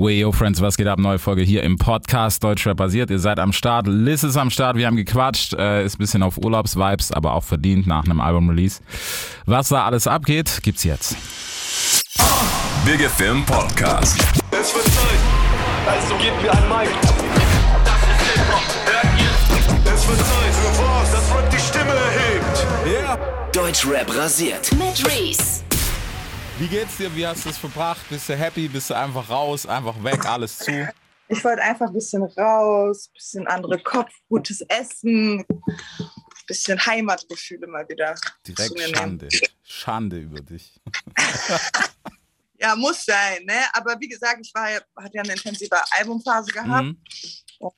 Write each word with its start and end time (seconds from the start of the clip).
Way, 0.00 0.20
yo, 0.20 0.32
Friends, 0.32 0.62
was 0.62 0.78
geht 0.78 0.86
ab? 0.86 0.98
Neue 0.98 1.18
Folge 1.18 1.42
hier 1.42 1.62
im 1.62 1.76
Podcast 1.76 2.42
Deutschrap 2.42 2.78
basiert. 2.78 3.10
Ihr 3.10 3.18
seid 3.18 3.38
am 3.38 3.52
Start, 3.52 3.86
Liz 3.86 4.22
ist 4.22 4.38
am 4.38 4.48
Start, 4.48 4.78
wir 4.78 4.86
haben 4.86 4.96
gequatscht, 4.96 5.52
äh, 5.52 5.84
ist 5.84 5.96
ein 5.96 5.98
bisschen 5.98 6.22
auf 6.22 6.38
Urlaubsvibes, 6.38 7.12
aber 7.12 7.34
auch 7.34 7.44
verdient 7.44 7.86
nach 7.86 8.06
einem 8.06 8.18
Album-Release. 8.22 8.80
Was 9.44 9.68
da 9.68 9.84
alles 9.84 10.06
abgeht, 10.06 10.60
gibt's 10.62 10.84
jetzt. 10.84 11.16
Big 12.86 13.06
Film 13.10 13.44
Podcast. 13.44 14.18
Es 14.52 14.74
wird 14.74 14.86
Zeit, 14.86 15.20
also 15.86 16.14
gebt 16.14 16.42
mir 16.42 16.50
ein 16.50 16.68
Mic. 16.70 16.88
Das 17.84 18.00
ist 18.00 18.32
Hip-Hop, 18.32 18.62
hört 18.86 19.20
ihr? 19.20 19.92
Es 19.92 20.08
wird 20.08 20.18
Zeit 20.18 20.54
für 20.54 20.82
was, 20.82 21.12
das 21.12 21.36
Rap 21.36 21.50
die 21.50 21.58
Stimme 21.58 21.92
erhebt. 21.92 22.66
Ja. 23.02 23.18
Deutschrap 23.52 24.16
rasiert. 24.16 24.70
mit 24.78 25.06
Reese. 25.06 25.69
Wie 26.60 26.68
geht's 26.68 26.98
dir? 26.98 27.14
Wie 27.16 27.26
hast 27.26 27.46
du 27.46 27.48
es 27.48 27.56
verbracht? 27.56 28.06
Bist 28.10 28.28
du 28.28 28.36
happy? 28.36 28.68
Bist 28.68 28.90
du 28.90 28.94
einfach 28.94 29.30
raus, 29.30 29.64
einfach 29.64 29.94
weg, 30.04 30.26
alles 30.26 30.58
zu? 30.58 30.92
Ich 31.28 31.42
wollte 31.42 31.62
einfach 31.62 31.86
ein 31.86 31.94
bisschen 31.94 32.22
raus, 32.22 33.08
ein 33.08 33.12
bisschen 33.14 33.46
andere 33.46 33.78
Kopf, 33.82 34.12
gutes 34.28 34.60
Essen, 34.68 35.40
ein 35.40 35.46
bisschen 36.46 36.78
Heimatgefühle 36.84 37.66
mal 37.66 37.88
wieder. 37.88 38.14
zu 38.14 38.52
Direkt. 38.52 38.78
Schande. 38.94 39.28
Schande 39.64 40.18
über 40.18 40.40
dich. 40.40 40.78
Ja, 42.62 42.76
muss 42.76 43.06
sein, 43.06 43.42
ne? 43.46 43.54
Aber 43.72 43.98
wie 44.00 44.08
gesagt, 44.08 44.36
ich 44.42 44.52
war 44.52 44.66
hatte 44.66 45.14
ja 45.14 45.22
eine 45.22 45.32
intensive 45.32 45.80
Albumphase 45.92 46.52
gehabt 46.52 46.88
Mhm. 46.88 46.98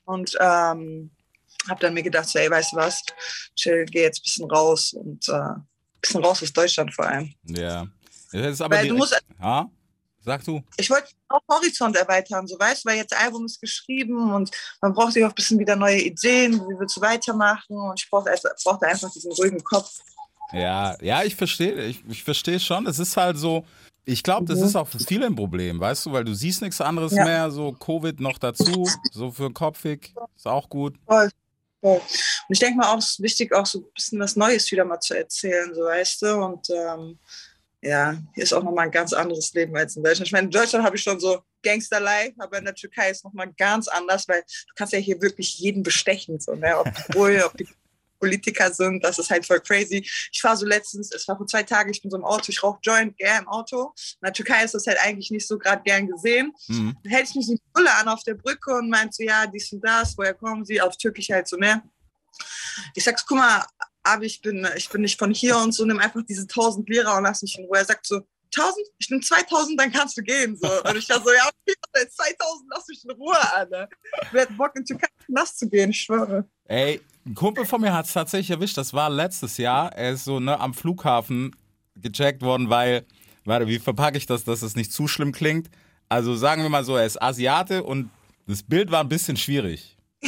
und 0.03 0.35
ähm, 0.41 1.09
habe 1.69 1.79
dann 1.79 1.93
mir 1.93 2.03
gedacht, 2.03 2.27
so, 2.27 2.37
ey, 2.37 2.51
weißt 2.51 2.73
du 2.73 2.75
was, 2.75 3.01
chill, 3.55 3.85
geh 3.85 4.01
jetzt 4.01 4.19
ein 4.19 4.23
bisschen 4.23 4.51
raus 4.51 4.91
und 4.91 5.25
äh, 5.29 5.31
ein 5.35 5.65
bisschen 6.01 6.21
raus 6.21 6.43
aus 6.43 6.51
Deutschland 6.51 6.93
vor 6.93 7.05
allem. 7.05 7.33
Ja. 7.45 7.87
Das 8.33 8.53
ist 8.53 8.61
aber 8.61 8.75
Weil 8.77 8.87
du 8.89 8.95
musst, 8.95 9.17
Ha? 9.41 9.69
Sag 10.25 10.43
du. 10.45 10.61
ich 10.77 10.89
wollte 10.89 11.09
auch 11.27 11.41
Horizont 11.49 11.97
erweitern, 11.97 12.47
so 12.47 12.57
weißt 12.57 12.85
du, 12.85 12.89
weil 12.89 12.97
jetzt 12.97 13.13
Album 13.13 13.45
ist 13.45 13.59
geschrieben 13.59 14.33
und 14.33 14.49
man 14.81 14.93
braucht 14.93 15.11
sich 15.13 15.23
auch 15.25 15.29
ein 15.29 15.35
bisschen 15.35 15.59
wieder 15.59 15.75
neue 15.75 15.99
Ideen, 15.99 16.53
wie 16.61 16.79
willst 16.79 16.95
du 16.95 17.01
weitermachen 17.01 17.75
und 17.75 17.99
ich 18.01 18.09
brauchte, 18.09 18.31
einfach- 18.31 18.51
brauchte 18.63 18.87
einfach 18.87 19.11
diesen 19.11 19.33
ruhigen 19.33 19.61
Kopf. 19.63 19.99
Ja, 20.53 20.95
ja, 21.01 21.23
ich 21.23 21.35
verstehe, 21.35 21.73
ich, 21.85 22.01
ich 22.07 22.23
verstehe 22.23 22.59
schon. 22.59 22.87
Es 22.87 22.99
ist 22.99 23.17
halt 23.17 23.37
so, 23.37 23.65
ich 24.05 24.23
glaube, 24.23 24.45
das 24.45 24.59
Mhm. 24.59 24.65
ist 24.65 24.75
auch 24.77 24.87
für 24.87 24.99
viele 24.99 25.25
ein 25.25 25.35
Problem, 25.35 25.79
weißt 25.81 26.05
du, 26.05 26.13
weil 26.13 26.23
du 26.23 26.33
siehst 26.33 26.61
nichts 26.61 26.79
anderes 26.79 27.11
Ja. 27.11 27.25
mehr, 27.25 27.51
so 27.51 27.73
Covid 27.73 28.19
noch 28.21 28.37
dazu, 28.37 28.87
so 29.11 29.29
für 29.31 29.51
kopfig, 29.51 30.13
ist 30.37 30.47
auch 30.47 30.69
gut. 30.69 30.95
Voll. 31.05 31.29
Voll. 31.81 31.97
Und 31.97 32.01
ich 32.53 32.59
denke 32.59 32.77
mal 32.77 32.93
auch, 32.93 32.99
es 32.99 33.11
ist 33.11 33.21
wichtig, 33.21 33.53
auch 33.53 33.65
so 33.65 33.79
ein 33.79 33.85
bisschen 33.93 34.19
was 34.21 34.37
Neues 34.37 34.71
wieder 34.71 34.85
mal 34.85 35.01
zu 35.01 35.17
erzählen, 35.17 35.73
so 35.75 35.81
weißt 35.81 36.21
du. 36.21 36.33
Und 36.45 36.69
ähm, 36.69 37.19
ja, 37.83 38.17
hier 38.33 38.43
ist 38.43 38.53
auch 38.53 38.63
nochmal 38.63 38.85
ein 38.85 38.91
ganz 38.91 39.13
anderes 39.13 39.53
Leben 39.53 39.75
als 39.75 39.95
in 39.95 40.03
Deutschland. 40.03 40.27
Ich 40.27 40.31
meine, 40.31 40.45
in 40.45 40.51
Deutschland 40.51 40.85
habe 40.85 40.95
ich 40.95 41.03
schon 41.03 41.19
so 41.19 41.41
Gangster-Life, 41.63 42.35
aber 42.39 42.57
in 42.57 42.65
der 42.65 42.75
Türkei 42.75 43.09
ist 43.09 43.23
nochmal 43.23 43.51
ganz 43.57 43.87
anders, 43.87 44.27
weil 44.27 44.41
du 44.41 44.73
kannst 44.75 44.93
ja 44.93 44.99
hier 44.99 45.21
wirklich 45.21 45.59
jeden 45.59 45.83
bestechen, 45.83 46.39
so, 46.39 46.55
ne? 46.55 46.77
ob 46.77 46.85
die 46.85 47.11
Bullen, 47.11 47.43
ob 47.43 47.57
die 47.57 47.67
Politiker 48.19 48.73
sind, 48.73 49.03
das 49.03 49.19
ist 49.19 49.29
halt 49.29 49.45
voll 49.45 49.59
crazy. 49.59 49.97
Ich 50.31 50.39
fahre 50.39 50.55
so 50.55 50.65
letztens, 50.65 51.13
es 51.13 51.27
war 51.27 51.35
vor 51.35 51.45
zwei 51.45 51.63
Tagen, 51.63 51.91
ich 51.91 52.01
bin 52.01 52.09
so 52.09 52.15
im 52.15 52.23
Auto, 52.23 52.45
ich 52.47 52.63
rauche 52.63 52.79
Joint 52.81 53.17
gern 53.17 53.43
im 53.43 53.49
Auto. 53.49 53.93
In 54.21 54.25
der 54.25 54.31
Türkei 54.31 54.63
ist 54.63 54.73
das 54.73 54.87
halt 54.87 54.97
eigentlich 55.03 55.29
nicht 55.29 55.45
so 55.45 55.57
gerade 55.57 55.83
gern 55.83 56.07
gesehen 56.07 56.53
Mhm. 56.69 56.95
dann 57.03 57.11
hält 57.11 57.29
ich 57.29 57.35
mich 57.35 57.47
die 57.47 57.61
Brille 57.73 57.93
an 57.95 58.07
auf 58.07 58.23
der 58.23 58.35
Brücke 58.35 58.73
und 58.75 58.89
meint 58.89 59.13
so, 59.13 59.23
ja, 59.23 59.45
dies 59.45 59.73
und 59.73 59.81
das, 59.81 60.17
woher 60.17 60.33
kommen 60.33 60.63
Sie? 60.63 60.79
Auf 60.79 60.95
Türkisch 60.95 61.29
halt 61.29 61.47
so, 61.49 61.57
ne? 61.57 61.83
Ich 62.95 63.03
sag's, 63.03 63.25
guck 63.25 63.37
mal, 63.37 63.65
aber 64.03 64.23
ich 64.23 64.41
bin, 64.41 64.67
ich 64.75 64.89
bin 64.89 65.01
nicht 65.01 65.17
von 65.17 65.33
hier 65.33 65.57
und 65.57 65.71
so, 65.71 65.85
nimm 65.85 65.99
einfach 65.99 66.21
diese 66.27 66.43
1000 66.43 66.87
Lira 66.89 67.17
und 67.17 67.23
lass 67.23 67.41
mich 67.41 67.57
in 67.57 67.65
Ruhe. 67.65 67.77
Er 67.77 67.85
sagt 67.85 68.05
so, 68.05 68.21
1000? 68.55 68.87
Ich 68.99 69.09
nehm 69.09 69.21
2000, 69.21 69.79
dann 69.79 69.91
kannst 69.91 70.17
du 70.17 70.21
gehen. 70.21 70.55
So. 70.55 70.67
Und 70.67 70.97
ich 70.97 71.09
war 71.09 71.21
so, 71.21 71.31
ja, 71.31 71.47
okay, 71.47 71.75
2000, 71.93 72.69
lass 72.69 72.87
mich 72.87 73.03
in 73.03 73.11
Ruhe, 73.11 73.53
Alter. 73.53 73.89
Wer 74.31 74.41
hat 74.43 74.57
Bock, 74.57 74.75
in 74.75 74.85
Türkei 74.85 75.07
nass 75.27 75.55
zu 75.55 75.69
gehen, 75.69 75.89
ich 75.89 76.01
schwöre. 76.01 76.45
Ey, 76.65 77.01
ein 77.25 77.35
Kumpel 77.35 77.65
von 77.65 77.81
mir 77.81 77.93
hat 77.93 78.05
es 78.05 78.13
tatsächlich 78.13 78.51
erwischt, 78.51 78.77
das 78.77 78.93
war 78.93 79.09
letztes 79.09 79.57
Jahr, 79.57 79.93
er 79.93 80.11
ist 80.11 80.25
so 80.25 80.39
ne, 80.39 80.59
am 80.59 80.73
Flughafen 80.73 81.55
gecheckt 81.95 82.41
worden, 82.41 82.69
weil, 82.69 83.05
warte, 83.45 83.67
wie 83.67 83.79
verpacke 83.79 84.17
ich 84.17 84.25
das, 84.25 84.43
dass 84.43 84.61
es 84.61 84.75
nicht 84.75 84.91
zu 84.91 85.07
schlimm 85.07 85.31
klingt? 85.31 85.69
Also 86.09 86.35
sagen 86.35 86.61
wir 86.63 86.69
mal 86.69 86.83
so, 86.83 86.95
er 86.95 87.05
ist 87.05 87.21
Asiate 87.21 87.83
und 87.83 88.09
das 88.45 88.63
Bild 88.63 88.91
war 88.91 89.01
ein 89.01 89.09
bisschen 89.09 89.37
schwierig. 89.37 89.97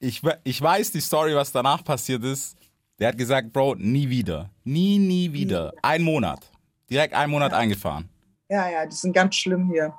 Ich, 0.00 0.22
ich 0.44 0.62
weiß 0.62 0.92
die 0.92 1.00
Story, 1.00 1.34
was 1.34 1.50
danach 1.50 1.82
passiert 1.82 2.22
ist. 2.24 2.56
Der 2.98 3.08
hat 3.08 3.18
gesagt, 3.18 3.52
Bro, 3.52 3.76
nie 3.76 4.08
wieder. 4.08 4.50
Nie, 4.64 4.98
nie 4.98 5.32
wieder. 5.32 5.72
Ein 5.82 6.02
Monat. 6.02 6.50
Direkt 6.90 7.14
einen 7.14 7.30
Monat 7.30 7.52
eingefahren. 7.52 8.08
Ja, 8.48 8.68
ja, 8.68 8.86
die 8.86 8.94
sind 8.94 9.12
ganz 9.12 9.34
schlimm 9.34 9.70
hier. 9.70 9.92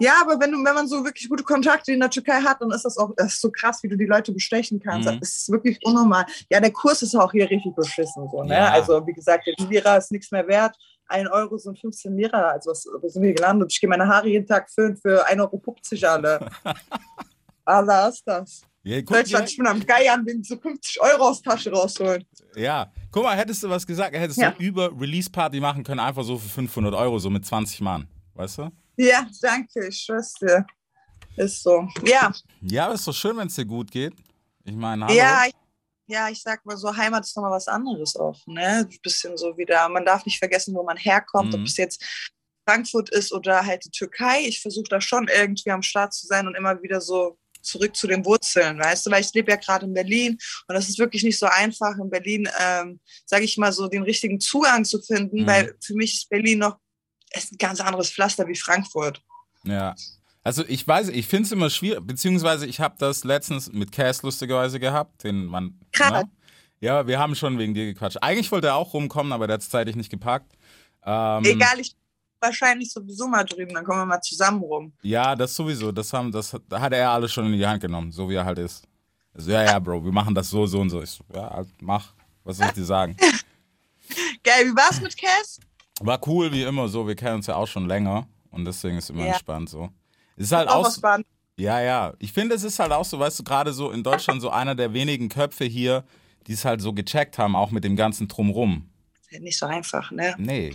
Ja, 0.00 0.14
aber 0.20 0.38
wenn, 0.40 0.50
du, 0.50 0.58
wenn 0.64 0.74
man 0.74 0.88
so 0.88 1.04
wirklich 1.04 1.28
gute 1.28 1.44
Kontakte 1.44 1.92
in 1.92 2.00
der 2.00 2.10
Türkei 2.10 2.40
hat, 2.40 2.60
dann 2.60 2.72
ist 2.72 2.84
das 2.84 2.98
auch 2.98 3.12
das 3.16 3.34
ist 3.34 3.40
so 3.40 3.50
krass, 3.52 3.82
wie 3.82 3.88
du 3.88 3.96
die 3.96 4.06
Leute 4.06 4.32
bestechen 4.32 4.80
kannst. 4.80 5.08
Mhm. 5.08 5.20
Das 5.20 5.36
ist 5.36 5.50
wirklich 5.50 5.78
unnormal. 5.84 6.26
Ja, 6.50 6.58
der 6.60 6.72
Kurs 6.72 7.02
ist 7.02 7.14
auch 7.14 7.30
hier 7.30 7.48
richtig 7.48 7.74
beschissen. 7.76 8.28
So, 8.28 8.42
ne? 8.42 8.54
Ja. 8.54 8.72
Also, 8.72 9.06
wie 9.06 9.12
gesagt, 9.12 9.46
der 9.46 9.54
Lira 9.68 9.96
ist 9.96 10.10
nichts 10.10 10.32
mehr 10.32 10.46
wert. 10.48 10.76
Ein 11.06 11.28
Euro 11.28 11.56
sind 11.56 11.78
15 11.78 12.16
Lira. 12.16 12.50
Also, 12.50 12.70
was, 12.70 12.84
wo 13.00 13.08
sind 13.08 13.22
wir 13.22 13.32
gelandet? 13.32 13.72
Ich 13.72 13.80
gehe 13.80 13.88
meine 13.88 14.08
Haare 14.08 14.28
jeden 14.28 14.46
Tag 14.46 14.68
föhnen 14.70 14.96
für 14.96 15.24
1,50 15.28 16.02
Euro 16.02 16.12
alle. 16.12 16.50
Allah 17.64 18.08
ist 18.08 18.26
das. 18.26 18.62
Ja, 18.84 19.00
guck, 19.00 19.16
Deutschland, 19.16 19.48
ich 19.48 19.56
bin 19.56 19.66
am 19.66 19.84
Geiern, 19.86 20.26
will 20.26 20.42
so 20.42 20.56
50 20.58 21.00
Euro 21.00 21.28
aus 21.28 21.40
Tasche 21.42 21.70
rausholen. 21.70 22.24
ja, 22.56 22.92
guck 23.12 23.22
mal, 23.22 23.36
hättest 23.36 23.62
du 23.62 23.68
was 23.70 23.86
gesagt, 23.86 24.16
hättest 24.16 24.40
Ja. 24.40 24.50
du 24.50 24.62
über 24.62 24.90
Release-Party 25.00 25.60
machen 25.60 25.84
können, 25.84 26.00
einfach 26.00 26.24
so 26.24 26.36
für 26.38 26.48
500 26.48 26.92
Euro, 26.94 27.18
so 27.18 27.30
mit 27.30 27.46
20 27.46 27.80
Mann. 27.80 28.08
Weißt 28.34 28.58
du? 28.58 28.70
Ja, 28.96 29.26
danke, 29.40 29.86
ich 29.86 29.98
schwör's 29.98 30.34
dir. 30.34 30.66
Ist 31.36 31.62
so. 31.62 31.86
Ja, 32.04 32.32
Ja, 32.60 32.86
aber 32.86 32.94
ist 32.94 33.06
doch 33.06 33.14
schön, 33.14 33.36
wenn 33.36 33.46
es 33.46 33.54
dir 33.54 33.64
gut 33.64 33.90
geht. 33.90 34.12
Ich 34.64 34.74
meine, 34.74 35.04
hallo. 35.06 35.16
Ja, 35.16 35.44
ich, 35.46 35.54
ja, 36.06 36.28
ich 36.28 36.42
sag 36.42 36.64
mal 36.66 36.76
so, 36.76 36.94
Heimat 36.94 37.24
ist 37.24 37.36
nochmal 37.36 37.52
was 37.52 37.68
anderes 37.68 38.16
auch, 38.16 38.38
ne? 38.46 38.86
Ein 38.90 38.98
bisschen 39.02 39.36
so 39.38 39.56
wieder, 39.56 39.88
man 39.88 40.04
darf 40.04 40.26
nicht 40.26 40.38
vergessen, 40.38 40.74
wo 40.74 40.82
man 40.82 40.96
herkommt, 40.96 41.52
Mhm. 41.54 41.60
ob 41.60 41.66
es 41.66 41.76
jetzt 41.76 42.04
Frankfurt 42.68 43.10
ist 43.10 43.32
oder 43.32 43.64
halt 43.64 43.84
die 43.84 43.90
Türkei. 43.90 44.40
Ich 44.46 44.60
versuche 44.60 44.88
da 44.90 45.00
schon 45.00 45.28
irgendwie 45.28 45.70
am 45.70 45.82
Start 45.82 46.12
zu 46.12 46.26
sein 46.26 46.46
und 46.46 46.54
immer 46.54 46.82
wieder 46.82 47.00
so 47.00 47.38
zurück 47.62 47.96
zu 47.96 48.06
den 48.06 48.24
Wurzeln, 48.24 48.78
weißt 48.78 49.06
du, 49.06 49.10
weil 49.10 49.22
ich 49.22 49.32
lebe 49.32 49.50
ja 49.50 49.56
gerade 49.56 49.86
in 49.86 49.94
Berlin 49.94 50.36
und 50.68 50.74
das 50.74 50.88
ist 50.88 50.98
wirklich 50.98 51.22
nicht 51.22 51.38
so 51.38 51.46
einfach 51.46 51.96
in 51.98 52.10
Berlin, 52.10 52.48
ähm, 52.60 53.00
sage 53.26 53.44
ich 53.44 53.56
mal 53.56 53.72
so, 53.72 53.88
den 53.88 54.02
richtigen 54.02 54.40
Zugang 54.40 54.84
zu 54.84 55.00
finden, 55.00 55.42
Mhm. 55.42 55.46
weil 55.46 55.74
für 55.80 55.94
mich 55.94 56.14
ist 56.14 56.28
Berlin 56.28 56.58
noch 56.58 56.76
ist 57.34 57.52
ein 57.52 57.58
ganz 57.58 57.80
anderes 57.80 58.10
Pflaster 58.10 58.46
wie 58.46 58.54
Frankfurt. 58.56 59.22
Ja. 59.64 59.94
Also 60.44 60.64
ich 60.66 60.86
weiß, 60.86 61.08
ich 61.08 61.26
finde 61.28 61.44
es 61.46 61.52
immer 61.52 61.70
schwierig, 61.70 62.06
beziehungsweise 62.06 62.66
ich 62.66 62.80
habe 62.80 62.96
das 62.98 63.24
letztens 63.24 63.72
mit 63.72 63.92
Cass 63.92 64.22
lustigerweise 64.22 64.80
gehabt, 64.80 65.24
den 65.24 65.46
man. 65.46 65.78
Krass. 65.92 66.24
ne? 66.24 66.30
Ja, 66.80 67.06
wir 67.06 67.18
haben 67.20 67.36
schon 67.36 67.58
wegen 67.58 67.74
dir 67.74 67.86
gequatscht. 67.86 68.18
Eigentlich 68.22 68.50
wollte 68.50 68.66
er 68.66 68.74
auch 68.74 68.92
rumkommen, 68.92 69.32
aber 69.32 69.46
der 69.46 69.54
hat 69.54 69.60
es 69.62 69.70
zeitlich 69.70 69.94
nicht 69.94 70.10
gepackt. 70.10 70.52
Ähm, 71.06 71.44
Egal, 71.44 71.78
ich 71.80 71.92
bin 71.94 72.01
wahrscheinlich 72.42 72.90
sowieso 72.92 73.26
mal 73.28 73.44
drüben, 73.44 73.72
dann 73.74 73.84
kommen 73.84 74.00
wir 74.00 74.06
mal 74.06 74.20
zusammen 74.20 74.60
rum. 74.60 74.92
Ja, 75.02 75.34
das 75.36 75.54
sowieso. 75.54 75.92
Das, 75.92 76.12
haben, 76.12 76.30
das 76.32 76.52
hat- 76.52 76.92
er 76.92 77.10
alles 77.10 77.32
schon 77.32 77.46
in 77.46 77.52
die 77.52 77.66
Hand 77.66 77.80
genommen, 77.80 78.12
so 78.12 78.28
wie 78.28 78.34
er 78.34 78.44
halt 78.44 78.58
ist. 78.58 78.82
Also, 79.34 79.50
ja, 79.50 79.62
ja, 79.64 79.78
Bro, 79.78 80.04
wir 80.04 80.12
machen 80.12 80.34
das 80.34 80.50
so, 80.50 80.66
so 80.66 80.80
und 80.80 80.90
so. 80.90 81.00
Ich 81.02 81.10
so, 81.10 81.24
ja, 81.34 81.48
halt, 81.50 81.68
mach. 81.80 82.12
Was 82.44 82.56
soll 82.58 82.66
ich 82.66 82.72
dir 82.72 82.84
sagen? 82.84 83.16
Geil, 84.42 84.66
wie 84.66 84.76
war's 84.76 85.00
mit 85.00 85.16
Cass? 85.16 85.60
War 86.00 86.20
cool 86.26 86.52
wie 86.52 86.64
immer 86.64 86.88
so. 86.88 87.06
Wir 87.06 87.14
kennen 87.14 87.36
uns 87.36 87.46
ja 87.46 87.54
auch 87.54 87.68
schon 87.68 87.86
länger 87.86 88.26
und 88.50 88.64
deswegen 88.64 88.98
ist 88.98 89.08
immer 89.10 89.24
Ja. 89.24 89.32
entspannt 89.32 89.68
so. 89.70 89.88
Es 90.36 90.46
ist 90.46 90.52
halt 90.52 90.68
Auch 90.68 90.86
auch. 90.86 91.00
Baden. 91.00 91.24
Ja, 91.56 91.80
ja. 91.80 92.12
Ich 92.18 92.32
finde, 92.32 92.54
es 92.56 92.64
ist 92.64 92.78
halt 92.78 92.92
auch 92.92 93.04
so, 93.04 93.18
weißt 93.18 93.38
du, 93.38 93.44
gerade 93.44 93.72
so 93.72 93.90
in 93.90 94.02
Deutschland 94.02 94.40
so 94.42 94.50
einer 94.50 94.74
der 94.74 94.92
wenigen 94.92 95.28
Köpfe 95.28 95.64
hier, 95.64 96.04
die 96.46 96.54
es 96.54 96.64
halt 96.64 96.80
so 96.80 96.92
gecheckt 96.92 97.38
haben, 97.38 97.54
auch 97.54 97.70
mit 97.70 97.84
dem 97.84 97.94
ganzen 97.94 98.26
Drumrum. 98.26 98.88
Nicht 99.38 99.58
so 99.58 99.66
einfach, 99.66 100.10
ne? 100.10 100.34
Nee. 100.38 100.74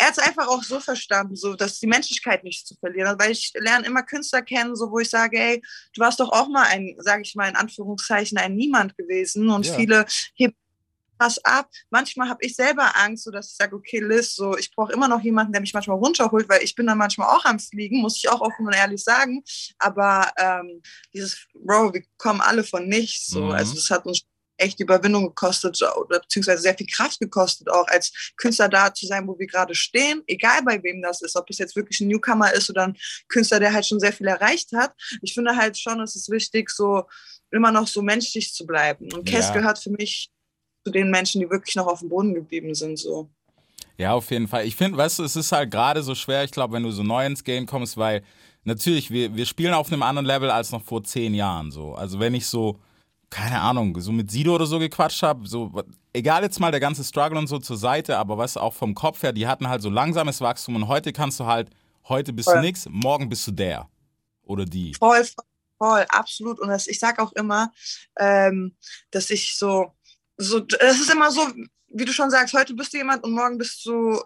Er 0.00 0.06
hat 0.06 0.16
es 0.16 0.18
einfach 0.18 0.48
auch 0.48 0.62
so 0.62 0.80
verstanden, 0.80 1.36
so 1.36 1.54
dass 1.54 1.78
die 1.78 1.86
Menschlichkeit 1.86 2.42
nicht 2.42 2.66
zu 2.66 2.74
verlieren. 2.76 3.06
Also, 3.08 3.18
Weil 3.18 3.32
ich 3.32 3.52
lerne 3.54 3.84
immer 3.86 4.02
Künstler 4.02 4.40
kennen, 4.40 4.74
so 4.74 4.90
wo 4.90 4.98
ich 4.98 5.10
sage, 5.10 5.38
ey, 5.38 5.62
du 5.92 6.00
warst 6.00 6.18
doch 6.20 6.32
auch 6.32 6.48
mal 6.48 6.66
ein, 6.68 6.96
sage 7.00 7.20
ich 7.20 7.34
mal 7.34 7.50
in 7.50 7.56
Anführungszeichen, 7.56 8.38
ein 8.38 8.54
Niemand 8.54 8.96
gewesen 8.96 9.50
und 9.50 9.66
Ja. 9.66 9.74
viele 9.74 10.06
heben 10.34 10.56
was 11.18 11.36
ab. 11.44 11.68
Manchmal 11.90 12.30
habe 12.30 12.42
ich 12.42 12.56
selber 12.56 12.96
Angst, 12.96 13.24
so 13.24 13.30
dass 13.30 13.50
ich 13.50 13.56
sage, 13.58 13.76
okay, 13.76 14.00
Liz, 14.00 14.34
so 14.34 14.56
ich 14.56 14.70
brauche 14.74 14.90
immer 14.94 15.06
noch 15.06 15.20
jemanden, 15.20 15.52
der 15.52 15.60
mich 15.60 15.74
manchmal 15.74 15.98
runterholt, 15.98 16.48
weil 16.48 16.62
ich 16.62 16.74
bin 16.74 16.86
dann 16.86 16.96
manchmal 16.96 17.28
auch 17.28 17.44
am 17.44 17.58
Fliegen, 17.58 18.00
muss 18.00 18.16
ich 18.16 18.30
auch 18.30 18.40
offen 18.40 18.66
und 18.66 18.72
ehrlich 18.72 19.04
sagen. 19.04 19.44
Aber 19.78 20.32
ähm, 20.38 20.80
dieses, 21.12 21.46
Bro, 21.52 21.92
wir 21.92 22.02
kommen 22.16 22.40
alle 22.40 22.64
von 22.64 22.88
nichts. 22.88 23.26
So. 23.26 23.42
Mhm. 23.42 23.50
Also 23.50 23.74
das 23.74 23.90
hat 23.90 24.06
uns 24.06 24.22
echt 24.60 24.80
Überwindung 24.80 25.26
gekostet 25.28 25.80
oder 25.82 26.20
beziehungsweise 26.20 26.62
sehr 26.62 26.76
viel 26.76 26.86
Kraft 26.86 27.18
gekostet, 27.18 27.70
auch 27.70 27.86
als 27.88 28.32
Künstler 28.36 28.68
da 28.68 28.92
zu 28.92 29.06
sein, 29.06 29.26
wo 29.26 29.38
wir 29.38 29.46
gerade 29.46 29.74
stehen, 29.74 30.22
egal 30.26 30.62
bei 30.62 30.82
wem 30.82 31.02
das 31.02 31.22
ist, 31.22 31.36
ob 31.36 31.48
es 31.50 31.58
jetzt 31.58 31.76
wirklich 31.76 32.00
ein 32.00 32.08
Newcomer 32.08 32.52
ist 32.52 32.70
oder 32.70 32.84
ein 32.84 32.96
Künstler, 33.28 33.60
der 33.60 33.72
halt 33.72 33.86
schon 33.86 34.00
sehr 34.00 34.12
viel 34.12 34.26
erreicht 34.28 34.70
hat. 34.74 34.92
Ich 35.22 35.34
finde 35.34 35.56
halt 35.56 35.78
schon, 35.78 36.00
es 36.00 36.14
ist 36.16 36.30
wichtig, 36.30 36.70
so 36.70 37.04
immer 37.50 37.72
noch 37.72 37.86
so 37.86 38.02
menschlich 38.02 38.52
zu 38.52 38.66
bleiben. 38.66 39.12
Und 39.12 39.28
Cass 39.28 39.48
Ja. 39.48 39.54
gehört 39.54 39.78
für 39.78 39.90
mich 39.90 40.30
zu 40.84 40.92
den 40.92 41.10
Menschen, 41.10 41.40
die 41.40 41.50
wirklich 41.50 41.74
noch 41.76 41.86
auf 41.86 42.00
dem 42.00 42.08
Boden 42.08 42.34
geblieben 42.34 42.74
sind. 42.74 42.98
So. 42.98 43.28
Ja, 43.98 44.12
auf 44.14 44.30
jeden 44.30 44.48
Fall. 44.48 44.66
Ich 44.66 44.76
finde, 44.76 44.96
weißt 44.96 45.18
du, 45.18 45.24
es 45.24 45.36
ist 45.36 45.52
halt 45.52 45.70
gerade 45.70 46.02
so 46.02 46.14
schwer, 46.14 46.44
ich 46.44 46.52
glaube, 46.52 46.74
wenn 46.74 46.82
du 46.82 46.90
so 46.90 47.02
neu 47.02 47.26
ins 47.26 47.44
Game 47.44 47.66
kommst, 47.66 47.96
weil 47.96 48.22
natürlich, 48.64 49.10
wir, 49.10 49.34
wir 49.36 49.46
spielen 49.46 49.74
auf 49.74 49.92
einem 49.92 50.02
anderen 50.02 50.26
Level 50.26 50.50
als 50.50 50.70
noch 50.72 50.82
vor 50.82 51.04
zehn 51.04 51.34
Jahren 51.34 51.70
so. 51.70 51.94
Also 51.94 52.18
wenn 52.18 52.34
ich 52.34 52.46
so, 52.46 52.78
keine 53.30 53.60
Ahnung, 53.60 53.98
so 54.00 54.12
mit 54.12 54.30
Sido 54.30 54.54
oder 54.54 54.66
so 54.66 54.78
gequatscht 54.78 55.22
habe, 55.22 55.46
so, 55.46 55.72
egal 56.12 56.42
jetzt 56.42 56.58
mal 56.58 56.72
der 56.72 56.80
ganze 56.80 57.04
Struggle 57.04 57.38
und 57.38 57.46
so 57.46 57.58
zur 57.58 57.76
Seite, 57.76 58.18
aber 58.18 58.36
du, 58.36 58.56
auch 58.56 58.74
vom 58.74 58.94
Kopf 58.94 59.22
her, 59.22 59.32
die 59.32 59.46
hatten 59.46 59.68
halt 59.68 59.82
so 59.82 59.88
langsames 59.88 60.40
Wachstum 60.40 60.76
und 60.76 60.88
heute 60.88 61.12
kannst 61.12 61.38
du 61.38 61.46
halt, 61.46 61.70
heute 62.08 62.32
bist 62.32 62.48
du 62.48 62.52
Voll. 62.52 62.60
nix, 62.62 62.86
morgen 62.90 63.28
bist 63.28 63.46
du 63.46 63.52
der. 63.52 63.88
Oder 64.42 64.64
die. 64.64 64.94
Voll, 64.94 65.24
voll, 65.24 65.44
voll, 65.78 66.06
absolut. 66.08 66.58
Und 66.58 66.68
das, 66.68 66.88
ich 66.88 66.98
sage 66.98 67.22
auch 67.22 67.32
immer, 67.32 67.72
ähm, 68.18 68.74
dass 69.12 69.30
ich 69.30 69.56
so, 69.56 69.92
so, 70.36 70.66
es 70.80 71.00
ist 71.00 71.12
immer 71.12 71.30
so, 71.30 71.46
wie 71.88 72.04
du 72.04 72.12
schon 72.12 72.30
sagst, 72.30 72.54
heute 72.54 72.74
bist 72.74 72.92
du 72.92 72.98
jemand 72.98 73.22
und 73.22 73.32
morgen 73.32 73.58
bist 73.58 73.86
du 73.86 74.20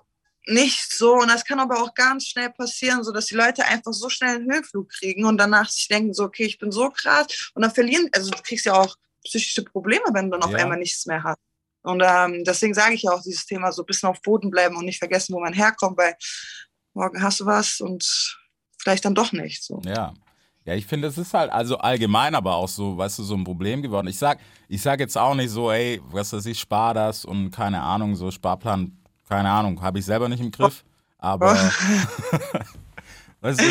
nicht 0.46 0.92
so. 0.92 1.14
Und 1.14 1.28
das 1.28 1.44
kann 1.44 1.60
aber 1.60 1.82
auch 1.82 1.94
ganz 1.94 2.26
schnell 2.26 2.50
passieren, 2.50 3.02
so 3.04 3.12
dass 3.12 3.26
die 3.26 3.34
Leute 3.34 3.64
einfach 3.64 3.92
so 3.92 4.08
schnell 4.08 4.36
einen 4.36 4.52
Höhenflug 4.52 4.88
kriegen 4.90 5.24
und 5.24 5.38
danach 5.38 5.70
sich 5.70 5.88
denken, 5.88 6.12
so, 6.14 6.24
okay, 6.24 6.44
ich 6.44 6.58
bin 6.58 6.70
so 6.70 6.90
krass. 6.90 7.50
Und 7.54 7.62
dann 7.62 7.72
verlieren, 7.72 8.08
also 8.12 8.30
du 8.30 8.42
kriegst 8.42 8.66
ja 8.66 8.74
auch 8.74 8.96
psychische 9.24 9.62
Probleme, 9.64 10.04
wenn 10.12 10.30
du 10.30 10.32
dann 10.32 10.42
auf 10.42 10.52
Ja. 10.52 10.58
einmal 10.58 10.78
nichts 10.78 11.06
mehr 11.06 11.22
hast. 11.22 11.38
Und 11.82 12.02
ähm, 12.04 12.44
deswegen 12.44 12.74
sage 12.74 12.94
ich 12.94 13.02
ja 13.02 13.12
auch 13.12 13.22
dieses 13.22 13.44
Thema, 13.46 13.70
so 13.72 13.82
ein 13.82 13.86
bisschen 13.86 14.08
auf 14.08 14.20
Boden 14.22 14.50
bleiben 14.50 14.76
und 14.76 14.86
nicht 14.86 14.98
vergessen, 14.98 15.34
wo 15.34 15.40
man 15.40 15.52
herkommt, 15.52 15.98
weil 15.98 16.14
morgen 16.94 17.22
hast 17.22 17.40
du 17.40 17.46
was 17.46 17.80
und 17.80 18.38
vielleicht 18.78 19.04
dann 19.04 19.14
doch 19.14 19.32
nicht. 19.32 19.62
So. 19.62 19.80
Ja. 19.84 20.14
Ja, 20.66 20.74
ich 20.74 20.86
finde, 20.86 21.08
es 21.08 21.18
ist 21.18 21.34
halt 21.34 21.50
also 21.52 21.76
allgemein 21.76 22.34
aber 22.34 22.54
auch 22.54 22.68
so, 22.68 22.96
weißt 22.96 23.18
du, 23.18 23.22
so 23.22 23.34
ein 23.34 23.44
Problem 23.44 23.82
geworden. 23.82 24.06
Ich 24.06 24.16
sag, 24.18 24.40
ich 24.66 24.80
sag 24.80 24.98
jetzt 24.98 25.18
auch 25.18 25.34
nicht 25.34 25.50
so, 25.50 25.70
ey, 25.70 26.00
was 26.04 26.32
weiß 26.32 26.46
ich, 26.46 26.58
spar 26.58 26.94
das 26.94 27.26
und 27.26 27.50
keine 27.50 27.82
Ahnung, 27.82 28.16
so 28.16 28.30
Sparplan, 28.30 28.98
keine 29.28 29.50
Ahnung, 29.50 29.80
habe 29.80 29.98
ich 29.98 30.04
selber 30.04 30.28
nicht 30.28 30.40
im 30.40 30.50
Griff. 30.50 30.84
Aber 31.18 31.54
weißt 33.40 33.60
du, 33.60 33.64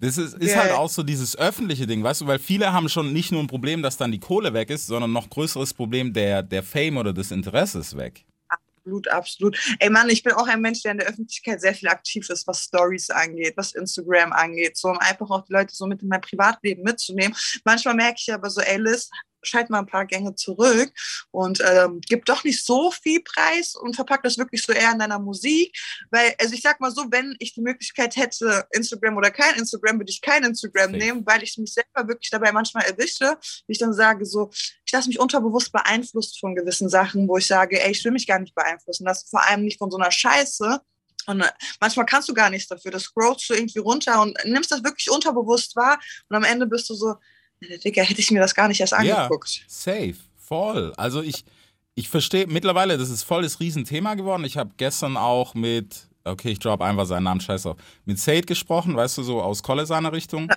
das 0.00 0.16
ist, 0.16 0.34
ist 0.34 0.56
halt 0.56 0.72
auch 0.72 0.88
so 0.88 1.02
dieses 1.02 1.36
öffentliche 1.36 1.86
Ding, 1.86 2.02
weißt 2.02 2.20
du, 2.20 2.26
weil 2.26 2.38
viele 2.38 2.72
haben 2.72 2.88
schon 2.88 3.12
nicht 3.12 3.32
nur 3.32 3.40
ein 3.42 3.48
Problem, 3.48 3.82
dass 3.82 3.96
dann 3.96 4.12
die 4.12 4.20
Kohle 4.20 4.52
weg 4.54 4.70
ist, 4.70 4.86
sondern 4.86 5.12
noch 5.12 5.28
größeres 5.28 5.74
Problem, 5.74 6.12
der, 6.12 6.42
der 6.42 6.62
Fame 6.62 6.98
oder 6.98 7.12
des 7.12 7.32
Interesses 7.32 7.96
weg. 7.96 8.24
Absolut, 8.48 9.08
absolut. 9.08 9.76
Ey 9.80 9.90
Mann, 9.90 10.08
ich 10.08 10.22
bin 10.22 10.32
auch 10.32 10.46
ein 10.46 10.60
Mensch, 10.60 10.82
der 10.82 10.92
in 10.92 10.98
der 10.98 11.08
Öffentlichkeit 11.08 11.60
sehr 11.60 11.74
viel 11.74 11.88
aktiv 11.88 12.28
ist, 12.30 12.46
was 12.46 12.64
Stories 12.64 13.10
angeht, 13.10 13.54
was 13.56 13.74
Instagram 13.74 14.32
angeht, 14.32 14.76
so 14.76 14.88
um 14.88 14.98
einfach 14.98 15.28
auch 15.30 15.44
die 15.44 15.52
Leute 15.52 15.74
so 15.74 15.86
mit 15.86 16.00
in 16.00 16.08
mein 16.08 16.20
Privatleben 16.20 16.84
mitzunehmen. 16.84 17.36
Manchmal 17.64 17.94
merke 17.94 18.16
ich 18.18 18.32
aber 18.32 18.48
so, 18.48 18.60
ey 18.60 18.78
Liz, 18.78 19.10
schalt 19.48 19.70
mal 19.70 19.80
ein 19.80 19.86
paar 19.86 20.06
Gänge 20.06 20.34
zurück 20.34 20.92
und 21.30 21.62
ähm, 21.66 22.00
gib 22.06 22.24
doch 22.24 22.44
nicht 22.44 22.64
so 22.64 22.90
viel 22.90 23.22
Preis 23.22 23.74
und 23.74 23.94
verpack 23.94 24.22
das 24.22 24.38
wirklich 24.38 24.62
so 24.62 24.72
eher 24.72 24.92
in 24.92 24.98
deiner 24.98 25.18
Musik. 25.18 25.76
Weil, 26.10 26.34
also 26.38 26.54
ich 26.54 26.62
sag 26.62 26.80
mal 26.80 26.90
so, 26.90 27.06
wenn 27.10 27.36
ich 27.38 27.54
die 27.54 27.60
Möglichkeit 27.60 28.16
hätte, 28.16 28.66
Instagram 28.70 29.16
oder 29.16 29.30
kein 29.30 29.54
Instagram, 29.56 29.98
würde 29.98 30.10
ich 30.10 30.20
kein 30.20 30.44
Instagram 30.44 30.92
Safe. 30.92 31.04
nehmen, 31.04 31.26
weil 31.26 31.42
ich 31.42 31.56
mich 31.58 31.72
selber 31.72 32.08
wirklich 32.08 32.30
dabei 32.30 32.52
manchmal 32.52 32.84
erwische, 32.84 33.36
wie 33.66 33.72
ich 33.72 33.78
dann 33.78 33.92
sage, 33.92 34.24
so, 34.24 34.50
ich 34.84 34.92
lasse 34.92 35.08
mich 35.08 35.18
unterbewusst 35.18 35.72
beeinflusst 35.72 36.40
von 36.40 36.54
gewissen 36.54 36.88
Sachen, 36.88 37.28
wo 37.28 37.36
ich 37.36 37.46
sage, 37.46 37.82
ey, 37.82 37.90
ich 37.90 38.04
will 38.04 38.12
mich 38.12 38.26
gar 38.26 38.38
nicht 38.38 38.54
beeinflussen. 38.54 39.04
Das 39.04 39.24
vor 39.28 39.42
allem 39.46 39.64
nicht 39.64 39.78
von 39.78 39.90
so 39.90 39.98
einer 39.98 40.10
Scheiße. 40.10 40.80
Und 41.26 41.42
äh, 41.42 41.50
manchmal 41.80 42.06
kannst 42.06 42.28
du 42.28 42.34
gar 42.34 42.50
nichts 42.50 42.68
dafür. 42.68 42.90
Das 42.90 43.02
scrollst 43.02 43.48
du 43.50 43.54
irgendwie 43.54 43.80
runter 43.80 44.22
und 44.22 44.36
nimmst 44.44 44.72
das 44.72 44.82
wirklich 44.82 45.10
unterbewusst 45.10 45.76
wahr. 45.76 46.00
Und 46.28 46.36
am 46.36 46.44
Ende 46.44 46.66
bist 46.66 46.88
du 46.88 46.94
so, 46.94 47.16
Digga, 47.60 48.02
hätte 48.02 48.20
ich 48.20 48.30
mir 48.30 48.40
das 48.40 48.54
gar 48.54 48.68
nicht 48.68 48.80
erst 48.80 48.92
Ja. 49.02 49.22
angeguckt. 49.24 49.64
Safe, 49.66 50.14
voll. 50.36 50.92
Also 50.96 51.22
ich, 51.22 51.44
ich 51.94 52.08
verstehe 52.08 52.46
mittlerweile, 52.46 52.96
das 52.98 53.10
ist 53.10 53.22
voll 53.24 53.42
das 53.42 53.60
Riesenthema 53.60 54.14
geworden. 54.14 54.44
Ich 54.44 54.56
habe 54.56 54.70
gestern 54.76 55.16
auch 55.16 55.54
mit, 55.54 56.08
okay, 56.24 56.50
ich 56.50 56.58
drop 56.60 56.80
einfach 56.80 57.06
seinen 57.06 57.24
Namen, 57.24 57.40
scheiß 57.40 57.62
drauf, 57.64 57.76
mit 58.04 58.18
Said 58.18 58.46
gesprochen, 58.46 58.94
weißt 58.96 59.18
du, 59.18 59.22
so 59.22 59.42
aus 59.42 59.62
Kolle 59.62 59.86
seiner 59.86 60.12
Richtung. 60.12 60.52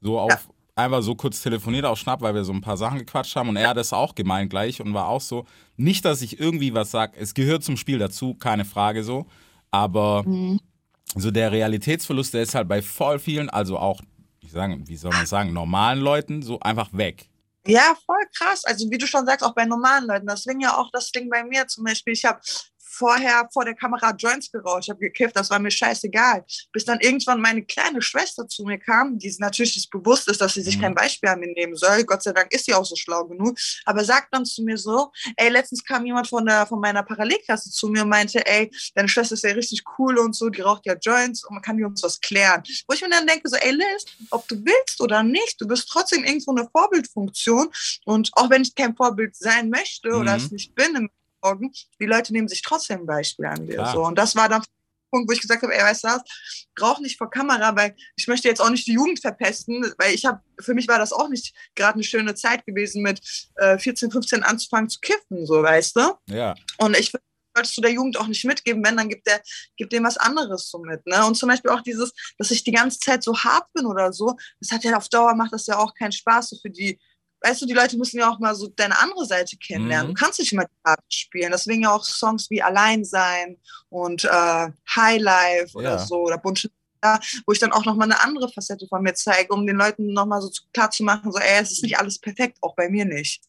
So 0.00 0.20
auf, 0.20 0.48
einfach 0.76 1.02
so 1.02 1.14
kurz 1.14 1.40
telefoniert 1.42 1.84
auf 1.86 1.98
Schnapp, 1.98 2.20
weil 2.20 2.34
wir 2.34 2.44
so 2.44 2.52
ein 2.52 2.60
paar 2.60 2.76
Sachen 2.76 2.98
gequatscht 2.98 3.34
haben 3.36 3.48
und 3.48 3.56
er 3.56 3.70
hat 3.70 3.76
das 3.76 3.92
auch 3.92 4.14
gemeint 4.14 4.50
gleich 4.50 4.80
und 4.80 4.92
war 4.92 5.08
auch 5.08 5.20
so, 5.20 5.46
nicht, 5.76 6.04
dass 6.04 6.20
ich 6.20 6.38
irgendwie 6.38 6.74
was 6.74 6.90
sag, 6.90 7.16
es 7.16 7.32
gehört 7.34 7.64
zum 7.64 7.76
Spiel 7.76 7.98
dazu, 7.98 8.34
keine 8.34 8.64
Frage 8.64 9.02
so, 9.02 9.26
aber 9.70 10.24
Mhm. 10.26 10.60
so 11.16 11.30
der 11.30 11.52
Realitätsverlust, 11.52 12.34
der 12.34 12.42
ist 12.42 12.54
halt 12.54 12.68
bei 12.68 12.82
voll 12.82 13.18
vielen, 13.18 13.48
also 13.50 13.78
auch, 13.78 14.00
ich 14.44 14.52
sage, 14.52 14.76
wie 14.86 14.96
soll 14.96 15.12
man 15.12 15.26
sagen, 15.26 15.52
normalen 15.52 16.00
Leuten 16.00 16.42
so 16.42 16.60
einfach 16.60 16.92
weg. 16.92 17.28
Ja, 17.66 17.94
voll 18.04 18.24
krass. 18.36 18.64
Also 18.64 18.90
wie 18.90 18.98
du 18.98 19.06
schon 19.06 19.24
sagst, 19.24 19.44
auch 19.44 19.54
bei 19.54 19.64
normalen 19.64 20.06
Leuten. 20.06 20.26
Deswegen 20.26 20.60
ja 20.60 20.76
auch 20.76 20.90
das 20.92 21.10
Ding 21.10 21.30
bei 21.30 21.42
mir 21.44 21.66
zum 21.66 21.84
Beispiel. 21.84 22.12
Ich 22.12 22.24
habe 22.24 22.40
vorher 22.94 23.48
vor 23.52 23.64
der 23.64 23.74
Kamera 23.74 24.12
Joints 24.16 24.50
geraucht, 24.50 24.84
ich 24.84 24.90
habe 24.90 25.00
gekifft, 25.00 25.36
das 25.36 25.50
war 25.50 25.58
mir 25.58 25.70
scheißegal. 25.70 26.44
Bis 26.72 26.84
dann 26.84 27.00
irgendwann 27.00 27.40
meine 27.40 27.64
kleine 27.64 28.00
Schwester 28.02 28.46
zu 28.48 28.64
mir 28.64 28.78
kam, 28.78 29.18
die 29.18 29.34
natürlich 29.38 29.76
nicht 29.76 29.90
bewusst 29.90 30.28
ist, 30.28 30.40
dass 30.40 30.54
sie 30.54 30.62
sich 30.62 30.76
Mhm. 30.78 30.82
kein 30.82 30.94
Beispiel 30.94 31.28
an 31.28 31.40
mir 31.40 31.52
nehmen 31.52 31.74
soll. 31.76 32.04
Gott 32.04 32.22
sei 32.22 32.32
Dank 32.32 32.52
ist 32.52 32.66
sie 32.66 32.74
auch 32.74 32.84
so 32.84 32.96
schlau 32.96 33.24
genug. 33.24 33.58
Aber 33.84 34.04
sagt 34.04 34.28
dann 34.32 34.44
zu 34.44 34.62
mir 34.62 34.76
so, 34.78 35.10
ey, 35.36 35.48
letztens 35.48 35.84
kam 35.84 36.06
jemand 36.06 36.28
von, 36.28 36.44
der, 36.46 36.66
von 36.66 36.80
meiner 36.80 37.02
Parallelklasse 37.02 37.70
zu 37.70 37.88
mir 37.88 38.02
und 38.02 38.08
meinte, 38.08 38.44
ey, 38.46 38.70
deine 38.94 39.08
Schwester 39.08 39.34
ist 39.34 39.44
ja 39.44 39.50
richtig 39.52 39.82
cool 39.98 40.18
und 40.18 40.34
so, 40.36 40.48
die 40.48 40.60
raucht 40.60 40.86
ja 40.86 40.94
Joints 40.94 41.44
und 41.44 41.54
man 41.54 41.62
kann 41.62 41.76
die 41.76 41.84
uns 41.84 42.02
was 42.02 42.20
klären. 42.20 42.62
Wo 42.86 42.94
ich 42.94 43.00
mir 43.02 43.10
dann 43.10 43.26
denke, 43.26 43.48
so, 43.48 43.56
ey, 43.56 43.72
Liz, 43.72 44.04
ob 44.30 44.46
du 44.48 44.56
willst 44.64 45.00
oder 45.00 45.22
nicht, 45.22 45.60
du 45.60 45.66
bist 45.66 45.88
trotzdem 45.88 46.24
irgendwo 46.24 46.52
eine 46.52 46.68
Vorbildfunktion 46.70 47.70
und 48.04 48.30
auch 48.34 48.50
wenn 48.50 48.62
ich 48.62 48.74
kein 48.74 48.94
Vorbild 48.96 49.36
sein 49.36 49.70
möchte 49.70 50.08
oder 50.10 50.32
Mhm. 50.36 50.44
es 50.44 50.50
nicht 50.50 50.74
bin 50.74 50.94
im 50.96 51.10
Augen, 51.44 51.72
die 52.00 52.06
Leute 52.06 52.32
nehmen 52.32 52.48
sich 52.48 52.62
trotzdem 52.62 53.00
ein 53.00 53.06
Beispiel 53.06 53.46
an 53.46 53.66
dir. 53.66 53.86
So. 53.92 54.04
Und 54.04 54.18
das 54.18 54.34
war 54.34 54.48
dann 54.48 54.62
der 54.62 55.18
Punkt, 55.18 55.28
wo 55.28 55.32
ich 55.32 55.40
gesagt 55.40 55.62
habe, 55.62 55.74
ey, 55.74 55.82
weißt 55.82 56.04
du 56.04 56.08
was, 56.08 56.22
rauch 56.80 57.00
nicht 57.00 57.18
vor 57.18 57.30
Kamera, 57.30 57.76
weil 57.76 57.94
ich 58.16 58.26
möchte 58.26 58.48
jetzt 58.48 58.60
auch 58.60 58.70
nicht 58.70 58.86
die 58.86 58.94
Jugend 58.94 59.20
verpesten, 59.20 59.92
weil 59.98 60.14
ich 60.14 60.24
habe, 60.24 60.40
für 60.60 60.74
mich 60.74 60.88
war 60.88 60.98
das 60.98 61.12
auch 61.12 61.28
nicht 61.28 61.54
gerade 61.74 61.94
eine 61.94 62.04
schöne 62.04 62.34
Zeit 62.34 62.66
gewesen, 62.66 63.02
mit 63.02 63.20
äh, 63.56 63.78
14, 63.78 64.10
15 64.10 64.42
anzufangen 64.42 64.88
zu 64.88 65.00
kiffen, 65.00 65.46
so, 65.46 65.62
weißt 65.62 65.96
du? 65.96 66.14
Ja. 66.28 66.54
Und 66.78 66.96
ich 66.96 67.12
solltest 67.54 67.76
du 67.76 67.82
der 67.82 67.92
Jugend 67.92 68.18
auch 68.18 68.26
nicht 68.26 68.44
mitgeben, 68.44 68.84
wenn, 68.84 68.96
dann 68.96 69.08
gibt 69.08 69.26
der, 69.26 69.40
gibt 69.76 69.92
dem 69.92 70.04
was 70.04 70.16
anderes 70.16 70.70
so 70.70 70.78
mit. 70.78 71.06
Ne? 71.06 71.24
Und 71.24 71.36
zum 71.36 71.48
Beispiel 71.48 71.70
auch 71.70 71.82
dieses, 71.82 72.12
dass 72.38 72.50
ich 72.50 72.64
die 72.64 72.72
ganze 72.72 72.98
Zeit 72.98 73.22
so 73.22 73.36
hart 73.36 73.72
bin 73.72 73.86
oder 73.86 74.12
so, 74.12 74.36
das 74.60 74.72
hat 74.72 74.84
ja 74.84 74.96
auf 74.96 75.08
Dauer 75.08 75.34
macht 75.34 75.52
das 75.52 75.66
ja 75.66 75.78
auch 75.78 75.94
keinen 75.94 76.12
Spaß 76.12 76.50
so 76.50 76.56
für 76.60 76.70
die. 76.70 76.98
Weißt 77.44 77.60
du, 77.60 77.66
die 77.66 77.74
Leute 77.74 77.98
müssen 77.98 78.18
ja 78.18 78.30
auch 78.30 78.38
mal 78.38 78.54
so 78.54 78.68
deine 78.68 78.98
andere 78.98 79.26
Seite 79.26 79.58
kennenlernen. 79.58 80.10
Mhm. 80.10 80.14
Du 80.14 80.20
kannst 80.20 80.38
nicht 80.38 80.54
mal 80.54 80.64
die 80.64 80.82
Karten 80.82 81.10
spielen. 81.10 81.52
Deswegen 81.52 81.82
ja 81.82 81.94
auch 81.94 82.02
Songs 82.02 82.48
wie 82.48 82.62
Allein 82.62 83.04
sein 83.04 83.58
und 83.90 84.24
äh, 84.24 84.68
High 84.96 85.20
Life 85.20 85.76
oder 85.76 85.96
Ja. 85.96 85.98
so 85.98 86.22
oder 86.22 86.38
Bunte, 86.38 86.70
wo 87.44 87.52
ich 87.52 87.58
dann 87.58 87.72
auch 87.72 87.84
nochmal 87.84 88.10
eine 88.10 88.18
andere 88.22 88.50
Facette 88.50 88.86
von 88.88 89.02
mir 89.02 89.12
zeige, 89.12 89.52
um 89.52 89.66
den 89.66 89.76
Leuten 89.76 90.14
nochmal 90.14 90.40
so 90.40 90.48
klar 90.72 90.90
zu 90.90 91.04
machen, 91.04 91.30
so, 91.30 91.38
ey, 91.38 91.60
es 91.60 91.72
ist 91.72 91.82
nicht 91.82 91.98
alles 91.98 92.18
perfekt, 92.18 92.56
auch 92.62 92.74
bei 92.76 92.88
mir 92.88 93.04
nicht. 93.04 93.42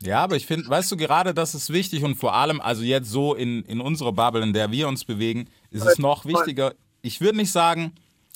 Ja, 0.00 0.22
aber 0.22 0.36
ich 0.36 0.46
finde, 0.46 0.68
weißt 0.68 0.92
du, 0.92 0.96
gerade 0.96 1.34
das 1.34 1.56
ist 1.56 1.72
wichtig 1.72 2.04
und 2.04 2.14
vor 2.14 2.34
allem, 2.34 2.60
also 2.60 2.82
jetzt 2.82 3.10
so 3.10 3.34
in, 3.34 3.64
in 3.64 3.80
unserer 3.80 4.12
Bubble, 4.12 4.42
in 4.42 4.52
der 4.52 4.70
wir 4.70 4.86
uns 4.86 5.04
bewegen, 5.04 5.48
ist 5.70 5.84
es 5.84 5.98
noch 5.98 6.24
wichtiger. 6.26 6.74
Ich 7.02 7.20
würde 7.20 7.38
nicht 7.38 7.50
sagen, 7.50 7.92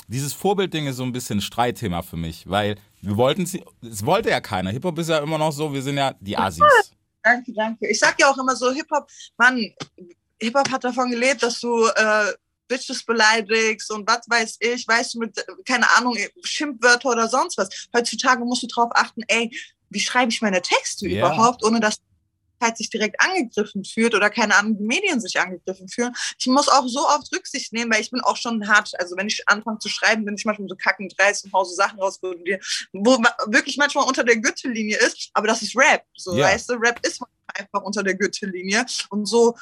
dieses 0.08 0.32
Vorbildding 0.32 0.88
ist 0.88 0.96
so 0.96 1.04
ein 1.04 1.12
bisschen 1.12 1.40
Streitthema 1.40 2.02
für 2.02 2.16
mich, 2.16 2.48
weil 2.48 2.76
wir 3.06 3.16
wollten 3.16 3.46
sie, 3.46 3.64
es 3.82 4.04
wollte 4.04 4.30
ja 4.30 4.40
keiner. 4.40 4.70
Hip-Hop 4.70 4.98
ist 4.98 5.08
ja 5.08 5.18
immer 5.18 5.38
noch 5.38 5.52
so, 5.52 5.72
wir 5.72 5.80
sind 5.80 5.96
ja 5.96 6.12
die 6.20 6.36
Assis. 6.36 6.64
Danke, 7.22 7.52
danke. 7.52 7.88
Ich 7.88 7.98
sag 8.00 8.18
ja 8.20 8.28
auch 8.30 8.38
immer 8.38 8.56
so, 8.56 8.72
Hip-Hop, 8.72 9.08
Mann, 9.36 9.64
Hip-Hop 10.40 10.70
hat 10.70 10.82
davon 10.82 11.10
gelebt, 11.10 11.42
dass 11.42 11.60
du 11.60 11.86
äh, 11.86 12.32
Bitches 12.66 13.04
beleidigst 13.04 13.92
und 13.92 14.08
was 14.08 14.28
weiß 14.28 14.56
ich, 14.58 14.88
weißt 14.88 15.14
du, 15.14 15.20
mit, 15.20 15.44
keine 15.64 15.86
Ahnung, 15.96 16.16
Schimpfwörter 16.42 17.10
oder 17.10 17.28
sonst 17.28 17.56
was. 17.58 17.68
Heutzutage 17.96 18.44
musst 18.44 18.64
du 18.64 18.66
drauf 18.66 18.90
achten, 18.94 19.22
ey, 19.28 19.50
wie 19.90 20.00
schreibe 20.00 20.32
ich 20.32 20.42
meine 20.42 20.60
Texte 20.60 21.08
Ja. 21.08 21.18
überhaupt, 21.18 21.64
ohne 21.64 21.78
dass 21.78 21.98
sich 22.76 22.90
direkt 22.90 23.20
angegriffen 23.20 23.84
fühlt 23.84 24.14
oder 24.14 24.30
keine 24.30 24.54
Ahnung, 24.56 24.78
die 24.78 24.84
Medien 24.84 25.20
sich 25.20 25.38
angegriffen 25.38 25.88
fühlen. 25.88 26.12
Ich 26.38 26.46
muss 26.46 26.68
auch 26.68 26.86
so 26.88 27.06
oft 27.06 27.32
Rücksicht 27.34 27.72
nehmen, 27.72 27.92
weil 27.92 28.00
ich 28.00 28.10
bin 28.10 28.20
auch 28.20 28.36
schon 28.36 28.66
hart. 28.68 28.92
Also 28.98 29.16
wenn 29.16 29.26
ich 29.28 29.46
anfange 29.48 29.78
zu 29.78 29.88
schreiben, 29.88 30.24
bin 30.24 30.34
ich 30.34 30.44
manchmal 30.44 30.68
so 30.68 30.76
kackend 30.76 31.14
dreist 31.18 31.44
und 31.44 31.52
hau 31.52 31.64
so 31.64 31.74
Sachen 31.74 32.00
raus, 32.00 32.18
wo, 32.22 32.34
wo 32.92 33.18
wirklich 33.52 33.76
manchmal 33.76 34.06
unter 34.06 34.24
der 34.24 34.36
Gürtellinie 34.38 34.96
ist, 34.98 35.30
aber 35.34 35.46
das 35.46 35.62
ist 35.62 35.76
Rap. 35.76 36.02
So, 36.16 36.36
Ja. 36.36 36.46
weißt 36.46 36.70
du, 36.70 36.74
Rap 36.74 37.04
ist 37.06 37.20
einfach 37.54 37.82
unter 37.82 38.02
der 38.02 38.14
Gürtellinie. 38.14 38.84
Und 39.10 39.26
so, 39.26 39.56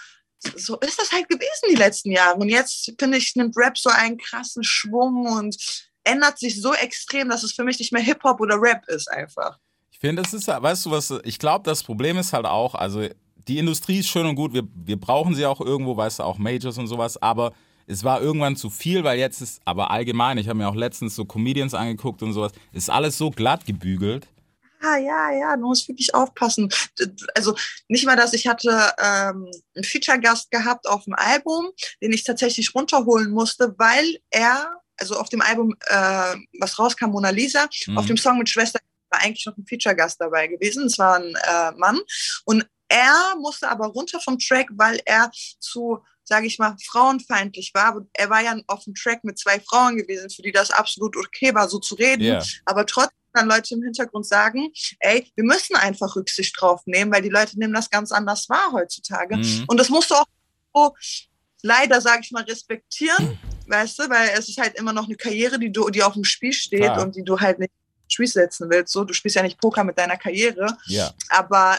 so 0.56 0.78
ist 0.80 0.98
das 0.98 1.12
halt 1.12 1.28
gewesen 1.28 1.68
die 1.70 1.76
letzten 1.76 2.10
Jahre. 2.10 2.36
Und 2.36 2.48
jetzt, 2.48 2.92
finde 2.98 3.18
ich, 3.18 3.34
nimmt 3.36 3.56
Rap 3.56 3.78
so 3.78 3.90
einen 3.90 4.18
krassen 4.18 4.64
Schwung 4.64 5.26
und 5.26 5.56
ändert 6.04 6.38
sich 6.38 6.60
so 6.60 6.74
extrem, 6.74 7.28
dass 7.30 7.42
es 7.42 7.52
für 7.52 7.64
mich 7.64 7.78
nicht 7.78 7.92
mehr 7.92 8.02
Hip-Hop 8.02 8.40
oder 8.40 8.60
Rap 8.60 8.86
ist 8.88 9.10
einfach. 9.10 9.58
Ich 10.04 10.06
finde, 10.06 10.20
das 10.20 10.34
ist, 10.34 10.46
ja- 10.48 10.62
weißt 10.62 10.84
du 10.84 10.90
was, 10.90 11.14
ich 11.24 11.38
glaube, 11.38 11.64
das 11.64 11.82
Problem 11.82 12.18
ist 12.18 12.34
halt 12.34 12.44
auch, 12.44 12.74
also 12.74 13.08
die 13.48 13.56
Industrie 13.56 14.00
ist 14.00 14.08
schön 14.10 14.26
und 14.26 14.34
gut, 14.34 14.52
wir, 14.52 14.64
wir 14.74 15.00
brauchen 15.00 15.34
sie 15.34 15.46
auch 15.46 15.62
irgendwo, 15.62 15.96
weißt 15.96 16.18
du, 16.18 16.24
auch 16.24 16.36
Majors 16.36 16.76
und 16.76 16.88
sowas, 16.88 17.16
aber 17.22 17.54
es 17.86 18.04
war 18.04 18.20
irgendwann 18.20 18.54
zu 18.54 18.68
viel, 18.68 19.02
weil 19.02 19.18
jetzt 19.18 19.40
ist, 19.40 19.62
aber 19.64 19.90
allgemein, 19.90 20.36
ich 20.36 20.46
habe 20.50 20.58
mir 20.58 20.68
auch 20.68 20.74
letztens 20.74 21.14
so 21.16 21.24
Comedians 21.24 21.72
angeguckt 21.72 22.22
und 22.22 22.34
sowas, 22.34 22.52
ist 22.74 22.90
alles 22.90 23.16
so 23.16 23.30
glatt 23.30 23.64
gebügelt. 23.64 24.28
ja, 24.82 24.98
ja, 24.98 25.30
ja, 25.40 25.56
du 25.56 25.62
musst 25.68 25.88
wirklich 25.88 26.14
aufpassen. 26.14 26.68
Also 27.34 27.56
nicht 27.88 28.04
mal, 28.04 28.14
dass 28.16 28.34
ich 28.34 28.46
hatte 28.46 28.68
ähm, 29.02 29.50
einen 29.74 29.84
Feature-Gast 29.84 30.50
gehabt 30.50 30.86
auf 30.86 31.04
dem 31.04 31.14
Album, 31.14 31.68
den 32.02 32.12
ich 32.12 32.24
tatsächlich 32.24 32.74
runterholen 32.74 33.30
musste, 33.30 33.74
weil 33.78 34.18
er, 34.28 34.70
also 34.98 35.16
auf 35.16 35.30
dem 35.30 35.40
Album, 35.40 35.74
äh, 35.88 36.34
was 36.60 36.78
rauskam, 36.78 37.06
Mona 37.06 37.30
Lisa, 37.30 37.66
Mhm. 37.86 37.96
auf 37.96 38.04
dem 38.04 38.18
Song 38.18 38.36
mit 38.36 38.50
Schwester 38.50 38.78
war 39.14 39.22
eigentlich 39.22 39.46
noch 39.46 39.56
ein 39.56 39.66
Feature-Gast 39.66 40.20
dabei 40.20 40.46
gewesen. 40.48 40.86
Es 40.86 40.98
war 40.98 41.16
ein 41.16 41.34
äh, 41.34 41.72
Mann. 41.78 42.00
Und 42.44 42.66
er 42.88 43.34
musste 43.40 43.68
aber 43.68 43.86
runter 43.86 44.20
vom 44.20 44.38
Track, 44.38 44.68
weil 44.72 45.00
er 45.04 45.30
zu, 45.60 45.98
sage 46.24 46.46
ich 46.46 46.58
mal, 46.58 46.76
frauenfeindlich 46.86 47.72
war. 47.74 47.86
Aber 47.86 48.06
er 48.12 48.30
war 48.30 48.42
ja 48.42 48.56
auf 48.66 48.84
dem 48.84 48.94
Track 48.94 49.24
mit 49.24 49.38
zwei 49.38 49.60
Frauen 49.60 49.96
gewesen, 49.96 50.30
für 50.30 50.42
die 50.42 50.52
das 50.52 50.70
absolut 50.70 51.16
okay 51.16 51.54
war, 51.54 51.68
so 51.68 51.78
zu 51.78 51.94
reden. 51.94 52.24
Ja. 52.24 52.42
Aber 52.64 52.86
trotzdem 52.86 53.18
dann 53.32 53.48
Leute 53.48 53.74
im 53.74 53.82
Hintergrund 53.82 54.26
sagen, 54.26 54.70
ey, 55.00 55.26
wir 55.34 55.44
müssen 55.44 55.74
einfach 55.74 56.14
Rücksicht 56.14 56.54
drauf 56.60 56.82
nehmen, 56.86 57.12
weil 57.12 57.22
die 57.22 57.30
Leute 57.30 57.58
nehmen 57.58 57.74
das 57.74 57.90
ganz 57.90 58.12
anders 58.12 58.48
wahr 58.48 58.70
heutzutage. 58.72 59.36
Mhm. 59.36 59.64
Und 59.66 59.80
das 59.80 59.88
musst 59.88 60.10
du 60.10 60.14
auch 60.14 60.26
so 60.72 60.94
leider, 61.62 62.00
sage 62.00 62.20
ich 62.22 62.30
mal, 62.30 62.44
respektieren, 62.44 63.38
weißt 63.66 63.98
du, 63.98 64.02
weil 64.08 64.30
es 64.38 64.48
ist 64.48 64.58
halt 64.58 64.76
immer 64.76 64.92
noch 64.92 65.06
eine 65.06 65.16
Karriere, 65.16 65.58
die 65.58 65.72
du, 65.72 65.88
die 65.90 66.02
auf 66.02 66.14
dem 66.14 66.22
Spiel 66.22 66.52
steht 66.52 66.82
Klar. 66.82 67.02
und 67.02 67.16
die 67.16 67.24
du 67.24 67.40
halt 67.40 67.58
nicht 67.58 67.72
ins 68.04 68.12
Spiel 68.12 68.26
setzen 68.26 68.70
willst. 68.70 68.92
So, 68.92 69.04
du 69.04 69.12
spielst 69.14 69.36
ja 69.36 69.42
nicht 69.42 69.58
Poker 69.60 69.84
mit 69.84 69.98
deiner 69.98 70.16
Karriere, 70.16 70.66
Ja. 70.86 71.12
aber 71.30 71.76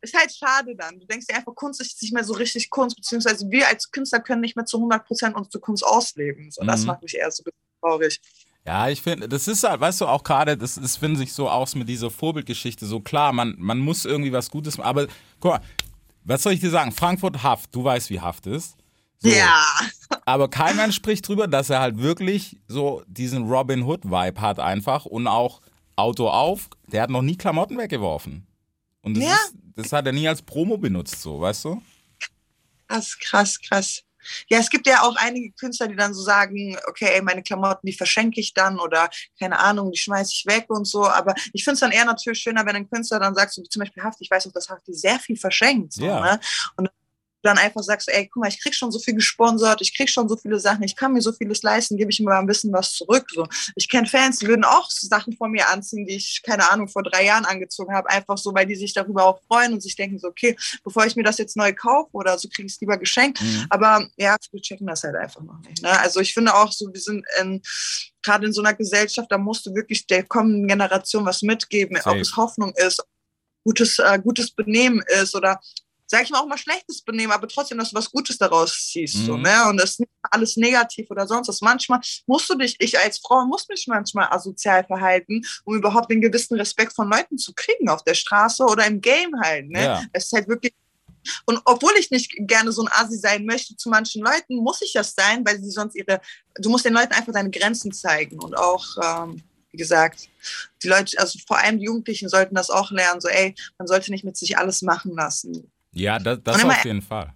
ist 0.00 0.14
halt 0.16 0.34
schade 0.34 0.74
dann. 0.76 1.00
Du 1.00 1.06
denkst 1.06 1.26
dir 1.26 1.34
einfach, 1.36 1.54
Kunst 1.54 1.80
ist 1.80 2.00
nicht 2.02 2.12
mehr 2.12 2.24
so 2.24 2.34
richtig 2.34 2.68
Kunst, 2.70 2.96
beziehungsweise 2.96 3.50
wir 3.50 3.66
als 3.68 3.90
Künstler 3.90 4.20
können 4.20 4.42
nicht 4.42 4.54
mehr 4.54 4.66
zu 4.66 4.76
100 4.78 5.06
Prozent 5.06 5.34
unsere 5.34 5.60
Kunst 5.60 5.84
ausleben. 5.84 6.50
So, 6.50 6.62
das 6.64 6.80
Mhm. 6.82 6.86
macht 6.88 7.02
mich 7.02 7.14
eher 7.16 7.30
so 7.30 7.42
ein 7.42 7.44
bisschen 7.44 7.80
traurig. 7.80 8.20
Ja, 8.66 8.88
ich 8.88 9.00
finde, 9.02 9.28
das 9.28 9.46
ist 9.48 9.62
halt, 9.64 9.80
weißt 9.80 10.02
du, 10.02 10.06
auch 10.06 10.22
gerade, 10.22 10.56
das, 10.56 10.74
das 10.76 10.96
finde 10.96 11.22
ich 11.22 11.32
so 11.32 11.48
aus 11.50 11.74
mit 11.74 11.88
dieser 11.88 12.10
Vorbildgeschichte 12.10 12.86
so 12.86 13.00
klar, 13.00 13.32
man, 13.32 13.54
man 13.58 13.78
muss 13.78 14.04
irgendwie 14.06 14.32
was 14.32 14.50
Gutes 14.50 14.76
machen. 14.78 14.88
Aber 14.88 15.06
guck 15.40 15.52
mal, 15.52 15.60
was 16.24 16.42
soll 16.42 16.52
ich 16.54 16.60
dir 16.60 16.70
sagen? 16.70 16.92
Frankfurt 16.92 17.42
Haft, 17.42 17.74
du 17.74 17.84
weißt, 17.84 18.08
wie 18.10 18.20
Haft 18.20 18.46
ist. 18.46 18.76
So. 19.24 19.30
Ja, 19.30 19.64
Aber 20.26 20.48
kein 20.50 20.76
Mensch 20.76 20.96
spricht 20.96 21.26
drüber, 21.26 21.48
dass 21.48 21.70
er 21.70 21.80
halt 21.80 21.98
wirklich 21.98 22.60
so 22.68 23.02
diesen 23.06 23.48
Robin 23.50 23.82
Hood-Vibe 23.84 24.40
hat 24.40 24.60
einfach 24.60 25.06
und 25.06 25.26
auch 25.26 25.62
Auto 25.96 26.28
auf, 26.28 26.68
der 26.88 27.02
hat 27.02 27.10
noch 27.10 27.22
nie 27.22 27.36
Klamotten 27.36 27.78
weggeworfen. 27.78 28.46
Und 29.02 29.14
das, 29.14 29.24
Ja. 29.24 29.32
ist, 29.34 29.54
das 29.76 29.92
hat 29.92 30.06
er 30.06 30.12
nie 30.12 30.28
als 30.28 30.42
Promo 30.42 30.76
benutzt, 30.76 31.22
so, 31.22 31.40
weißt 31.40 31.64
du? 31.66 31.82
krass, 32.88 33.18
krass, 33.18 33.58
krass. 33.60 34.02
Ja, 34.48 34.58
es 34.58 34.70
gibt 34.70 34.86
ja 34.86 35.02
auch 35.02 35.16
einige 35.16 35.52
Künstler, 35.52 35.88
die 35.88 35.96
dann 35.96 36.14
so 36.14 36.22
sagen, 36.22 36.76
okay, 36.88 37.10
ey, 37.14 37.22
meine 37.22 37.42
Klamotten, 37.42 37.86
die 37.86 37.92
verschenke 37.92 38.40
ich 38.40 38.54
dann 38.54 38.78
oder 38.78 39.10
keine 39.38 39.58
Ahnung, 39.58 39.90
die 39.92 39.98
schmeiße 39.98 40.32
ich 40.32 40.44
weg 40.46 40.66
und 40.68 40.86
so. 40.86 41.06
Aber 41.06 41.34
ich 41.52 41.62
finde 41.64 41.74
es 41.74 41.80
dann 41.80 41.92
eher 41.92 42.06
natürlich 42.06 42.38
schöner, 42.40 42.64
wenn 42.64 42.76
ein 42.76 42.88
Künstler 42.88 43.20
dann 43.20 43.34
sagt, 43.34 43.52
so 43.52 43.62
wie 43.62 43.68
zum 43.68 43.80
Beispiel 43.80 44.02
Haft, 44.02 44.18
ich 44.20 44.30
weiß 44.30 44.46
auch, 44.46 44.52
dass 44.52 44.70
Hafti 44.70 44.94
sehr 44.94 45.18
viel 45.18 45.36
verschenkt. 45.36 45.92
So, 45.94 46.06
Ja. 46.06 46.20
ne? 46.20 46.40
Und 46.76 46.88
dann 47.44 47.58
einfach 47.58 47.82
sagst, 47.82 48.08
ey, 48.08 48.26
guck 48.26 48.42
mal, 48.42 48.48
ich 48.48 48.60
krieg 48.62 48.74
schon 48.74 48.90
so 48.90 48.98
viel 48.98 49.14
gesponsert, 49.14 49.80
ich 49.80 49.96
krieg 49.96 50.08
schon 50.08 50.28
so 50.28 50.36
viele 50.36 50.58
Sachen, 50.58 50.82
ich 50.82 50.96
kann 50.96 51.12
mir 51.12 51.20
so 51.20 51.32
vieles 51.32 51.62
leisten, 51.62 51.96
gebe 51.96 52.10
ich 52.10 52.20
mir 52.20 52.26
mal 52.26 52.38
ein 52.38 52.46
bisschen 52.46 52.72
was 52.72 52.92
zurück. 52.92 53.26
So. 53.32 53.46
Ich 53.76 53.88
kenne 53.88 54.06
Fans, 54.06 54.38
die 54.38 54.46
würden 54.46 54.64
auch 54.64 54.90
Sachen 54.90 55.34
von 55.36 55.50
mir 55.50 55.68
anziehen, 55.68 56.06
die 56.06 56.16
ich, 56.16 56.42
keine 56.42 56.70
Ahnung, 56.70 56.88
vor 56.88 57.02
drei 57.02 57.24
Jahren 57.24 57.44
angezogen 57.44 57.94
habe, 57.94 58.08
einfach 58.10 58.38
so, 58.38 58.54
weil 58.54 58.66
die 58.66 58.76
sich 58.76 58.94
darüber 58.94 59.24
auch 59.24 59.40
freuen 59.46 59.74
und 59.74 59.82
sich 59.82 59.96
denken 59.96 60.18
so, 60.18 60.28
okay, 60.28 60.56
bevor 60.82 61.06
ich 61.06 61.16
mir 61.16 61.22
das 61.22 61.38
jetzt 61.38 61.56
neu 61.56 61.72
kaufe 61.72 62.10
oder 62.12 62.38
so, 62.38 62.48
kriege 62.48 62.66
ich 62.66 62.74
es 62.74 62.80
lieber 62.80 62.96
geschenkt. 62.96 63.40
Mhm. 63.40 63.66
Aber 63.68 64.06
ja, 64.16 64.36
wir 64.50 64.60
checken 64.62 64.86
das 64.86 65.02
halt 65.02 65.16
einfach 65.16 65.42
noch 65.42 65.60
nicht. 65.60 65.82
Ne? 65.82 65.98
Also 66.00 66.20
ich 66.20 66.32
finde 66.32 66.54
auch 66.54 66.72
so, 66.72 66.92
wir 66.92 67.00
sind 67.00 67.24
in, 67.40 67.62
gerade 68.22 68.46
in 68.46 68.52
so 68.52 68.62
einer 68.62 68.74
Gesellschaft, 68.74 69.30
da 69.30 69.38
musst 69.38 69.66
du 69.66 69.74
wirklich 69.74 70.06
der 70.06 70.24
kommenden 70.24 70.66
Generation 70.66 71.24
was 71.26 71.42
mitgeben, 71.42 71.96
Safe. 71.96 72.10
ob 72.10 72.16
es 72.16 72.36
Hoffnung 72.36 72.72
ist, 72.76 73.02
gutes, 73.64 73.98
äh, 73.98 74.18
gutes 74.22 74.50
Benehmen 74.50 75.02
ist 75.20 75.34
oder 75.34 75.60
sag 76.06 76.22
ich 76.22 76.30
mal 76.30 76.40
auch 76.40 76.46
mal 76.46 76.58
schlechtes 76.58 77.02
Benehmen, 77.02 77.32
aber 77.32 77.48
trotzdem, 77.48 77.78
dass 77.78 77.90
du 77.90 77.96
was 77.96 78.10
Gutes 78.10 78.38
daraus 78.38 78.88
ziehst. 78.90 79.26
So, 79.26 79.36
Mhm. 79.36 79.42
ne? 79.42 79.68
Und 79.68 79.76
das 79.78 79.92
ist 79.92 80.00
nicht 80.00 80.10
alles 80.30 80.56
negativ 80.56 81.10
oder 81.10 81.26
sonst 81.26 81.48
was. 81.48 81.60
Manchmal 81.60 82.00
musst 82.26 82.48
du 82.50 82.54
dich, 82.56 82.76
ich 82.78 82.98
als 82.98 83.18
Frau 83.18 83.44
muss 83.46 83.68
mich 83.68 83.86
manchmal 83.86 84.28
asozial 84.30 84.84
verhalten, 84.84 85.42
um 85.64 85.76
überhaupt 85.76 86.10
den 86.10 86.20
gewissen 86.20 86.56
Respekt 86.56 86.94
von 86.94 87.10
Leuten 87.10 87.38
zu 87.38 87.52
kriegen 87.54 87.88
auf 87.88 88.04
der 88.04 88.14
Straße 88.14 88.64
oder 88.64 88.86
im 88.86 89.00
Game 89.00 89.32
halt. 89.42 89.68
Ne? 89.70 89.82
Ja. 89.82 90.02
Es 90.12 90.26
ist 90.26 90.32
halt 90.32 90.48
wirklich 90.48 90.74
und 91.46 91.58
obwohl 91.64 91.92
ich 91.98 92.10
nicht 92.10 92.34
gerne 92.40 92.70
so 92.70 92.82
ein 92.82 92.92
Asi 92.92 93.16
sein 93.16 93.46
möchte 93.46 93.74
zu 93.76 93.88
manchen 93.88 94.22
Leuten, 94.22 94.56
muss 94.56 94.82
ich 94.82 94.92
das 94.92 95.14
sein, 95.14 95.42
weil 95.46 95.58
sie 95.58 95.70
sonst 95.70 95.94
ihre, 95.94 96.20
du 96.56 96.68
musst 96.68 96.84
den 96.84 96.92
Leuten 96.92 97.14
einfach 97.14 97.32
deine 97.32 97.50
Grenzen 97.50 97.92
zeigen 97.92 98.38
und 98.40 98.54
auch, 98.54 98.84
ähm, 99.02 99.42
wie 99.70 99.78
gesagt, 99.78 100.28
die 100.82 100.88
Leute, 100.88 101.18
also 101.18 101.38
vor 101.46 101.56
allem 101.56 101.78
die 101.78 101.86
Jugendlichen 101.86 102.28
sollten 102.28 102.54
das 102.54 102.68
auch 102.68 102.90
lernen, 102.90 103.22
so 103.22 103.28
ey, 103.28 103.54
man 103.78 103.88
sollte 103.88 104.10
nicht 104.10 104.24
mit 104.24 104.36
sich 104.36 104.58
alles 104.58 104.82
machen 104.82 105.14
lassen. 105.14 105.72
Ja, 105.94 106.18
das, 106.18 106.38
das 106.42 106.64
auf 106.64 106.84
jeden 106.84 107.02
Fall. 107.02 107.32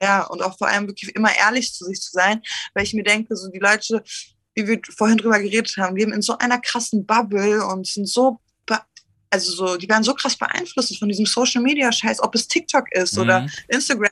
Ja, 0.00 0.22
und 0.26 0.40
auch 0.42 0.56
vor 0.56 0.68
allem 0.68 0.86
wirklich 0.86 1.12
immer 1.16 1.34
ehrlich 1.36 1.74
zu 1.74 1.84
sich 1.84 2.00
zu 2.00 2.12
sein, 2.12 2.40
weil 2.72 2.84
ich 2.84 2.94
mir 2.94 3.02
denke, 3.02 3.34
so 3.34 3.50
die 3.50 3.58
Leute, 3.58 4.02
wie 4.54 4.64
wir 4.68 4.80
vorhin 4.96 5.16
drüber 5.18 5.40
geredet 5.40 5.76
haben, 5.76 5.96
leben 5.96 6.12
in 6.12 6.22
so 6.22 6.38
einer 6.38 6.60
krassen 6.60 7.04
Bubble 7.04 7.66
und 7.66 7.84
sind 7.84 8.08
so, 8.08 8.38
also 9.30 9.52
so, 9.52 9.76
die 9.76 9.88
werden 9.88 10.04
so 10.04 10.14
krass 10.14 10.36
beeinflusst 10.36 10.96
von 10.98 11.08
diesem 11.08 11.26
Social 11.26 11.60
Media 11.62 11.90
Scheiß, 11.90 12.20
ob 12.22 12.34
es 12.36 12.46
TikTok 12.46 12.90
ist 12.92 13.18
oder 13.18 13.40
Mhm. 13.40 13.50
Instagram. 13.68 14.10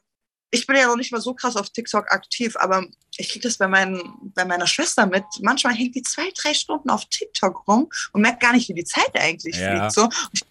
Ich 0.50 0.66
bin 0.66 0.74
ja 0.76 0.88
noch 0.88 0.96
nicht 0.96 1.12
mal 1.12 1.20
so 1.20 1.32
krass 1.34 1.54
auf 1.56 1.70
TikTok 1.70 2.10
aktiv, 2.12 2.56
aber 2.58 2.84
ich 3.16 3.28
kriege 3.30 3.44
das 3.46 3.56
bei, 3.56 3.68
meinen, 3.68 4.02
bei 4.34 4.44
meiner 4.44 4.66
Schwester 4.66 5.06
mit. 5.06 5.24
Manchmal 5.40 5.74
hängt 5.74 5.94
die 5.94 6.02
zwei, 6.02 6.28
drei 6.36 6.52
Stunden 6.52 6.90
auf 6.90 7.04
TikTok 7.06 7.66
rum 7.68 7.88
und 8.12 8.22
merkt 8.22 8.40
gar 8.40 8.52
nicht, 8.52 8.68
wie 8.68 8.74
die 8.74 8.84
Zeit 8.84 9.10
eigentlich 9.14 9.56
Ja. 9.56 9.88
fliegt. 9.88 9.92
So. 9.92 10.02
Und 10.04 10.12
ich 10.32 10.42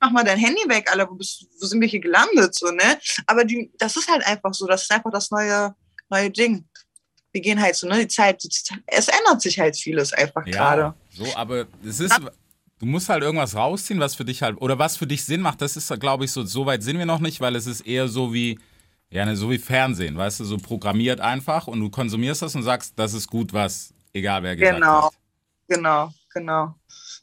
mach 0.00 0.10
mal 0.10 0.24
dein 0.24 0.38
Handy 0.38 0.62
weg, 0.68 0.90
Alter, 0.90 1.08
wo, 1.10 1.14
bist, 1.14 1.46
wo 1.60 1.66
sind 1.66 1.80
wir 1.80 1.88
hier 1.88 2.00
gelandet? 2.00 2.54
So, 2.54 2.70
ne? 2.70 2.98
Aber 3.26 3.44
die, 3.44 3.70
das 3.78 3.96
ist 3.96 4.10
halt 4.10 4.26
einfach 4.26 4.52
so, 4.54 4.66
das 4.66 4.82
ist 4.82 4.92
einfach 4.92 5.10
das 5.10 5.30
neue, 5.30 5.74
neue 6.08 6.30
Ding. 6.30 6.64
Wir 7.32 7.40
gehen 7.42 7.60
halt 7.60 7.76
so, 7.76 7.86
ne? 7.86 8.00
Die 8.00 8.08
Zeit, 8.08 8.42
die, 8.42 8.48
es 8.86 9.08
ändert 9.08 9.40
sich 9.42 9.58
halt 9.60 9.76
vieles 9.76 10.12
einfach 10.12 10.46
Ja, 10.46 10.74
gerade. 10.74 10.94
so, 11.10 11.34
aber 11.36 11.66
es 11.86 12.00
ist, 12.00 12.18
du 12.78 12.86
musst 12.86 13.08
halt 13.08 13.22
irgendwas 13.22 13.54
rausziehen, 13.54 14.00
was 14.00 14.14
für 14.14 14.24
dich 14.24 14.42
halt, 14.42 14.60
oder 14.60 14.78
was 14.78 14.96
für 14.96 15.06
dich 15.06 15.24
Sinn 15.24 15.42
macht. 15.42 15.60
Das 15.60 15.76
ist, 15.76 15.88
glaube 16.00 16.24
ich, 16.24 16.32
so, 16.32 16.44
so 16.44 16.66
weit 16.66 16.82
sind 16.82 16.98
wir 16.98 17.06
noch 17.06 17.20
nicht, 17.20 17.40
weil 17.40 17.54
es 17.54 17.66
ist 17.66 17.82
eher 17.82 18.08
so 18.08 18.32
wie, 18.32 18.58
ja, 19.10 19.24
ne, 19.24 19.36
so 19.36 19.50
wie 19.50 19.58
Fernsehen, 19.58 20.16
weißt 20.16 20.40
du, 20.40 20.44
so 20.44 20.56
programmiert 20.56 21.20
einfach 21.20 21.66
und 21.66 21.80
du 21.80 21.90
konsumierst 21.90 22.42
das 22.42 22.54
und 22.54 22.62
sagst, 22.62 22.94
das 22.96 23.12
ist 23.12 23.28
gut, 23.28 23.52
was, 23.52 23.92
egal 24.12 24.42
wer 24.42 24.56
gesagt 24.56 24.76
Genau. 24.80 25.04
hat. 25.06 25.12
Genau, 25.68 26.12
genau. 26.32 26.74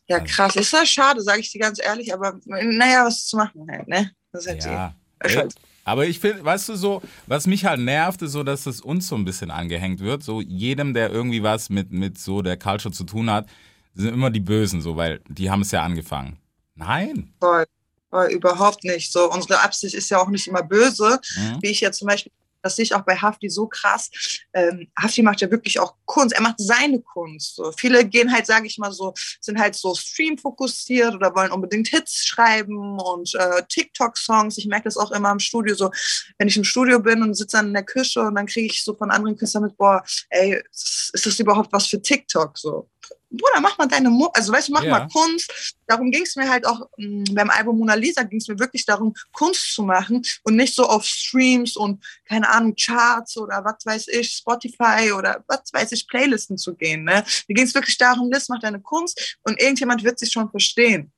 Ja, 0.10 0.20
krass. 0.22 0.56
Ist 0.56 0.72
das 0.74 0.90
schade, 0.90 1.22
sage 1.22 1.42
ich 1.42 1.52
dir 1.52 1.60
ganz 1.60 1.80
ehrlich, 1.84 2.14
aber 2.14 2.40
naja, 2.46 3.06
was 3.06 3.26
zu 3.28 3.38
machen 3.38 3.68
halt, 3.70 3.88
ne? 3.88 4.12
Das 4.32 4.46
ist 4.46 4.50
halt 4.50 4.64
Ja. 4.66 4.96
Ey, 5.20 5.48
aber 5.84 6.06
ich 6.06 6.20
finde, 6.20 6.44
weißt 6.44 6.70
du 6.70 6.76
so, 6.76 7.02
was 7.28 7.48
mich 7.48 7.66
halt 7.66 7.80
nervt, 7.80 8.22
ist 8.22 8.34
so, 8.34 8.44
dass 8.44 8.66
es 8.66 8.82
uns 8.82 9.08
so 9.08 9.16
ein 9.16 9.26
bisschen 9.26 9.50
angehängt 9.52 10.00
wird. 10.02 10.22
So 10.22 10.42
jedem, 10.42 10.94
der 10.94 11.10
irgendwie 11.12 11.44
was 11.44 11.70
mit, 11.70 11.92
mit 11.92 12.18
so 12.18 12.42
der 12.42 12.58
Culture 12.58 12.94
zu 12.94 13.04
tun 13.04 13.30
hat, 13.32 13.48
sind 13.94 14.14
immer 14.14 14.30
die 14.30 14.42
Bösen, 14.42 14.82
so, 14.82 14.96
weil 14.96 15.22
die 15.28 15.50
haben 15.50 15.62
es 15.62 15.72
ja 15.72 15.84
angefangen. 15.84 16.38
Nein. 16.76 17.34
Voll, 17.40 17.66
voll, 18.10 18.28
überhaupt 18.28 18.84
nicht. 18.84 19.12
So, 19.12 19.32
unsere 19.32 19.62
Absicht 19.62 19.96
ist 19.96 20.10
ja 20.10 20.20
auch 20.20 20.28
nicht 20.30 20.48
immer 20.48 20.62
böse, 20.62 21.20
Mhm. 21.38 21.58
wie 21.62 21.68
ich 21.70 21.80
jetzt 21.80 21.98
zum 22.00 22.08
Beispiel, 22.08 22.32
das 22.68 22.76
sehe 22.76 22.84
ich 22.84 22.94
auch 22.94 23.02
bei 23.02 23.16
Hafti 23.16 23.50
so 23.50 23.68
krass. 23.68 24.10
Ähm, 24.54 24.92
Hafti 25.00 25.24
macht 25.24 25.42
ja 25.42 25.50
wirklich 25.50 25.80
auch 25.80 25.96
Kunst. 26.06 26.36
Er 26.36 26.42
macht 26.42 26.56
seine 26.58 27.02
Kunst. 27.02 27.56
So. 27.56 27.72
Viele 27.78 28.06
gehen 28.06 28.32
halt, 28.32 28.46
sage 28.46 28.68
ich 28.68 28.78
mal 28.78 28.92
so, 28.92 29.14
sind 29.42 29.60
halt 29.60 29.76
so 29.76 29.96
Stream 29.96 30.38
fokussiert 30.38 31.16
oder 31.16 31.34
wollen 31.36 31.52
unbedingt 31.52 31.88
Hits 31.88 32.26
schreiben 32.26 33.00
und 33.00 33.34
äh, 33.36 33.64
TikTok-Songs. 33.68 34.58
Ich 34.58 34.68
merke 34.68 34.86
das 34.86 34.98
auch 34.98 35.12
immer 35.12 35.32
im 35.32 35.40
Studio 35.40 35.76
so, 35.76 35.92
wenn 36.38 36.48
ich 36.48 36.58
im 36.58 36.64
Studio 36.64 37.00
bin 37.00 37.24
und 37.24 37.34
sitze 37.34 37.58
dann 37.58 37.68
in 37.68 37.74
der 37.74 37.84
Küche 37.86 38.22
und 38.22 38.36
dann 38.36 38.46
kriege 38.46 38.68
ich 38.68 38.84
so 38.84 38.94
von 38.94 39.12
anderen 39.12 39.38
Künstlern 39.38 39.64
mit, 39.64 39.78
boah, 39.78 40.04
ey, 40.30 40.62
ist 40.72 41.26
das 41.26 41.40
überhaupt 41.40 41.72
was 41.72 41.88
für 41.88 42.02
TikTok? 42.02 42.58
So. 42.58 42.90
Bruder, 43.30 43.60
mach 43.62 43.78
mal 43.78 43.88
deine 43.88 44.10
Mu 44.10 44.28
also 44.34 44.54
weißt 44.54 44.70
du, 44.70 44.74
mach 44.74 44.84
Ja. 44.84 44.92
mal 45.00 45.08
Kunst. 45.10 45.76
Darum 45.86 46.12
ging 46.12 46.24
es 46.24 46.36
mir 46.38 46.50
halt 46.50 46.66
auch 46.66 46.88
mh, 46.98 47.26
beim 47.34 47.50
Album 47.50 47.78
Mona 47.80 47.94
Lisa 47.96 48.24
ging 48.24 48.40
es 48.40 48.48
mir 48.48 48.58
wirklich 48.58 48.86
darum, 48.86 49.14
Kunst 49.34 49.74
zu 49.74 49.84
machen 49.84 50.22
und 50.44 50.56
nicht 50.56 50.74
so 50.74 50.86
auf 50.88 51.04
Streams 51.06 51.76
und 51.76 52.04
keine 52.26 52.48
Ahnung, 52.50 52.74
Charts 52.80 53.36
oder 53.38 53.64
was 53.66 53.86
weiß 53.86 54.08
ich, 54.10 54.32
Spotify 54.32 55.12
oder 55.12 55.44
was 55.48 55.62
weiß 55.74 55.92
ich, 55.92 56.08
Playlisten 56.08 56.58
zu 56.58 56.74
gehen. 56.76 57.04
Ne? 57.04 57.24
Mir 57.48 57.56
ging 57.56 57.66
es 57.66 57.76
wirklich 57.76 57.98
darum, 57.98 58.32
Liz, 58.32 58.48
mach 58.50 58.60
deine 58.60 58.80
Kunst 58.80 59.38
und 59.44 59.60
irgendjemand 59.62 60.04
wird 60.04 60.20
sich 60.20 60.32
schon 60.32 60.50
verstehen. 60.50 61.12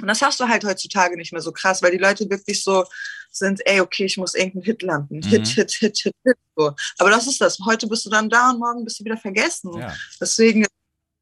Und 0.00 0.08
das 0.08 0.20
hast 0.22 0.40
du 0.40 0.48
halt 0.48 0.64
heutzutage 0.64 1.16
nicht 1.16 1.32
mehr 1.32 1.40
so 1.40 1.52
krass, 1.52 1.80
weil 1.80 1.92
die 1.92 1.98
Leute 1.98 2.28
wirklich 2.28 2.62
so 2.64 2.84
sind, 3.30 3.60
ey, 3.64 3.80
okay, 3.80 4.04
ich 4.04 4.16
muss 4.16 4.34
irgendeinen 4.34 4.64
Hit 4.64 4.82
landen. 4.82 5.22
Hit, 5.22 5.42
Mhm. 5.42 5.46
Hit, 5.46 5.70
Hit, 5.72 5.96
Hit, 5.98 6.16
Hit. 6.24 6.36
So. 6.56 6.72
Aber 6.98 7.10
das 7.10 7.26
ist 7.26 7.40
das. 7.40 7.58
Heute 7.64 7.86
bist 7.86 8.04
du 8.04 8.10
dann 8.10 8.28
da 8.28 8.50
und 8.50 8.58
morgen 8.58 8.84
bist 8.84 8.98
du 9.00 9.04
wieder 9.04 9.16
vergessen. 9.16 9.72
Ja. 9.78 9.94
Deswegen 10.20 10.66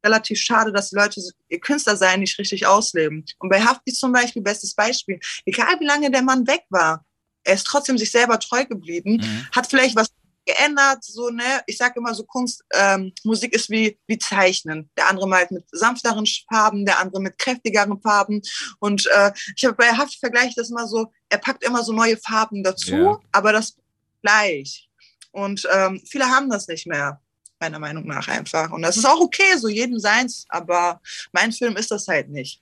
relativ 0.04 0.38
schade, 0.40 0.73
dass 0.73 0.90
die 0.90 0.97
Leute 0.97 1.21
ihr 1.49 1.61
Künstlersein 1.61 2.21
nicht 2.21 2.38
richtig 2.38 2.66
ausleben. 2.66 3.25
Und 3.38 3.49
bei 3.49 3.61
Hafti 3.61 3.92
zum 3.92 4.12
Beispiel, 4.12 4.42
bestes 4.42 4.75
Beispiel, 4.75 5.18
egal 5.44 5.78
wie 5.80 5.87
lange 5.87 6.11
der 6.11 6.23
Mann 6.23 6.47
weg 6.47 6.64
war, 6.71 7.04
er 7.44 7.54
ist 7.54 7.66
trotzdem 7.66 7.99
sich 7.99 8.11
selber 8.11 8.38
treu 8.38 8.64
geblieben, 8.64 9.16
Mhm. 9.16 9.47
hat 9.52 9.66
vielleicht 9.66 9.97
was 9.97 10.09
geändert, 10.44 11.04
so, 11.04 11.30
ne? 11.30 11.62
Ich 11.66 11.76
sage 11.76 11.94
immer 12.00 12.12
so, 12.14 12.25
Kunst, 12.25 12.64
ähm, 12.75 13.12
Musik 13.23 13.52
ist 13.54 13.71
wie, 13.71 13.97
wie 14.09 14.18
Zeichnen. 14.18 14.90
Der 14.97 15.09
andere 15.09 15.28
malt 15.28 15.52
mit 15.52 15.64
sanfteren 15.71 16.26
Farben, 16.52 16.85
der 16.85 16.99
andere 16.99 17.23
mit 17.23 17.38
kräftigeren 17.38 18.00
Farben. 18.02 18.42
Und 18.80 19.06
äh, 19.14 19.30
ich 19.56 19.64
habe 19.64 19.76
bei 19.76 19.92
Haft 19.92 20.18
vergleiche 20.18 20.54
das 20.56 20.71
immer 20.71 20.88
so, 20.88 21.12
er 21.28 21.38
packt 21.38 21.62
immer 21.62 21.85
so 21.85 21.92
neue 21.92 22.16
Farben 22.16 22.64
dazu, 22.64 22.94
Ja. 22.97 23.21
aber 23.30 23.52
das 23.52 23.76
gleich. 24.21 24.88
Und 25.30 25.66
ähm, 25.73 26.02
viele 26.09 26.26
haben 26.28 26.50
das 26.50 26.66
nicht 26.66 26.87
mehr, 26.88 27.21
meiner 27.62 27.78
Meinung 27.78 28.07
nach 28.07 28.26
einfach. 28.28 28.71
Und 28.73 28.83
das 28.83 28.97
ist 28.97 29.07
auch 29.07 29.21
okay, 29.21 29.57
so 29.57 29.69
jedem 29.69 29.99
seins, 29.99 30.45
aber 30.49 31.00
mein 31.33 31.52
Film 31.52 31.76
ist 31.76 31.90
das 31.90 32.09
halt 32.09 32.28
nicht. 32.28 32.61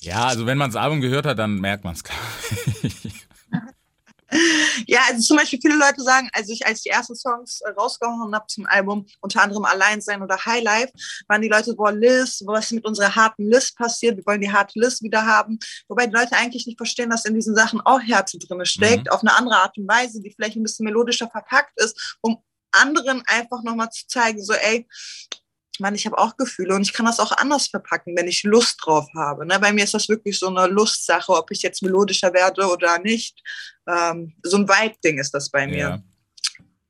Ja, 0.00 0.26
also 0.26 0.46
wenn 0.46 0.58
man 0.58 0.70
das 0.70 0.80
Album 0.80 1.00
gehört 1.00 1.26
hat, 1.26 1.38
dann 1.38 1.56
merkt 1.56 1.84
man 1.84 1.94
es 1.94 2.04
gar 2.04 2.16
nicht. 2.82 3.26
Ja, 4.86 5.00
also 5.08 5.22
zum 5.22 5.38
Beispiel 5.38 5.58
viele 5.60 5.76
Leute 5.76 6.02
sagen, 6.02 6.28
also 6.34 6.52
ich 6.52 6.66
als 6.66 6.82
die 6.82 6.90
ersten 6.90 7.16
Songs 7.16 7.62
äh, 7.62 7.70
rausgehauen 7.70 8.34
habe 8.34 8.44
zum 8.46 8.66
Album, 8.66 9.06
unter 9.22 9.42
anderem 9.42 9.64
Allein 9.64 10.02
sein 10.02 10.22
oder 10.22 10.36
High 10.44 10.62
Life, 10.62 10.92
waren 11.28 11.40
die 11.40 11.48
Leute, 11.48 11.74
boah, 11.74 11.92
Liz, 11.92 12.42
was 12.44 12.66
ist 12.66 12.72
mit 12.72 12.84
unserer 12.84 13.14
harten 13.14 13.50
Liz 13.50 13.72
passiert? 13.74 14.18
Wir 14.18 14.26
wollen 14.26 14.42
die 14.42 14.52
harte 14.52 14.78
Liz 14.78 15.02
wieder 15.02 15.24
haben. 15.24 15.58
Wobei 15.88 16.06
die 16.06 16.12
Leute 16.14 16.36
eigentlich 16.36 16.66
nicht 16.66 16.76
verstehen, 16.76 17.08
dass 17.08 17.24
in 17.24 17.34
diesen 17.34 17.54
Sachen 17.54 17.80
auch 17.80 18.00
Härte 18.02 18.38
drin 18.38 18.62
steckt, 18.66 19.06
Mhm. 19.06 19.12
auf 19.12 19.22
eine 19.22 19.34
andere 19.34 19.56
Art 19.56 19.78
und 19.78 19.88
Weise, 19.88 20.20
die 20.20 20.30
vielleicht 20.30 20.56
ein 20.56 20.62
bisschen 20.62 20.84
melodischer 20.84 21.30
verpackt 21.30 21.72
ist, 21.80 22.18
um 22.20 22.42
anderen 22.72 23.22
einfach 23.26 23.62
nochmal 23.62 23.90
zu 23.90 24.06
zeigen, 24.06 24.42
so, 24.42 24.52
ey, 24.52 24.86
Mann, 25.80 25.94
ich 25.94 26.06
habe 26.06 26.18
auch 26.18 26.36
Gefühle 26.36 26.74
und 26.74 26.82
ich 26.82 26.92
kann 26.92 27.06
das 27.06 27.20
auch 27.20 27.32
anders 27.32 27.68
verpacken, 27.68 28.16
wenn 28.16 28.26
ich 28.26 28.42
Lust 28.42 28.78
drauf 28.84 29.06
habe. 29.14 29.46
Ne? 29.46 29.58
Bei 29.60 29.72
mir 29.72 29.84
ist 29.84 29.94
das 29.94 30.08
wirklich 30.08 30.38
so 30.38 30.48
eine 30.48 30.66
Lustsache, 30.66 31.32
ob 31.32 31.50
ich 31.50 31.62
jetzt 31.62 31.82
melodischer 31.82 32.32
werde 32.34 32.66
oder 32.66 32.98
nicht. 32.98 33.40
Ähm, 33.86 34.34
so 34.42 34.56
ein 34.56 34.68
Vibe-Ding 34.68 35.18
ist 35.18 35.32
das 35.32 35.50
bei 35.50 35.66
mir. 35.66 35.78
Ja. 35.78 36.02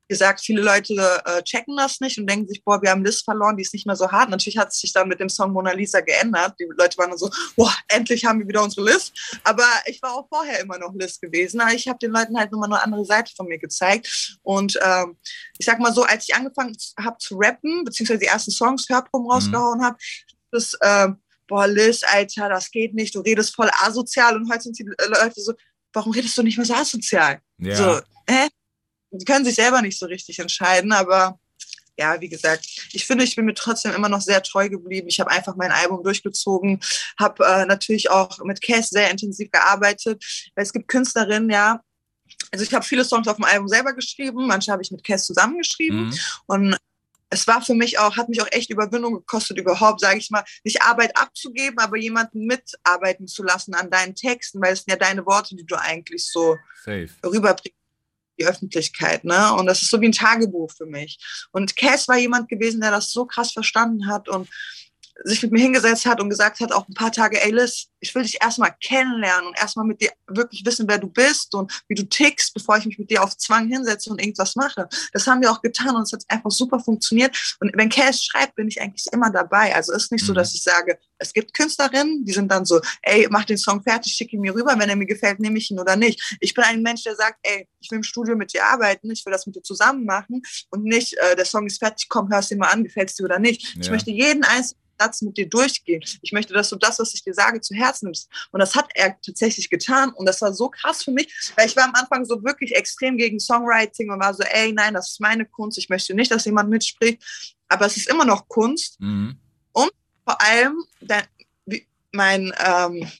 Gesagt, 0.08 0.40
viele 0.40 0.62
Leute 0.62 0.94
äh, 1.24 1.42
checken 1.42 1.76
das 1.76 2.00
nicht 2.00 2.18
und 2.18 2.28
denken 2.28 2.48
sich, 2.48 2.64
boah, 2.64 2.80
wir 2.80 2.90
haben 2.90 3.04
Liz 3.04 3.22
verloren, 3.22 3.56
die 3.56 3.62
ist 3.62 3.74
nicht 3.74 3.86
mehr 3.86 3.96
so 3.96 4.10
hart. 4.10 4.30
Natürlich 4.30 4.58
hat 4.58 4.68
es 4.68 4.78
sich 4.78 4.92
dann 4.92 5.08
mit 5.08 5.20
dem 5.20 5.28
Song 5.28 5.52
Mona 5.52 5.72
Lisa 5.72 6.00
geändert. 6.00 6.54
Die 6.58 6.66
Leute 6.76 6.96
waren 6.98 7.10
dann 7.10 7.18
so, 7.18 7.30
boah, 7.56 7.72
endlich 7.88 8.24
haben 8.24 8.40
wir 8.40 8.48
wieder 8.48 8.62
unsere 8.62 8.90
Liz. 8.90 9.12
Aber 9.44 9.64
ich 9.86 10.00
war 10.02 10.14
auch 10.14 10.28
vorher 10.28 10.60
immer 10.60 10.78
noch 10.78 10.94
Liz 10.94 11.20
gewesen. 11.20 11.60
Aber 11.60 11.72
ich 11.72 11.86
habe 11.88 11.98
den 11.98 12.10
Leuten 12.10 12.38
halt 12.38 12.50
nur 12.50 12.60
mal 12.60 12.66
eine 12.66 12.82
andere 12.82 13.04
Seite 13.04 13.32
von 13.36 13.46
mir 13.46 13.58
gezeigt. 13.58 14.38
Und 14.42 14.78
ähm, 14.82 15.16
ich 15.58 15.66
sag 15.66 15.78
mal 15.78 15.92
so, 15.92 16.04
als 16.04 16.28
ich 16.28 16.34
angefangen 16.34 16.76
habe 16.98 17.18
zu 17.18 17.36
rappen, 17.36 17.84
beziehungsweise 17.84 18.20
die 18.20 18.26
ersten 18.26 18.50
Songs 18.50 18.88
Hörproben 18.88 19.30
rausgehauen 19.30 19.84
habe, 19.84 19.96
das, 20.50 20.76
ähm, 20.82 21.20
boah, 21.46 21.66
Liz, 21.66 22.02
Alter, 22.04 22.48
das 22.48 22.70
geht 22.70 22.94
nicht, 22.94 23.14
du 23.14 23.20
redest 23.20 23.54
voll 23.54 23.70
asozial. 23.82 24.36
Und 24.36 24.50
heute 24.50 24.62
sind 24.62 24.78
die 24.78 24.84
äh, 24.84 25.06
Leute 25.06 25.40
so, 25.40 25.52
warum 25.92 26.12
redest 26.12 26.36
du 26.38 26.42
nicht 26.42 26.56
mehr 26.56 26.66
so 26.66 26.74
asozial? 26.74 27.40
Ja. 27.58 27.76
So, 27.76 28.00
hä? 28.28 28.48
Die 29.10 29.24
können 29.24 29.44
sich 29.44 29.54
selber 29.54 29.80
nicht 29.82 29.98
so 29.98 30.06
richtig 30.06 30.38
entscheiden, 30.38 30.92
aber 30.92 31.38
ja, 31.98 32.20
wie 32.20 32.28
gesagt, 32.28 32.64
ich 32.92 33.04
finde, 33.06 33.24
ich 33.24 33.34
bin 33.34 33.44
mir 33.44 33.54
trotzdem 33.54 33.92
immer 33.92 34.08
noch 34.08 34.20
sehr 34.20 34.40
treu 34.42 34.68
geblieben. 34.68 35.08
Ich 35.08 35.18
habe 35.18 35.30
einfach 35.32 35.56
mein 35.56 35.72
Album 35.72 36.04
durchgezogen, 36.04 36.80
habe 37.18 37.44
äh, 37.44 37.66
natürlich 37.66 38.08
auch 38.10 38.38
mit 38.44 38.62
Cass 38.62 38.90
sehr 38.90 39.10
intensiv 39.10 39.50
gearbeitet, 39.50 40.22
weil 40.54 40.62
es 40.64 40.72
gibt 40.72 40.86
Künstlerinnen, 40.88 41.50
ja. 41.50 41.80
Also 42.52 42.64
ich 42.64 42.72
habe 42.72 42.84
viele 42.84 43.04
Songs 43.04 43.26
auf 43.26 43.36
dem 43.36 43.44
Album 43.46 43.66
selber 43.68 43.94
geschrieben, 43.94 44.46
manche 44.46 44.70
habe 44.70 44.82
ich 44.82 44.90
mit 44.92 45.02
Cass 45.02 45.26
zusammengeschrieben 45.26 46.08
Mhm. 46.10 46.18
und 46.46 46.76
es 47.30 47.46
war 47.46 47.60
für 47.60 47.74
mich 47.74 47.98
auch, 47.98 48.16
hat 48.16 48.28
mich 48.30 48.40
auch 48.40 48.48
echt 48.52 48.70
Überwindung 48.70 49.12
gekostet, 49.14 49.58
überhaupt, 49.58 50.00
sage 50.00 50.18
ich 50.18 50.30
mal, 50.30 50.44
nicht 50.64 50.80
Arbeit 50.82 51.14
abzugeben, 51.16 51.78
aber 51.78 51.98
jemanden 51.98 52.46
mitarbeiten 52.46 53.26
zu 53.26 53.42
lassen 53.42 53.74
an 53.74 53.90
deinen 53.90 54.14
Texten, 54.14 54.62
weil 54.62 54.72
es 54.72 54.80
sind 54.84 54.90
ja 54.92 54.96
deine 54.96 55.26
Worte, 55.26 55.54
die 55.56 55.66
du 55.66 55.74
eigentlich 55.76 56.26
so 56.26 56.56
Safe. 56.84 57.08
rüberbringen 57.26 57.76
die 58.38 58.46
Öffentlichkeit, 58.46 59.24
ne? 59.24 59.52
Und 59.54 59.66
das 59.66 59.82
ist 59.82 59.90
so 59.90 60.00
wie 60.00 60.08
ein 60.08 60.12
Tagebuch 60.12 60.70
für 60.72 60.86
mich. 60.86 61.18
Und 61.52 61.76
Cass 61.76 62.08
war 62.08 62.16
jemand 62.16 62.48
gewesen, 62.48 62.80
der 62.80 62.90
das 62.90 63.10
so 63.10 63.26
krass 63.26 63.52
verstanden 63.52 64.08
hat 64.08 64.28
und 64.28 64.48
sich 65.24 65.42
mit 65.42 65.52
mir 65.52 65.60
hingesetzt 65.62 66.06
hat 66.06 66.20
und 66.20 66.30
gesagt 66.30 66.60
hat, 66.60 66.72
auch 66.72 66.86
ein 66.88 66.94
paar 66.94 67.10
Tage, 67.10 67.42
ey 67.42 67.50
Liz, 67.50 67.86
ich 68.00 68.14
will 68.14 68.22
dich 68.22 68.40
erstmal 68.40 68.72
kennenlernen 68.80 69.48
und 69.48 69.58
erstmal 69.58 69.84
mit 69.84 70.00
dir 70.00 70.10
wirklich 70.28 70.64
wissen, 70.64 70.86
wer 70.88 70.98
du 70.98 71.08
bist 71.08 71.54
und 71.54 71.72
wie 71.88 71.94
du 71.96 72.04
tickst, 72.04 72.54
bevor 72.54 72.76
ich 72.78 72.86
mich 72.86 72.98
mit 72.98 73.10
dir 73.10 73.22
auf 73.24 73.36
Zwang 73.36 73.68
hinsetze 73.68 74.10
und 74.10 74.20
irgendwas 74.20 74.54
mache. 74.54 74.88
Das 75.12 75.26
haben 75.26 75.40
wir 75.42 75.50
auch 75.50 75.60
getan 75.60 75.96
und 75.96 76.02
es 76.02 76.12
hat 76.12 76.22
einfach 76.28 76.50
super 76.52 76.78
funktioniert. 76.78 77.56
Und 77.60 77.72
wenn 77.76 77.88
Cass 77.88 78.22
schreibt, 78.24 78.54
bin 78.54 78.68
ich 78.68 78.80
eigentlich 78.80 79.06
immer 79.12 79.30
dabei. 79.30 79.74
Also 79.74 79.92
ist 79.92 80.12
nicht 80.12 80.24
so, 80.24 80.32
Mhm. 80.32 80.36
dass 80.36 80.54
ich 80.54 80.62
sage, 80.62 80.98
es 81.18 81.32
gibt 81.32 81.52
Künstlerinnen, 81.54 82.24
die 82.24 82.32
sind 82.32 82.48
dann 82.52 82.64
so, 82.64 82.80
ey, 83.02 83.26
mach 83.30 83.44
den 83.44 83.58
Song 83.58 83.82
fertig, 83.82 84.12
schick 84.12 84.32
ihn 84.32 84.40
mir 84.40 84.54
rüber, 84.54 84.74
wenn 84.78 84.88
er 84.88 84.94
mir 84.96 85.06
gefällt, 85.06 85.40
nehme 85.40 85.58
ich 85.58 85.70
ihn 85.70 85.80
oder 85.80 85.96
nicht. 85.96 86.36
Ich 86.40 86.54
bin 86.54 86.62
ein 86.64 86.80
Mensch, 86.82 87.02
der 87.02 87.16
sagt, 87.16 87.38
ey, 87.42 87.66
ich 87.80 87.90
will 87.90 87.96
im 87.96 88.02
Studio 88.04 88.36
mit 88.36 88.52
dir 88.52 88.64
arbeiten, 88.64 89.10
ich 89.10 89.24
will 89.26 89.32
das 89.32 89.46
mit 89.46 89.56
dir 89.56 89.62
zusammen 89.62 90.04
machen 90.04 90.42
und 90.70 90.84
nicht, 90.84 91.14
äh, 91.14 91.34
der 91.34 91.44
Song 91.44 91.66
ist 91.66 91.78
fertig, 91.80 92.08
komm, 92.08 92.30
hörst 92.32 92.52
ihn 92.52 92.58
mal 92.58 92.68
an, 92.68 92.84
gefällt 92.84 93.10
es 93.10 93.16
dir 93.16 93.24
oder 93.24 93.40
nicht. 93.40 93.76
Ich 93.80 93.86
Ja. 93.86 93.90
möchte 93.92 94.12
jeden 94.12 94.44
einzelnen 94.44 94.78
Satz 94.98 95.22
mit 95.22 95.36
dir 95.36 95.48
durchgehen. 95.48 96.02
Ich 96.22 96.32
möchte, 96.32 96.52
dass 96.52 96.68
du 96.70 96.76
das, 96.76 96.98
was 96.98 97.14
ich 97.14 97.22
dir 97.22 97.34
sage, 97.34 97.60
zu 97.60 97.74
Herzen 97.74 98.06
nimmst. 98.06 98.28
Und 98.50 98.60
das 98.60 98.74
hat 98.74 98.88
er 98.94 99.20
tatsächlich 99.20 99.70
getan. 99.70 100.10
Und 100.10 100.26
das 100.26 100.40
war 100.42 100.52
so 100.52 100.68
krass 100.68 101.04
für 101.04 101.12
mich, 101.12 101.32
weil 101.56 101.66
ich 101.66 101.76
war 101.76 101.84
am 101.84 101.94
Anfang 101.94 102.24
so 102.24 102.42
wirklich 102.42 102.74
extrem 102.74 103.16
gegen 103.16 103.38
Songwriting 103.40 104.10
und 104.10 104.20
war 104.20 104.34
so, 104.34 104.42
ey, 104.42 104.72
nein, 104.72 104.94
das 104.94 105.10
ist 105.12 105.20
meine 105.20 105.44
Kunst. 105.46 105.78
Ich 105.78 105.88
möchte 105.88 106.14
nicht, 106.14 106.30
dass 106.30 106.44
jemand 106.44 106.70
mitspricht. 106.70 107.22
Aber 107.68 107.86
es 107.86 107.96
ist 107.96 108.08
immer 108.08 108.24
noch 108.24 108.48
Kunst 108.48 108.98
Mhm. 109.00 109.38
vor 110.24 110.40
allem 110.42 110.84
dein, 111.00 111.24
wie, 111.66 111.86
mein, 112.12 112.52
ähm, 112.58 113.10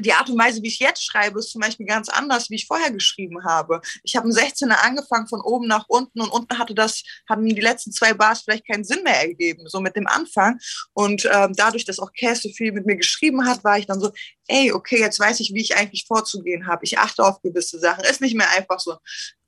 die 0.00 0.12
Art 0.12 0.28
und 0.28 0.38
Weise, 0.38 0.62
wie 0.62 0.68
ich 0.68 0.78
jetzt 0.78 1.04
schreibe, 1.04 1.38
ist 1.38 1.50
zum 1.50 1.60
Beispiel 1.60 1.86
ganz 1.86 2.08
anders, 2.08 2.50
wie 2.50 2.56
ich 2.56 2.66
vorher 2.66 2.90
geschrieben 2.90 3.44
habe. 3.44 3.80
Ich 4.02 4.16
habe 4.16 4.28
im 4.28 4.34
16er 4.34 4.82
angefangen 4.82 5.26
von 5.26 5.40
oben 5.40 5.66
nach 5.66 5.84
unten 5.88 6.20
und 6.20 6.28
unten 6.28 6.58
hatte 6.58 6.74
das, 6.74 7.02
haben 7.28 7.44
die 7.46 7.60
letzten 7.60 7.92
zwei 7.92 8.12
Bars 8.14 8.42
vielleicht 8.42 8.66
keinen 8.66 8.84
Sinn 8.84 9.02
mehr 9.02 9.20
ergeben, 9.20 9.68
so 9.68 9.80
mit 9.80 9.96
dem 9.96 10.06
Anfang. 10.06 10.58
Und 10.92 11.28
ähm, 11.32 11.52
dadurch, 11.54 11.84
dass 11.84 11.98
auch 11.98 12.10
Cass 12.18 12.42
so 12.42 12.50
viel 12.50 12.72
mit 12.72 12.86
mir 12.86 12.96
geschrieben 12.96 13.46
hat, 13.46 13.64
war 13.64 13.78
ich 13.78 13.86
dann 13.86 14.00
so, 14.00 14.12
ey, 14.48 14.72
okay, 14.72 15.00
jetzt 15.00 15.18
weiß 15.18 15.40
ich, 15.40 15.52
wie 15.54 15.62
ich 15.62 15.76
eigentlich 15.76 16.04
vorzugehen 16.06 16.66
habe. 16.66 16.84
Ich 16.84 16.98
achte 16.98 17.24
auf 17.24 17.40
gewisse 17.42 17.78
Sachen. 17.78 18.04
Ist 18.04 18.20
nicht 18.20 18.36
mehr 18.36 18.50
einfach 18.50 18.80
so 18.80 18.96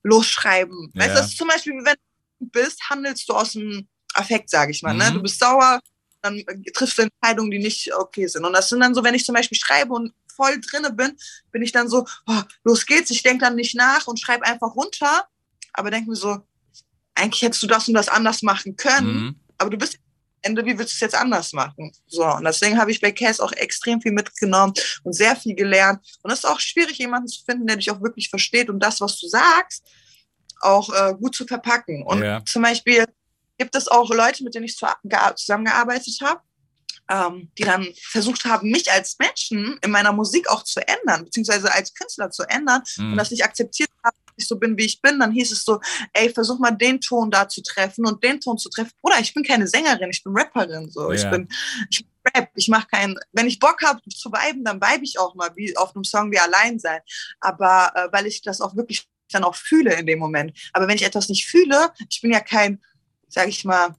losschreiben. 0.02 0.90
Ja. 0.94 1.02
Weißt 1.02 1.10
du, 1.10 1.14
das 1.14 1.26
ist 1.28 1.38
zum 1.38 1.48
Beispiel, 1.48 1.74
wenn 1.84 1.96
du 2.40 2.48
bist, 2.50 2.80
handelst 2.88 3.28
du 3.28 3.34
aus 3.34 3.52
dem 3.52 3.88
Affekt, 4.14 4.50
sage 4.50 4.72
ich 4.72 4.82
mal. 4.82 4.94
Ne? 4.94 5.10
Mhm. 5.10 5.14
Du 5.14 5.22
bist 5.22 5.38
sauer, 5.38 5.80
dann 6.22 6.42
triffst 6.74 6.98
du 6.98 7.02
Entscheidungen, 7.02 7.50
die 7.50 7.58
nicht 7.58 7.94
okay 7.94 8.26
sind. 8.26 8.44
Und 8.44 8.52
das 8.52 8.68
sind 8.68 8.80
dann 8.80 8.94
so, 8.94 9.04
wenn 9.04 9.14
ich 9.14 9.24
zum 9.24 9.34
Beispiel 9.34 9.58
schreibe 9.58 9.94
und 9.94 10.12
voll 10.38 10.60
drinne 10.60 10.92
bin, 10.92 11.16
bin 11.52 11.62
ich 11.62 11.72
dann 11.72 11.88
so, 11.88 12.06
oh, 12.26 12.42
los 12.64 12.86
geht's, 12.86 13.10
ich 13.10 13.22
denke 13.24 13.44
dann 13.44 13.56
nicht 13.56 13.74
nach 13.74 14.06
und 14.06 14.20
schreibe 14.20 14.46
einfach 14.46 14.74
runter, 14.76 15.26
aber 15.72 15.90
denke 15.90 16.10
mir 16.10 16.16
so, 16.16 16.38
eigentlich 17.14 17.42
hättest 17.42 17.62
du 17.64 17.66
das 17.66 17.88
und 17.88 17.94
das 17.94 18.08
anders 18.08 18.42
machen 18.42 18.76
können, 18.76 19.12
Mhm. 19.12 19.40
aber 19.58 19.70
du 19.70 19.76
bist 19.76 19.94
am 19.96 20.00
Ende, 20.42 20.64
wie 20.64 20.78
willst 20.78 20.92
du 20.92 20.96
es 20.96 21.00
jetzt 21.00 21.16
anders 21.16 21.52
machen? 21.52 21.90
So, 22.06 22.24
und 22.24 22.44
deswegen 22.44 22.78
habe 22.78 22.92
ich 22.92 23.00
bei 23.00 23.10
Cass 23.10 23.40
auch 23.40 23.50
extrem 23.52 24.00
viel 24.00 24.12
mitgenommen 24.12 24.72
und 25.02 25.12
sehr 25.12 25.34
viel 25.34 25.56
gelernt. 25.56 25.98
Und 26.22 26.30
es 26.30 26.38
ist 26.38 26.44
auch 26.44 26.60
schwierig, 26.60 26.96
jemanden 26.98 27.26
zu 27.26 27.44
finden, 27.44 27.66
der 27.66 27.76
dich 27.76 27.90
auch 27.90 28.00
wirklich 28.00 28.30
versteht 28.30 28.70
und 28.70 28.78
das, 28.78 29.00
was 29.00 29.18
du 29.18 29.26
sagst, 29.26 29.82
auch 30.60 30.88
äh, 30.94 31.14
gut 31.14 31.34
zu 31.34 31.44
verpacken. 31.44 32.04
Und 32.04 32.22
Ja. 32.22 32.44
zum 32.44 32.62
Beispiel 32.62 33.04
gibt 33.58 33.74
es 33.74 33.88
auch 33.88 34.08
Leute, 34.10 34.44
mit 34.44 34.54
denen 34.54 34.66
ich 34.66 34.76
zu, 34.76 34.86
gea- 34.86 35.34
zusammengearbeitet 35.34 36.16
habe, 36.22 36.40
ähm, 37.10 37.50
die 37.58 37.62
dann 37.64 37.86
versucht 38.02 38.44
haben, 38.44 38.70
mich 38.70 38.90
als 38.90 39.16
Menschen 39.18 39.78
in 39.82 39.90
meiner 39.90 40.12
Musik 40.12 40.48
auch 40.50 40.62
zu 40.64 40.80
ändern, 40.86 41.24
beziehungsweise 41.24 41.72
als 41.72 41.94
Künstler 41.94 42.30
zu 42.30 42.42
ändern 42.44 42.82
Mhm. 42.98 43.12
und 43.12 43.16
das 43.18 43.30
nicht 43.30 43.44
akzeptiert 43.44 43.88
haben, 44.04 44.16
dass 44.26 44.34
ich 44.36 44.46
so 44.48 44.56
bin, 44.58 44.76
wie 44.76 44.84
ich 44.84 45.00
bin, 45.00 45.18
dann 45.18 45.32
hieß 45.32 45.50
es 45.52 45.64
so, 45.64 45.80
ey, 46.12 46.30
versuch 46.30 46.58
mal 46.58 46.70
den 46.72 47.00
Ton 47.00 47.30
da 47.30 47.48
zu 47.48 47.62
treffen 47.62 48.06
und 48.06 48.22
den 48.22 48.40
Ton 48.40 48.58
zu 48.58 48.68
treffen. 48.68 48.92
Oder 49.02 49.18
ich 49.20 49.32
bin 49.34 49.42
keine 49.42 49.66
Sängerin, 49.66 50.10
ich 50.10 50.22
bin 50.22 50.36
Rapperin, 50.36 50.90
so. 50.90 51.10
Ich 51.12 51.22
Ja. 51.22 51.30
bin, 51.30 51.48
ich 51.90 52.04
rap, 52.34 52.50
ich 52.54 52.68
mache 52.68 52.86
keinen, 52.88 53.18
wenn 53.32 53.46
ich 53.46 53.58
Bock 53.58 53.82
habe 53.82 54.00
zu 54.10 54.30
viben, 54.30 54.64
dann 54.64 54.80
vibe 54.80 55.04
ich 55.04 55.18
auch 55.18 55.34
mal, 55.34 55.50
wie 55.56 55.76
auf 55.76 55.94
einem 55.94 56.04
Song 56.04 56.30
wie 56.30 56.38
Allein 56.38 56.78
sein. 56.78 57.00
Aber 57.40 57.90
äh, 57.94 58.08
weil 58.12 58.26
ich 58.26 58.42
das 58.42 58.60
auch 58.60 58.76
wirklich 58.76 59.08
dann 59.30 59.44
auch 59.44 59.54
fühle 59.56 59.94
in 59.94 60.06
dem 60.06 60.18
Moment. 60.18 60.56
Aber 60.72 60.88
wenn 60.88 60.96
ich 60.96 61.04
etwas 61.04 61.28
nicht 61.28 61.46
fühle, 61.46 61.90
ich 62.08 62.20
bin 62.22 62.32
ja 62.32 62.40
kein, 62.40 62.82
sage 63.28 63.50
ich 63.50 63.64
mal, 63.64 63.94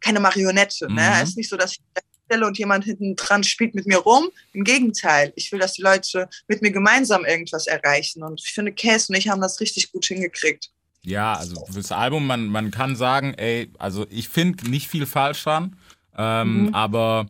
keine 0.00 0.20
Marionette. 0.20 0.86
Ne? 0.92 1.00
Mhm. 1.00 1.22
Es 1.22 1.30
ist 1.30 1.36
nicht 1.38 1.48
so, 1.48 1.56
dass 1.56 1.72
ich 1.72 1.80
stelle 2.26 2.46
und 2.46 2.58
jemand 2.58 2.84
hinten 2.84 3.16
dran 3.16 3.44
spielt 3.44 3.74
mit 3.74 3.86
mir 3.86 3.98
rum. 3.98 4.28
Im 4.52 4.64
Gegenteil, 4.64 5.32
ich 5.36 5.50
will, 5.52 5.58
dass 5.58 5.74
die 5.74 5.82
Leute 5.82 6.28
mit 6.48 6.62
mir 6.62 6.70
gemeinsam 6.70 7.24
irgendwas 7.24 7.66
erreichen. 7.66 8.22
Und 8.22 8.40
ich 8.44 8.52
finde, 8.52 8.72
Cass 8.72 9.08
und 9.08 9.16
ich 9.16 9.28
haben 9.28 9.40
das 9.40 9.60
richtig 9.60 9.92
gut 9.92 10.04
hingekriegt. 10.06 10.70
Ja, 11.02 11.34
also 11.34 11.64
fürs 11.70 11.92
Album, 11.92 12.26
man, 12.26 12.46
man 12.46 12.70
kann 12.70 12.96
sagen, 12.96 13.34
ey, 13.34 13.70
also 13.78 14.06
ich 14.08 14.28
finde 14.28 14.70
nicht 14.70 14.88
viel 14.88 15.04
falsch 15.06 15.44
dran, 15.44 15.76
ähm, 16.16 16.62
Mhm. 16.64 16.74
aber 16.74 17.26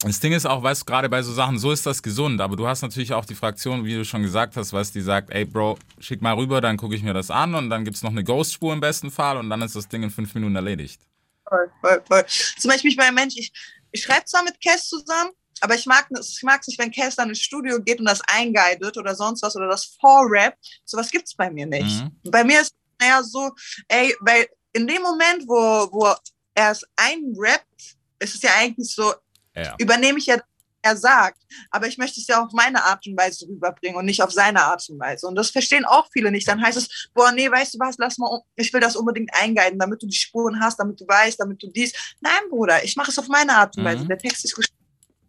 das 0.00 0.20
Ding 0.20 0.32
ist 0.32 0.46
auch, 0.46 0.62
weißt 0.62 0.82
du, 0.82 0.84
gerade 0.86 1.08
bei 1.08 1.22
so 1.22 1.32
Sachen, 1.32 1.58
so 1.58 1.72
ist 1.72 1.86
das 1.86 2.02
gesund, 2.02 2.40
aber 2.42 2.56
du 2.56 2.66
hast 2.66 2.82
natürlich 2.82 3.12
auch 3.14 3.24
die 3.24 3.34
Fraktion, 3.34 3.84
wie 3.86 3.94
du 3.94 4.04
schon 4.04 4.22
gesagt 4.22 4.56
hast, 4.56 4.72
was 4.74 4.92
die 4.92 5.00
sagt, 5.00 5.30
ey 5.30 5.46
Bro, 5.46 5.78
schick 5.98 6.20
mal 6.20 6.34
rüber, 6.34 6.60
dann 6.60 6.76
gucke 6.76 6.94
ich 6.94 7.02
mir 7.02 7.14
das 7.14 7.30
an 7.30 7.54
und 7.54 7.70
dann 7.70 7.84
gibt 7.84 7.96
es 7.96 8.02
noch 8.02 8.10
eine 8.10 8.24
Ghost-Spur 8.24 8.72
im 8.74 8.80
besten 8.80 9.10
Fall 9.10 9.38
und 9.38 9.48
dann 9.48 9.62
ist 9.62 9.76
das 9.76 9.88
Ding 9.88 10.02
in 10.02 10.10
fünf 10.10 10.34
Minuten 10.34 10.56
erledigt. 10.56 11.00
Voll, 11.48 11.70
voll, 11.80 12.02
voll. 12.06 12.24
Zum 12.58 12.70
Beispiel, 12.70 12.94
ein 13.00 13.14
Mensch, 13.14 13.34
ich, 13.36 13.52
ich 13.92 14.02
schreibe 14.02 14.24
zwar 14.26 14.42
mit 14.42 14.60
Cass 14.62 14.88
zusammen, 14.88 15.30
aber 15.60 15.74
ich 15.74 15.86
mag 15.86 16.06
es 16.12 16.36
ich 16.36 16.42
mag's 16.42 16.66
nicht, 16.66 16.78
wenn 16.78 16.90
Cass 16.90 17.16
dann 17.16 17.28
ins 17.28 17.40
Studio 17.40 17.80
geht 17.82 18.00
und 18.00 18.06
das 18.06 18.20
einguidet 18.28 18.96
oder 18.96 19.14
sonst 19.14 19.42
was 19.42 19.56
oder 19.56 19.68
das 19.68 19.96
vorrappt. 20.00 20.58
Sowas 20.84 21.10
gibt's 21.10 21.34
bei 21.34 21.50
mir 21.50 21.66
nicht. 21.66 22.02
Mhm. 22.02 22.30
Bei 22.30 22.44
mir 22.44 22.60
ist 22.60 22.74
naja 23.00 23.22
so, 23.22 23.50
ey, 23.88 24.14
weil 24.20 24.46
in 24.72 24.86
dem 24.86 25.02
Moment, 25.02 25.48
wo, 25.48 25.88
wo 25.92 26.14
er 26.54 26.70
es 26.70 26.84
einrappt, 26.96 27.96
ist 28.18 28.34
es 28.34 28.42
ja 28.42 28.50
eigentlich 28.56 28.94
so, 28.94 29.14
Ja. 29.56 29.74
übernehme 29.78 30.18
ich 30.18 30.26
ja, 30.26 30.40
er 30.82 30.96
sagt. 30.96 31.42
Aber 31.70 31.86
ich 31.86 31.98
möchte 31.98 32.20
es 32.20 32.26
ja 32.26 32.42
auf 32.44 32.52
meine 32.52 32.82
Art 32.84 33.06
und 33.06 33.16
Weise 33.18 33.46
rüberbringen 33.46 33.96
und 33.96 34.04
nicht 34.06 34.22
auf 34.22 34.32
seine 34.32 34.62
Art 34.62 34.84
und 34.88 34.98
Weise. 34.98 35.26
Und 35.26 35.34
das 35.34 35.50
verstehen 35.50 35.84
auch 35.84 36.08
viele 36.12 36.30
nicht. 36.30 36.48
Dann 36.48 36.62
heißt 36.62 36.78
es, 36.78 37.10
boah, 37.14 37.32
nee, 37.32 37.50
weißt 37.50 37.74
du 37.74 37.78
was, 37.78 37.96
lass 37.98 38.18
mal, 38.18 38.26
um- 38.28 38.42
ich 38.56 38.72
will 38.72 38.80
das 38.80 38.96
unbedingt 38.96 39.30
eingeiden, 39.34 39.78
damit 39.78 40.02
du 40.02 40.06
die 40.06 40.16
Spuren 40.16 40.58
hast, 40.60 40.78
damit 40.78 41.00
du 41.00 41.06
weißt, 41.06 41.38
damit 41.40 41.62
du 41.62 41.68
dies. 41.68 41.92
Nein, 42.20 42.42
Bruder, 42.48 42.82
ich 42.84 42.96
mache 42.96 43.10
es 43.10 43.18
auf 43.18 43.28
meine 43.28 43.54
Art 43.56 43.76
und 43.76 43.82
Mhm. 43.82 43.88
Weise. 43.88 44.06
Der 44.06 44.18
Text 44.18 44.44
ist 44.44 44.54
geschrieben. 44.54 44.76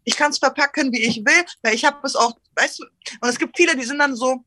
Ich 0.03 0.15
kann 0.15 0.31
es 0.31 0.39
verpacken, 0.39 0.91
wie 0.91 1.01
ich 1.03 1.17
will, 1.17 1.45
weil 1.61 1.75
ich 1.75 1.85
habe 1.85 1.99
es 2.03 2.15
auch, 2.15 2.33
weißt 2.55 2.79
du, 2.79 2.85
und 3.21 3.29
es 3.29 3.37
gibt 3.37 3.55
viele, 3.55 3.75
die 3.75 3.83
sind 3.85 3.99
dann 3.99 4.15
so, 4.15 4.43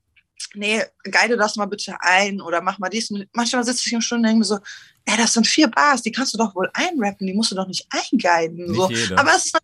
nee, 0.54 0.82
guide 1.10 1.36
das 1.36 1.54
mal 1.56 1.66
bitte 1.66 1.96
ein 2.00 2.40
oder 2.40 2.60
mach 2.60 2.78
mal 2.78 2.88
dies. 2.88 3.10
Und 3.10 3.28
manchmal 3.32 3.62
sitze 3.64 3.82
ich 3.86 3.92
im 3.92 4.00
Stunden 4.00 4.24
und 4.24 4.28
denke 4.30 4.38
mir 4.40 4.44
so, 4.46 4.58
ey, 5.04 5.16
das 5.16 5.32
sind 5.34 5.46
vier 5.46 5.68
Bars, 5.68 6.02
die 6.02 6.10
kannst 6.10 6.34
du 6.34 6.38
doch 6.38 6.54
wohl 6.56 6.68
einrappen, 6.74 7.26
die 7.26 7.34
musst 7.34 7.52
du 7.52 7.54
doch 7.54 7.68
nicht 7.68 7.86
einguiden. 7.90 8.66
Nicht 8.66 8.74
So. 8.80 8.90
jeder. 8.90 9.18
Aber 9.18 9.34
es 9.36 9.46
ist 9.46 9.58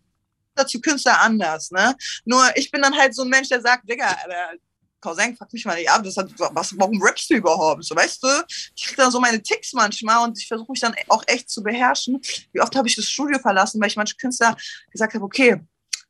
dazu 0.61 0.79
Künstler 0.81 1.19
anders, 1.21 1.71
ne? 1.71 1.95
Nur 2.25 2.43
ich 2.55 2.71
bin 2.71 2.81
dann 2.81 2.97
halt 2.97 3.13
so 3.15 3.23
ein 3.23 3.29
Mensch, 3.29 3.49
der 3.49 3.61
sagt, 3.61 3.89
Digga, 3.89 4.07
Alter, 4.07 4.57
Cousin, 4.99 5.35
fuck 5.35 5.51
mich 5.51 5.65
mal 5.65 5.75
nicht 5.77 5.89
ab, 5.89 6.03
das 6.03 6.15
hat, 6.15 6.29
was, 6.37 6.77
warum 6.77 7.01
rappst 7.01 7.29
du 7.29 7.33
überhaupt? 7.33 7.83
So, 7.83 7.95
weißt 7.95 8.21
du, 8.23 8.27
ich 8.75 8.85
krieg 8.85 8.97
dann 8.97 9.09
so 9.11 9.19
meine 9.19 9.41
Ticks 9.41 9.73
manchmal 9.73 10.23
und 10.23 10.37
ich 10.37 10.47
versuche 10.47 10.71
mich 10.71 10.79
dann 10.79 10.93
auch 11.07 11.23
echt 11.25 11.49
zu 11.49 11.63
beherrschen. 11.63 12.21
Wie 12.53 12.61
oft 12.61 12.75
habe 12.75 12.87
ich 12.87 12.95
das 12.95 13.05
Studio 13.09 13.39
verlassen, 13.39 13.81
weil 13.81 13.87
ich 13.89 13.95
manche 13.95 14.15
Künstler 14.15 14.55
gesagt 14.91 15.15
habe, 15.15 15.25
okay, 15.25 15.59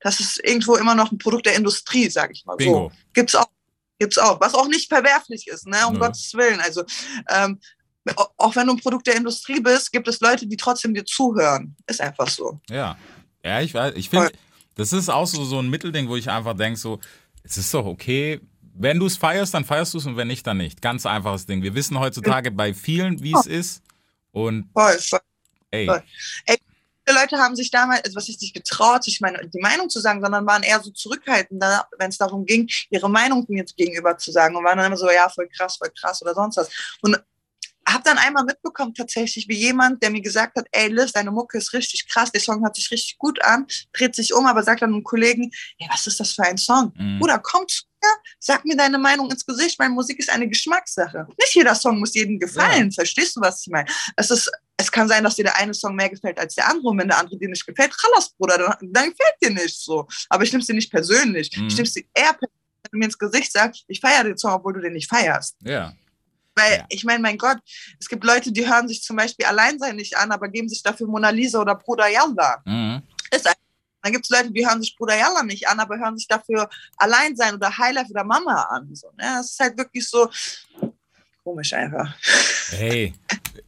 das 0.02 0.20
ist 0.20 0.44
irgendwo 0.44 0.76
immer 0.76 0.94
noch 0.96 1.12
ein 1.12 1.18
Produkt 1.18 1.46
der 1.46 1.56
Industrie, 1.56 2.10
sag 2.10 2.32
ich 2.32 2.44
mal 2.46 2.56
Bingo. 2.58 2.92
so. 2.94 2.98
Gibt's 3.14 3.36
auch. 3.36 3.48
Gibt's 4.00 4.18
auch. 4.18 4.42
Was 4.42 4.56
auch 4.56 4.68
nicht 4.68 4.90
verwerflich 4.90 5.48
ist, 5.48 5.68
ne? 5.68 5.86
Um 5.88 5.94
Nö. 5.94 6.00
Gottes 6.00 6.34
Willen. 6.34 6.60
Also, 6.60 6.84
ähm, 7.30 7.60
au- 8.16 8.28
auch 8.38 8.56
wenn 8.56 8.66
du 8.66 8.74
ein 8.74 8.80
Produkt 8.80 9.06
der 9.06 9.16
Industrie 9.16 9.60
bist, 9.60 9.92
gibt 9.92 10.08
es 10.08 10.20
Leute, 10.20 10.48
die 10.48 10.58
trotzdem 10.58 10.94
dir 10.96 11.06
zuhören. 11.06 11.76
Ist 11.86 12.02
einfach 12.02 12.28
so. 12.28 12.60
Ja. 12.68 12.98
Ja, 13.44 13.62
ich 13.62 13.74
weiß. 13.74 13.94
Ich 13.96 14.10
finde, 14.10 14.32
das 14.76 14.94
ist 14.94 15.10
auch 15.10 15.28
so, 15.28 15.44
so 15.44 15.60
ein 15.60 15.70
Mittelding, 15.70 16.08
wo 16.08 16.16
ich 16.16 16.30
einfach 16.30 16.56
denke, 16.56 16.80
so, 16.80 17.00
es 17.44 17.58
ist 17.58 17.74
doch 17.74 17.86
okay. 17.86 18.40
Wenn 18.74 19.00
du 19.00 19.06
es 19.06 19.18
feierst, 19.18 19.54
dann 19.54 19.66
feierst 19.66 19.94
du 19.94 19.98
es 19.98 20.06
und 20.06 20.18
wenn 20.18 20.28
nicht, 20.28 20.48
dann 20.48 20.58
nicht. 20.58 20.82
Ganz 20.82 21.06
einfaches 21.06 21.46
Ding. 21.46 21.62
Wir 21.62 21.76
wissen 21.76 22.00
heutzutage 22.00 22.52
bei 22.52 22.74
vielen, 22.74 23.22
wie 23.22 23.34
es 23.34 23.46
ist. 23.46 23.84
Und 24.32 24.70
Voll, 24.74 24.98
voll. 25.00 25.20
ey, 25.72 25.88
Voll. 25.88 26.04
Viele 27.08 27.20
Leute 27.20 27.38
haben 27.38 27.56
sich 27.56 27.72
damals, 27.72 28.04
also 28.06 28.16
was 28.16 28.30
ich 28.30 28.40
nicht 28.40 28.54
getraut, 28.54 29.04
sich 29.04 29.20
meine, 29.22 29.48
die 29.50 29.60
Meinung 29.60 29.90
zu 29.90 30.00
sagen, 30.00 30.22
sondern 30.22 30.46
waren 30.46 30.62
eher 30.62 30.80
so 30.82 30.92
zurückhaltend, 30.92 31.62
wenn 31.98 32.10
es 32.10 32.18
darum 32.18 32.46
ging, 32.46 32.70
ihre 32.90 33.10
Meinung 33.10 33.44
mir 33.50 33.66
gegenüber 33.76 34.18
zu 34.18 34.32
sagen 34.32 34.56
und 34.56 34.64
waren 34.64 34.78
dann 34.78 34.88
immer 34.88 34.98
so, 34.98 35.10
ja, 35.10 35.28
voll 35.28 35.50
krass, 35.50 35.78
voll 35.78 35.92
krass 36.00 36.22
oder 36.22 36.36
sonst 36.36 36.58
was. 36.58 36.70
Und 37.02 37.20
habe 37.88 38.04
dann 38.04 38.18
einmal 38.18 38.46
mitbekommen 38.46 38.94
tatsächlich, 38.94 39.48
wie 39.48 39.58
jemand, 39.58 40.02
der 40.04 40.12
mir 40.12 40.22
gesagt 40.22 40.58
hat, 40.58 40.68
ey 40.72 40.90
Liz, 40.90 41.12
deine 41.12 41.32
Mucke 41.32 41.58
ist 41.58 41.74
richtig 41.74 42.08
krass, 42.08 42.32
der 42.32 42.42
Song 42.42 42.64
hört 42.64 42.76
sich 42.76 42.92
richtig 42.92 43.18
gut 43.18 43.44
an, 43.44 43.66
dreht 43.94 44.16
sich 44.16 44.34
um, 44.34 44.46
aber 44.46 44.64
sagt 44.64 44.82
dann 44.82 44.94
einem 44.94 45.04
Kollegen, 45.04 45.52
ey, 45.80 45.88
was 45.92 46.08
ist 46.08 46.20
das 46.20 46.34
für 46.34 46.44
ein 46.44 46.58
Song? 46.58 46.94
Mhm. 46.96 47.20
Bruder, 47.20 47.40
komm 47.40 47.68
zu 47.68 47.84
mir, 48.02 48.10
sag 48.40 48.66
mir 48.66 48.76
deine 48.76 48.98
Meinung 48.98 49.30
ins 49.32 49.46
Gesicht, 49.46 49.80
meine 49.80 49.94
Musik 49.94 50.20
ist 50.20 50.30
eine 50.30 50.48
Geschmackssache. 50.48 51.28
Nicht 51.40 51.56
jeder 51.56 51.76
Song 51.76 52.00
muss 52.00 52.14
jedem 52.14 52.40
gefallen, 52.40 52.92
verstehst 52.92 53.36
du, 53.36 53.42
was 53.42 53.62
ich 53.62 53.72
meine? 53.72 53.90
Es 54.16 54.32
ist, 54.32 54.52
es 54.78 54.92
kann 54.92 55.08
sein, 55.08 55.24
dass 55.24 55.36
dir 55.36 55.44
der 55.44 55.58
eine 55.58 55.74
Song 55.74 55.96
mehr 55.96 56.10
gefällt 56.10 56.40
als 56.40 56.56
der 56.56 56.68
andere 56.70 56.90
und 56.90 56.98
wenn 57.00 57.08
der 57.08 57.20
andere 57.20 57.38
dir 57.38 57.50
nicht 57.50 57.66
gefällt, 57.66 57.94
Chalas, 57.94 58.32
Bruder, 58.38 58.58
dann, 58.58 58.92
dann 58.92 59.10
gefällt 59.10 59.36
dir 59.42 59.52
nicht 59.52 59.80
so. 59.80 60.08
Aber 60.30 60.44
ich 60.44 60.52
nehme 60.52 60.62
es 60.62 60.68
dir 60.68 60.76
nicht 60.76 60.92
persönlich. 60.92 61.56
Mhm. 61.56 61.68
Ich 61.68 61.76
nehme 61.76 61.88
es 61.88 61.94
dir 61.94 62.04
eher 62.14 62.34
persönlich, 62.34 62.58
wenn 62.84 62.92
du 62.92 62.98
mir 62.98 63.06
ins 63.06 63.18
Gesicht 63.18 63.52
sagst, 63.52 63.84
ich 63.88 64.00
feiere 64.00 64.24
den 64.24 64.38
Song, 64.38 64.54
obwohl 64.54 64.74
du 64.74 64.82
den 64.82 64.94
nicht 64.94 65.10
feierst. 65.10 65.56
ja. 65.62 65.94
Weil 66.56 66.80
Ja. 66.80 66.86
ich 66.90 67.04
meine, 67.04 67.20
mein 67.20 67.38
Gott, 67.38 67.58
es 68.00 68.08
gibt 68.10 68.24
Leute, 68.24 68.52
die 68.52 68.68
hören 68.70 68.88
sich 68.88 69.02
zum 69.04 69.16
Beispiel 69.16 69.46
Alleinsein 69.46 69.96
nicht 69.96 70.18
an, 70.18 70.32
aber 70.32 70.50
geben 70.50 70.68
sich 70.70 70.84
dafür 70.84 71.08
Mona 71.08 71.30
Lisa 71.30 71.60
oder 71.62 71.76
Bruder 71.76 72.08
Yalla. 72.10 72.62
Mhm. 72.66 73.02
Ist 73.34 73.48
einfach. 73.48 73.58
Dann 74.04 74.14
gibt 74.14 74.26
es 74.26 74.32
Leute, 74.32 74.52
die 74.52 74.68
hören 74.68 74.82
sich 74.82 74.96
Bruder 74.98 75.16
Yalla 75.16 75.44
nicht 75.44 75.68
an, 75.68 75.80
aber 75.80 75.98
hören 75.98 76.18
sich 76.18 76.28
dafür 76.28 76.68
Alleinsein 76.98 77.54
oder 77.54 77.78
Highlife 77.78 78.10
oder 78.10 78.24
Mama 78.24 78.64
an. 78.72 78.90
So, 78.96 79.08
ne? 79.12 79.36
Das 79.38 79.52
ist 79.52 79.60
halt 79.60 79.78
wirklich 79.78 80.10
so 80.10 80.28
komisch 81.44 81.72
einfach. 81.74 82.12
Hey, 82.72 83.14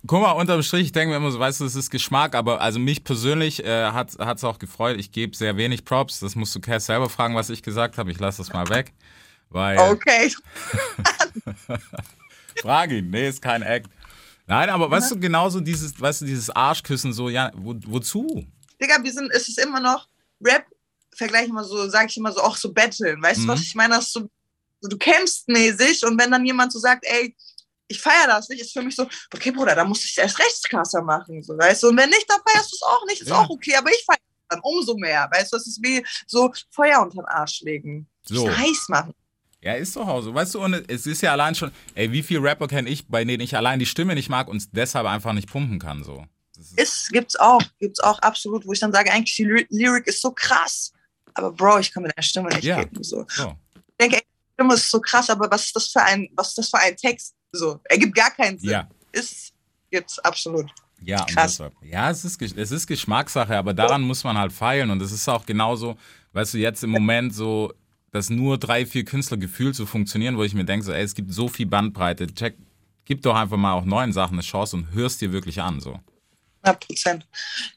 guck 0.08 0.22
mal, 0.22 0.32
unterm 0.32 0.64
Strich, 0.64 0.86
ich 0.88 0.92
denke 0.92 1.12
mir 1.12 1.18
immer 1.18 1.32
so, 1.32 1.40
weißt 1.40 1.60
du, 1.62 1.66
es 1.66 1.76
ist 1.76 1.90
Geschmack, 1.92 2.34
aber 2.36 2.62
also 2.62 2.80
mich 2.80 3.04
persönlich 3.04 3.64
äh, 3.64 3.92
hat 3.92 4.16
es 4.16 4.44
auch 4.44 4.58
gefreut. 4.60 4.98
Ich 5.00 5.12
gebe 5.12 5.36
sehr 5.38 5.56
wenig 5.56 5.86
Props. 5.86 6.20
Das 6.20 6.36
musst 6.36 6.54
du 6.56 6.60
Cass 6.60 6.88
selber 6.88 7.10
fragen, 7.10 7.36
was 7.36 7.50
ich 7.52 7.62
gesagt 7.62 7.98
habe. 7.98 8.12
Ich 8.12 8.20
lasse 8.20 8.40
das 8.40 8.52
mal 8.52 8.68
weg. 8.70 8.92
Weil, 9.50 9.78
Okay. 9.78 10.34
frag 12.62 12.92
ihn, 12.92 13.10
nee, 13.10 13.28
ist 13.30 13.42
kein 13.42 13.62
Act. 13.62 13.90
Nein, 14.46 14.70
aber 14.70 14.92
weißt 14.92 15.12
du, 15.12 15.20
genauso 15.20 15.60
dieses, 15.62 16.00
weißt 16.00 16.22
du, 16.22 16.26
dieses 16.26 16.50
Arschküssen, 16.50 17.14
so, 17.14 17.30
ja, 17.30 17.52
wo, 17.56 17.74
wozu? 17.86 18.46
Digga, 18.82 19.02
wir 19.02 19.12
sind, 19.14 19.32
es 19.32 19.48
ist 19.48 19.60
immer 19.60 19.80
noch 19.80 20.08
Rap, 20.44 20.66
vergleiche 21.16 21.50
immer 21.50 21.64
so, 21.64 21.88
sage 21.90 22.08
ich 22.10 22.18
immer 22.18 22.32
so, 22.34 22.42
auch 22.42 22.58
so 22.58 22.74
Betteln. 22.74 23.22
Weißt 23.22 23.42
Mhm. 23.42 23.48
du, 23.48 23.54
was 23.54 23.62
ich 23.62 23.76
meine? 23.76 23.96
Das 23.96 24.12
so, 24.12 24.30
du 24.82 24.98
kämpfst 24.98 25.48
mäßig 25.48 26.06
und 26.06 26.20
wenn 26.20 26.32
dann 26.32 26.46
jemand 26.46 26.74
so 26.74 26.80
sagt, 26.80 27.06
ey, 27.08 27.34
ich 27.88 28.02
feiere 28.02 28.28
das 28.28 28.50
nicht, 28.50 28.62
ist 28.62 28.74
für 28.74 28.82
mich 28.82 28.96
so, 28.96 29.08
okay, 29.34 29.52
Bruder, 29.52 29.76
da 29.76 29.86
muss 29.86 30.04
ich 30.04 30.12
es 30.12 30.18
erst 30.18 30.40
recht 30.40 30.70
krasser 30.70 31.02
machen. 31.02 31.42
So, 31.44 31.58
weißt 31.58 31.84
du? 31.84 31.90
Und 31.90 31.98
wenn 31.98 32.10
nicht, 32.10 32.30
dann 32.30 32.40
feierst 32.48 32.72
du 32.72 32.76
es 32.76 32.82
auch 32.82 33.06
nicht, 33.06 33.22
ist 33.22 33.30
Ja. 33.30 33.36
auch 33.40 33.50
okay, 33.50 33.76
aber 33.76 33.90
ich 33.92 34.04
feiere 34.06 34.18
es 34.18 34.48
dann 34.50 34.60
umso 34.64 34.96
mehr. 34.98 35.30
Weißt 35.32 35.54
du, 35.54 35.58
das 35.58 35.68
ist 35.68 35.82
wie 35.84 36.04
so 36.28 36.52
Feuer 36.72 37.02
unter 37.02 37.22
den 37.22 37.26
Arsch 37.28 37.62
legen. 37.62 38.08
So. 38.24 38.50
Heiß 38.50 38.90
machen. 38.90 39.14
Ja, 39.64 39.74
ist 39.76 39.96
doch 39.96 40.08
auch 40.08 40.22
so. 40.22 40.34
Weißt 40.34 40.54
du, 40.56 40.62
und 40.64 40.74
es 40.92 41.06
ist 41.06 41.22
ja 41.22 41.32
allein 41.32 41.56
schon, 41.56 41.72
ey, 41.96 42.12
wie 42.12 42.22
viele 42.22 42.44
Rapper 42.44 42.68
kenne 42.68 42.90
ich, 42.90 43.08
bei 43.08 43.24
denen 43.24 43.42
ich 43.42 43.56
allein 43.56 43.80
die 43.80 43.86
Stimme 43.86 44.14
nicht 44.14 44.30
mag 44.30 44.48
und 44.50 44.68
deshalb 44.76 45.08
einfach 45.08 45.32
nicht 45.34 45.50
pumpen 45.50 45.80
kann, 45.80 46.04
so. 46.04 46.26
Ist, 46.76 47.10
gibt's 47.12 47.36
auch, 47.38 47.62
gibt's 47.80 48.00
auch 48.00 48.20
absolut, 48.20 48.66
wo 48.68 48.74
ich 48.74 48.80
dann 48.80 48.92
sage, 48.92 49.12
eigentlich 49.12 49.36
die 49.36 49.46
Ly- 49.46 49.68
Lyrik 49.70 50.06
ist 50.08 50.22
so 50.22 50.32
krass, 50.32 50.92
aber 51.34 51.52
Bro, 51.52 51.80
ich 51.80 51.92
kann 51.92 52.04
mit 52.04 52.16
der 52.16 52.22
Stimme 52.22 52.50
nicht 52.50 52.64
Ja. 52.64 52.84
geben. 52.84 53.04
So. 53.04 53.26
so. 53.30 53.56
Ich 53.76 53.82
denke, 54.00 54.18
ey, 54.18 54.22
die 54.22 54.54
Stimme 54.54 54.74
ist 54.76 54.90
so 54.92 55.00
krass, 55.00 55.30
aber 55.30 55.50
was 55.50 55.66
ist 55.66 55.76
das 55.76 55.88
für 55.88 56.02
ein, 56.04 56.30
was 56.36 56.50
ist 56.50 56.58
das 56.58 56.70
für 56.70 56.80
ein 56.80 56.96
Text? 56.98 57.34
So, 57.54 57.80
ergibt 57.86 58.16
gar 58.16 58.32
keinen 58.32 58.60
Sinn. 58.60 58.70
Ja. 58.72 58.88
Ist, 59.12 59.54
gibt's 59.90 60.20
absolut. 60.20 60.70
Ja, 61.06 61.26
Krass. 61.26 61.60
Ja, 61.82 62.10
es 62.12 62.24
ist, 62.24 62.42
es 62.42 62.72
ist 62.72 62.88
Geschmackssache, 62.88 63.58
aber 63.58 63.74
daran 63.74 64.02
muss 64.02 64.24
man 64.24 64.38
halt 64.38 64.54
feilen. 64.54 64.90
Und 64.90 65.02
es 65.02 65.12
ist 65.12 65.28
auch 65.28 65.46
genauso, 65.46 65.98
weißt 66.32 66.54
du, 66.54 66.60
jetzt 66.60 66.84
im 66.84 66.92
Moment 66.92 67.34
so, 67.36 67.74
dass 68.14 68.30
nur 68.30 68.60
drei, 68.60 68.86
vier 68.86 69.04
Künstler 69.04 69.38
gefühlt 69.38 69.76
so 69.76 69.88
funktionieren, 69.88 70.38
wo 70.38 70.44
ich 70.44 70.54
mir 70.54 70.66
denke, 70.66 70.86
so, 70.86 70.94
ey, 70.94 71.04
es 71.04 71.16
gibt 71.16 71.34
so 71.34 71.50
viel 71.50 71.66
Bandbreite. 71.66 72.28
Check, 72.28 72.56
gib 73.06 73.24
doch 73.24 73.36
einfach 73.36 73.58
mal 73.58 73.74
auch 73.74 73.86
neuen 73.86 74.14
Sachen 74.14 74.36
eine 74.36 74.44
Chance 74.44 74.78
und 74.78 74.94
hörst 74.94 75.20
dir 75.20 75.34
wirklich 75.34 75.60
an. 75.60 75.80
So. 75.80 76.00
100 76.62 76.80
Prozent. 76.80 77.28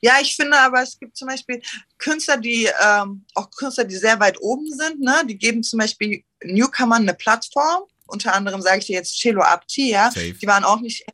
Ja, 0.03 0.19
ich 0.21 0.37
finde 0.37 0.59
aber, 0.59 0.83
es 0.83 0.99
gibt 1.01 1.17
zum 1.17 1.29
Beispiel 1.29 1.63
Künstler, 1.97 2.37
die, 2.37 2.69
ähm, 2.85 3.25
auch 3.35 3.51
Künstler, 3.51 3.85
die 3.85 3.97
sehr 3.97 4.21
weit 4.21 4.39
oben 4.41 4.71
sind, 4.71 5.01
ne? 5.01 5.23
die 5.27 5.39
geben 5.39 5.63
zum 5.63 5.79
Beispiel 5.79 6.23
Newcomern 6.45 7.03
eine 7.03 7.15
Plattform. 7.15 7.85
Unter 8.07 8.35
anderem 8.35 8.61
sage 8.61 8.81
ich 8.81 8.87
dir 8.87 8.97
jetzt 8.97 9.17
Chelo 9.17 9.41
Abti, 9.41 9.91
ja. 9.91 10.11
Safe. 10.11 10.35
Die 10.35 10.47
waren 10.47 10.65
auch 10.65 10.81
nicht 10.81 11.05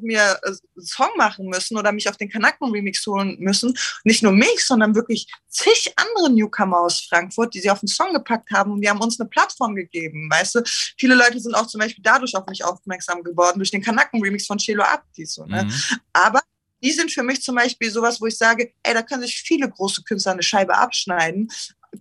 mir 0.00 0.38
äh, 0.42 0.48
einen 0.48 0.86
Song 0.86 1.10
machen 1.16 1.46
müssen 1.46 1.76
oder 1.76 1.92
mich 1.92 2.08
auf 2.08 2.16
den 2.16 2.28
Kanaken-Remix 2.28 3.06
holen 3.06 3.36
müssen. 3.38 3.76
Nicht 4.04 4.22
nur 4.22 4.32
mich, 4.32 4.64
sondern 4.64 4.94
wirklich 4.94 5.26
zig 5.48 5.92
andere 5.96 6.30
Newcomer 6.30 6.80
aus 6.80 7.00
Frankfurt, 7.00 7.54
die 7.54 7.60
sie 7.60 7.70
auf 7.70 7.80
den 7.80 7.88
Song 7.88 8.12
gepackt 8.12 8.50
haben 8.52 8.72
und 8.72 8.80
die 8.80 8.88
haben 8.88 9.00
uns 9.00 9.18
eine 9.20 9.28
Plattform 9.28 9.74
gegeben, 9.74 10.28
weißt 10.30 10.56
du. 10.56 10.62
Viele 10.98 11.14
Leute 11.14 11.40
sind 11.40 11.54
auch 11.54 11.66
zum 11.66 11.80
Beispiel 11.80 12.02
dadurch 12.02 12.34
auf 12.36 12.46
mich 12.46 12.64
aufmerksam 12.64 13.22
geworden, 13.22 13.58
durch 13.58 13.70
den 13.70 13.82
Kanaken-Remix 13.82 14.46
von 14.46 14.58
Chelo 14.58 14.82
Abdi, 14.82 15.26
so, 15.26 15.44
ne. 15.46 15.64
Mhm. 15.64 15.72
Aber 16.12 16.40
die 16.82 16.92
sind 16.92 17.12
für 17.12 17.22
mich 17.22 17.42
zum 17.42 17.56
Beispiel 17.56 17.90
sowas, 17.90 18.20
wo 18.20 18.26
ich 18.26 18.36
sage, 18.36 18.72
ey, 18.82 18.94
da 18.94 19.02
können 19.02 19.22
sich 19.22 19.36
viele 19.36 19.68
große 19.68 20.02
Künstler 20.02 20.32
eine 20.32 20.42
Scheibe 20.42 20.76
abschneiden, 20.76 21.50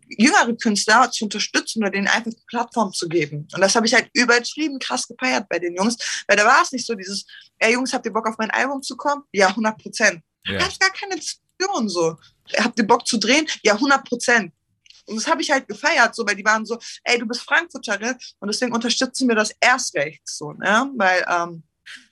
jüngere 0.08 0.54
Künstler 0.56 1.10
zu 1.12 1.26
unterstützen 1.26 1.82
oder 1.84 1.92
denen 1.92 2.08
einfach 2.08 2.26
eine 2.32 2.36
Plattform 2.48 2.94
zu 2.94 3.08
geben. 3.08 3.48
Und 3.54 3.62
das 3.62 3.76
habe 3.76 3.86
ich 3.88 3.94
halt 3.94 4.10
übertrieben 4.14 4.80
krass 4.80 5.08
gefeiert 5.08 5.48
bei 5.50 5.60
den 5.60 5.76
Jungs, 5.76 5.98
weil 6.28 6.38
da 6.38 6.46
war 6.46 6.62
es 6.62 6.72
nicht 6.72 6.86
so 6.86 6.96
dieses, 6.96 7.26
ey 7.60 7.74
Jungs, 7.74 7.94
habt 7.94 8.06
ihr 8.06 8.14
Bock 8.14 8.28
auf 8.28 8.38
mein 8.38 8.52
Album 8.52 8.82
zu 8.82 8.96
kommen? 8.96 9.24
Ja, 9.32 9.48
100 9.50 9.78
Prozent. 9.82 10.22
Da 10.46 10.54
Ja. 10.54 10.60
gab 10.60 10.70
es 10.70 10.80
gar 10.80 10.92
keine 10.92 11.16
Diskussion 11.16 11.90
so. 11.90 12.18
Habt 12.58 12.80
ihr 12.80 12.88
Bock 12.88 13.06
zu 13.06 13.18
drehen? 13.18 13.48
Ja, 13.64 13.74
100 13.76 14.04
Prozent. 14.08 14.54
Und 15.06 15.16
das 15.16 15.28
habe 15.28 15.42
ich 15.42 15.50
halt 15.50 15.68
gefeiert, 15.68 16.14
so, 16.14 16.26
weil 16.28 16.36
die 16.36 16.46
waren 16.46 16.66
so, 16.66 16.78
ey, 17.04 17.18
du 17.18 17.26
bist 17.26 17.42
Frankfurterin 17.42 18.16
und 18.40 18.48
deswegen 18.48 18.74
unterstützen 18.74 19.28
wir 19.28 19.36
das 19.36 19.52
erst 19.60 19.96
recht 19.96 20.22
so, 20.26 20.54
ne? 20.54 20.92
Weil 20.98 21.26
ähm, 21.28 21.64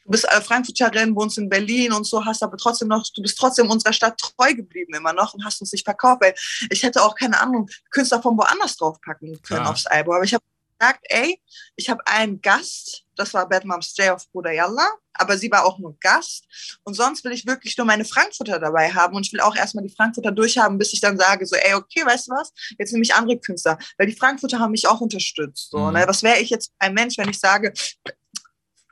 du 0.07 0.11
bist 0.11 0.25
äh, 0.31 0.41
Frankfurterin, 0.41 1.15
wohnst 1.15 1.37
in 1.37 1.49
Berlin 1.49 1.91
und 1.91 2.05
so, 2.05 2.23
hast 2.25 2.41
aber 2.41 2.57
trotzdem 2.57 2.87
noch, 2.87 3.03
du 3.13 3.21
bist 3.21 3.37
trotzdem 3.37 3.69
unserer 3.69 3.93
Stadt 3.93 4.17
treu 4.17 4.53
geblieben 4.53 4.93
immer 4.95 5.13
noch 5.13 5.33
und 5.33 5.43
hast 5.45 5.59
uns 5.61 5.73
nicht 5.73 5.83
verkauft, 5.85 6.21
weil 6.21 6.33
ich 6.69 6.81
hätte 6.81 7.01
auch 7.03 7.13
keine 7.15 7.39
Ahnung, 7.39 7.69
Künstler 7.91 8.21
von 8.21 8.37
woanders 8.37 8.77
draufpacken 8.77 9.33
können 9.41 9.61
Klar. 9.61 9.69
aufs 9.71 9.85
Album. 9.85 10.15
Aber 10.15 10.23
ich 10.23 10.33
habe 10.33 10.43
gesagt, 10.79 11.01
ey, 11.09 11.41
ich 11.75 11.89
habe 11.89 12.01
einen 12.07 12.41
Gast, 12.41 13.03
das 13.15 13.33
war 13.33 13.49
Bad 13.49 13.65
Moms 13.65 13.95
J 13.97 14.11
auf 14.11 14.29
Bruder 14.31 14.51
Yalla, 14.53 14.87
aber 15.13 15.37
sie 15.37 15.51
war 15.51 15.65
auch 15.65 15.79
nur 15.79 15.97
Gast. 15.99 16.45
Und 16.83 16.93
sonst 16.93 17.23
will 17.25 17.31
ich 17.33 17.45
wirklich 17.45 17.75
nur 17.77 17.85
meine 17.87 18.05
Frankfurter 18.05 18.59
dabei 18.59 18.91
haben 18.93 19.15
und 19.15 19.25
ich 19.25 19.33
will 19.33 19.41
auch 19.41 19.55
erstmal 19.55 19.83
die 19.85 19.93
Frankfurter 19.93 20.31
durchhaben, 20.31 20.77
bis 20.77 20.93
ich 20.93 21.01
dann 21.01 21.17
sage, 21.17 21.45
so, 21.45 21.55
ey, 21.55 21.73
okay, 21.73 22.05
weißt 22.05 22.27
du 22.27 22.31
was, 22.31 22.53
jetzt 22.77 22.93
nehme 22.93 23.03
ich 23.03 23.13
andere 23.13 23.37
Künstler, 23.39 23.77
weil 23.97 24.07
die 24.07 24.15
Frankfurter 24.15 24.59
haben 24.59 24.71
mich 24.71 24.87
auch 24.87 25.01
unterstützt. 25.01 25.71
So, 25.71 25.79
Mhm. 25.79 25.93
ne? 25.93 26.03
Was 26.07 26.23
wäre 26.23 26.37
ich 26.39 26.49
jetzt 26.51 26.71
ein 26.79 26.93
Mensch, 26.93 27.17
wenn 27.17 27.29
ich 27.29 27.39
sage, 27.39 27.73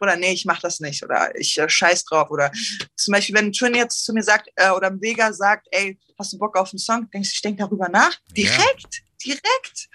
Bruder, 0.06 0.18
nee, 0.18 0.34
ich 0.34 0.46
mach 0.46 0.60
das 0.62 0.80
nicht 0.80 1.04
oder 1.04 1.38
ich 1.39 1.58
äh, 1.58 1.68
scheiß 1.68 2.06
drauf 2.06 2.30
oder 2.30 2.52
zum 2.96 3.12
Beispiel, 3.13 3.36
wenn 3.36 3.52
Twin 3.52 3.74
jetzt 3.76 4.06
zu 4.06 4.13
mir 4.13 4.24
sagt 4.24 4.50
äh, 4.56 4.70
oder 4.70 4.88
ein 4.88 5.02
Vega 5.02 5.34
sagt, 5.34 5.68
ey, 5.72 5.98
hast 6.20 6.34
du 6.34 6.38
Bock 6.38 6.56
auf 6.58 6.72
einen 6.72 6.80
Song? 6.80 7.10
Denkst 7.12 7.30
du, 7.30 7.34
ich 7.34 7.41
denke 7.41 7.63
darüber 7.63 7.89
nach? 7.89 8.13
Direkt, 8.38 9.02
direkt. 9.26 9.89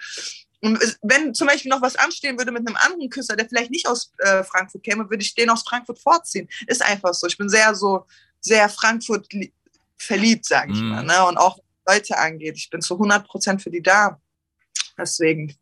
Und 0.63 0.97
wenn 1.01 1.33
zum 1.33 1.47
Beispiel 1.47 1.69
noch 1.69 1.81
was 1.81 1.95
anstehen 1.95 2.37
würde 2.37 2.51
mit 2.51 2.67
einem 2.67 2.75
anderen 2.75 3.09
Künstler, 3.09 3.35
der 3.35 3.47
vielleicht 3.49 3.71
nicht 3.71 3.87
aus 3.87 4.11
äh, 4.19 4.43
Frankfurt 4.43 4.83
käme, 4.83 5.09
würde 5.09 5.23
ich 5.23 5.33
den 5.33 5.49
aus 5.49 5.63
Frankfurt 5.63 5.99
vorziehen. 5.99 6.47
Ist 6.67 6.83
einfach 6.83 7.13
so. 7.15 7.25
Ich 7.25 7.37
bin 7.37 7.49
sehr 7.49 7.73
so, 7.73 8.05
sehr 8.41 8.69
Frankfurt 8.69 9.31
li- 9.33 9.51
verliebt, 9.97 10.45
sage 10.45 10.71
ich 10.73 10.79
Mhm. 10.81 10.89
mal. 10.89 11.03
Ne? 11.03 11.25
Und 11.25 11.37
auch 11.37 11.57
Leute 11.87 12.15
angeht. 12.17 12.57
Ich 12.57 12.69
bin 12.69 12.81
zu 12.81 12.93
100 12.95 13.27
Prozent 13.27 13.61
für 13.63 13.71
die 13.71 13.81
da. 13.81 14.19
Deswegen. 14.97 15.55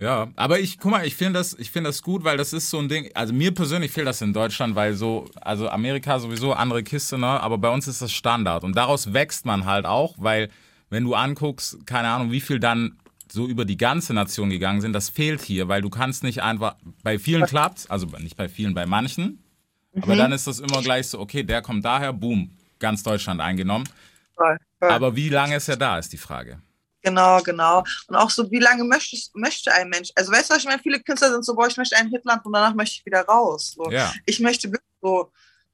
Ja, 0.00 0.28
aber 0.34 0.58
ich, 0.58 0.78
guck 0.78 0.90
mal, 0.90 1.06
ich 1.06 1.14
finde 1.14 1.38
das, 1.38 1.54
ich 1.58 1.70
finde 1.70 1.88
das 1.88 2.02
gut, 2.02 2.24
weil 2.24 2.36
das 2.36 2.52
ist 2.52 2.68
so 2.68 2.78
ein 2.78 2.88
Ding, 2.88 3.10
also 3.14 3.32
mir 3.32 3.54
persönlich 3.54 3.92
fehlt 3.92 4.06
das 4.06 4.20
in 4.22 4.32
Deutschland, 4.32 4.74
weil 4.74 4.94
so, 4.94 5.30
also 5.40 5.68
Amerika 5.68 6.18
sowieso 6.18 6.52
andere 6.52 6.82
Kiste, 6.82 7.16
ne, 7.16 7.26
aber 7.40 7.58
bei 7.58 7.68
uns 7.70 7.86
ist 7.86 8.02
das 8.02 8.12
Standard 8.12 8.64
und 8.64 8.76
daraus 8.76 9.12
wächst 9.12 9.46
man 9.46 9.66
halt 9.66 9.86
auch, 9.86 10.14
weil 10.18 10.50
wenn 10.90 11.04
du 11.04 11.14
anguckst, 11.14 11.86
keine 11.86 12.08
Ahnung, 12.08 12.32
wie 12.32 12.40
viel 12.40 12.58
dann 12.58 12.98
so 13.30 13.46
über 13.46 13.64
die 13.64 13.76
ganze 13.76 14.14
Nation 14.14 14.50
gegangen 14.50 14.80
sind, 14.80 14.92
das 14.92 15.08
fehlt 15.10 15.40
hier, 15.42 15.68
weil 15.68 15.80
du 15.80 15.90
kannst 15.90 16.24
nicht 16.24 16.42
einfach, 16.42 16.74
bei 17.02 17.18
vielen 17.18 17.46
klappt's, 17.46 17.88
also 17.88 18.06
nicht 18.18 18.36
bei 18.36 18.48
vielen, 18.48 18.74
bei 18.74 18.86
manchen, 18.86 19.44
aber 20.00 20.16
dann 20.16 20.32
ist 20.32 20.48
das 20.48 20.58
immer 20.58 20.82
gleich 20.82 21.06
so, 21.08 21.20
okay, 21.20 21.44
der 21.44 21.62
kommt 21.62 21.84
daher, 21.84 22.12
boom, 22.12 22.50
ganz 22.80 23.04
Deutschland 23.04 23.40
eingenommen. 23.40 23.88
Aber 24.80 25.14
wie 25.14 25.28
lange 25.28 25.56
ist 25.56 25.68
er 25.68 25.76
da, 25.76 25.98
ist 25.98 26.12
die 26.12 26.18
Frage. 26.18 26.58
Genau, 27.04 27.40
genau. 27.42 27.84
Und 28.08 28.16
auch 28.16 28.30
so, 28.30 28.50
wie 28.50 28.58
lange 28.58 28.82
möchtest, 28.84 29.36
möchte 29.36 29.72
ein 29.72 29.88
Mensch? 29.90 30.10
Also, 30.16 30.32
weißt 30.32 30.48
du, 30.50 30.54
was 30.54 30.62
ich 30.62 30.68
meine? 30.68 30.82
Viele 30.82 31.00
Künstler 31.00 31.30
sind 31.30 31.44
so, 31.44 31.54
boah, 31.54 31.66
ich 31.68 31.76
möchte 31.76 31.96
einen 31.96 32.10
Hitland 32.10 32.44
und 32.46 32.52
danach 32.52 32.74
möchte 32.74 32.96
ich 32.98 33.06
wieder 33.06 33.20
raus. 33.26 33.74
So. 33.76 33.90
Ja. 33.90 34.12
Ich 34.24 34.40
möchte 34.40 34.68
wirklich 34.68 34.90
so 35.02 35.30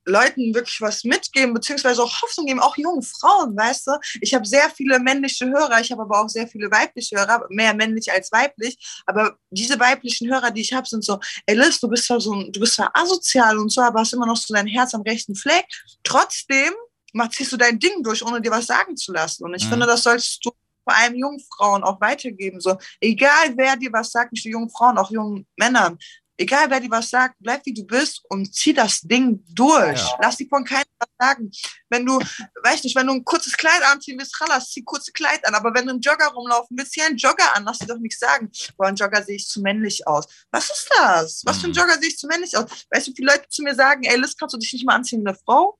Leuten 0.06 0.52
wirklich 0.54 0.80
was 0.80 1.04
mitgeben, 1.04 1.54
beziehungsweise 1.54 2.02
auch 2.02 2.22
Hoffnung 2.22 2.46
geben, 2.46 2.58
auch 2.58 2.76
jungen 2.76 3.02
Frauen, 3.02 3.56
weißt 3.56 3.86
du? 3.86 3.92
Ich 4.22 4.34
habe 4.34 4.44
sehr 4.46 4.68
viele 4.70 4.98
männliche 4.98 5.46
Hörer, 5.46 5.78
ich 5.80 5.92
habe 5.92 6.02
aber 6.02 6.20
auch 6.20 6.28
sehr 6.28 6.48
viele 6.48 6.68
weibliche 6.70 7.16
Hörer, 7.16 7.46
mehr 7.50 7.74
männlich 7.74 8.10
als 8.10 8.32
weiblich. 8.32 8.76
Aber 9.06 9.36
diese 9.50 9.78
weiblichen 9.78 10.28
Hörer, 10.28 10.50
die 10.50 10.62
ich 10.62 10.72
habe, 10.72 10.88
sind 10.88 11.04
so, 11.04 11.20
ey 11.46 11.54
Liz, 11.54 11.78
du 11.78 11.86
bist 11.86 12.06
zwar 12.06 12.20
so, 12.20 12.32
ein- 12.34 12.50
du 12.50 12.58
bist 12.58 12.74
zwar 12.74 12.90
asozial 12.94 13.58
und 13.58 13.70
so, 13.70 13.82
aber 13.82 14.00
hast 14.00 14.14
immer 14.14 14.26
noch 14.26 14.36
so 14.38 14.52
dein 14.52 14.66
Herz 14.66 14.94
am 14.94 15.02
rechten 15.02 15.36
Fleck. 15.36 15.66
Trotzdem 16.02 16.72
mach, 17.12 17.28
ziehst 17.30 17.52
du 17.52 17.56
dein 17.56 17.78
Ding 17.78 18.02
durch, 18.02 18.24
ohne 18.24 18.40
dir 18.40 18.50
was 18.50 18.66
sagen 18.66 18.96
zu 18.96 19.12
lassen. 19.12 19.44
Und 19.44 19.54
ich 19.54 19.64
Mhm. 19.66 19.70
finde, 19.70 19.86
das 19.86 20.02
solltest 20.02 20.44
du 20.44 20.50
vor 20.90 20.98
allem 20.98 21.14
jungen 21.14 21.40
Frauen 21.56 21.84
auch 21.84 22.00
weitergeben. 22.00 22.60
So, 22.60 22.76
egal 23.00 23.54
wer 23.56 23.76
dir 23.76 23.92
was 23.92 24.10
sagt, 24.10 24.32
nicht 24.32 24.44
nur 24.46 24.52
jungen 24.52 24.70
Frauen, 24.70 24.98
auch 24.98 25.10
jungen 25.10 25.46
Männern, 25.56 25.96
egal 26.36 26.68
wer 26.68 26.80
dir 26.80 26.90
was 26.90 27.10
sagt, 27.10 27.36
bleib 27.38 27.64
wie 27.64 27.74
du 27.74 27.84
bist 27.86 28.22
und 28.28 28.52
zieh 28.52 28.72
das 28.72 29.00
Ding 29.02 29.44
durch. 29.54 30.00
Ja. 30.00 30.18
Lass 30.20 30.36
dich 30.38 30.48
von 30.48 30.64
keinem 30.64 30.84
was 30.98 31.08
sagen. 31.20 31.50
Wenn 31.90 32.04
du, 32.04 32.18
weißt 32.64 32.82
nicht, 32.82 32.96
wenn 32.96 33.06
du 33.06 33.12
ein 33.12 33.24
kurzes 33.24 33.56
Kleid 33.56 33.82
anziehen 33.84 34.18
willst, 34.18 34.40
Rallas, 34.40 34.70
zieh 34.70 34.82
kurze 34.82 35.12
Kleid 35.12 35.46
an. 35.46 35.54
Aber 35.54 35.72
wenn 35.74 35.86
du 35.86 35.94
im 35.94 36.00
Jogger 36.00 36.26
rumlaufen 36.28 36.76
willst, 36.76 36.92
zieh 36.92 37.02
einen 37.02 37.16
Jogger 37.18 37.54
an. 37.54 37.64
Lass 37.64 37.78
dir 37.78 37.86
doch 37.86 37.98
nicht 37.98 38.18
sagen, 38.18 38.50
boah, 38.76 38.88
ein 38.88 38.96
Jogger 38.96 39.22
sehe 39.22 39.36
ich 39.36 39.46
zu 39.46 39.60
männlich 39.60 40.04
aus. 40.08 40.26
Was 40.50 40.64
ist 40.70 40.90
das? 40.98 41.42
Was 41.44 41.58
für 41.58 41.68
ein 41.68 41.70
Mhm. 41.70 41.76
Jogger 41.76 41.98
sehe 42.00 42.08
ich 42.08 42.18
zu 42.18 42.26
männlich 42.26 42.56
aus? 42.56 42.68
Weißt 42.90 43.06
du, 43.06 43.12
wie 43.12 43.16
viele 43.16 43.30
Leute 43.32 43.48
zu 43.48 43.62
mir 43.62 43.74
sagen, 43.76 44.02
ey, 44.04 44.18
Liz, 44.18 44.34
kannst 44.36 44.54
du 44.54 44.58
dich 44.58 44.72
nicht 44.72 44.84
mal 44.86 44.96
anziehen 44.96 45.22
wie 45.22 45.28
eine 45.28 45.38
Frau? 45.44 45.78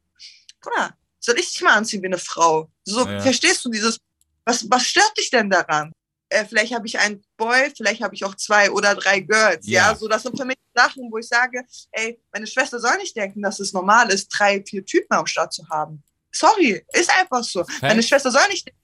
Bruder, 0.60 0.94
soll 1.22 1.38
ich 1.38 1.50
dich 1.52 1.62
mal 1.62 1.72
anziehen 1.74 2.02
wie 2.02 2.06
eine 2.06 2.18
Frau? 2.18 2.70
So, 2.84 3.06
Ja. 3.06 3.20
verstehst 3.20 3.64
du 3.64 3.70
dieses, 3.70 3.98
was, 4.50 4.70
was 4.70 4.84
stört 4.86 5.12
dich 5.18 5.30
denn 5.30 5.48
daran? 5.50 5.92
Äh, 6.28 6.44
vielleicht 6.44 6.72
habe 6.74 6.86
ich 6.86 6.98
einen 6.98 7.22
Boy, 7.36 7.72
vielleicht 7.76 8.02
habe 8.02 8.14
ich 8.14 8.24
auch 8.24 8.34
zwei 8.36 8.70
oder 8.70 8.94
drei 8.94 9.20
Girls. 9.20 9.66
Ja. 9.66 9.90
Ja. 9.90 9.96
so 9.96 10.06
das 10.08 10.22
sind 10.22 10.36
für 10.38 10.44
mich 10.44 10.56
Sachen, 10.74 11.10
wo 11.10 11.18
ich 11.18 11.26
sage, 11.26 11.64
ey, 11.92 12.20
meine 12.32 12.46
Schwester 12.46 12.78
soll 12.78 12.96
nicht 12.98 13.16
denken, 13.16 13.42
dass 13.42 13.58
es 13.60 13.72
normal 13.72 14.10
ist, 14.10 14.28
drei, 14.28 14.62
vier 14.64 14.84
Typen 14.84 15.12
am 15.16 15.26
Start 15.26 15.52
zu 15.52 15.68
haben. 15.68 16.02
Sorry, 16.32 16.84
ist 16.92 17.10
einfach 17.18 17.42
so. 17.42 17.64
Meine 17.80 18.02
Schwester 18.02 18.30
soll 18.30 18.46
nicht 18.48 18.66
denken, 18.68 18.78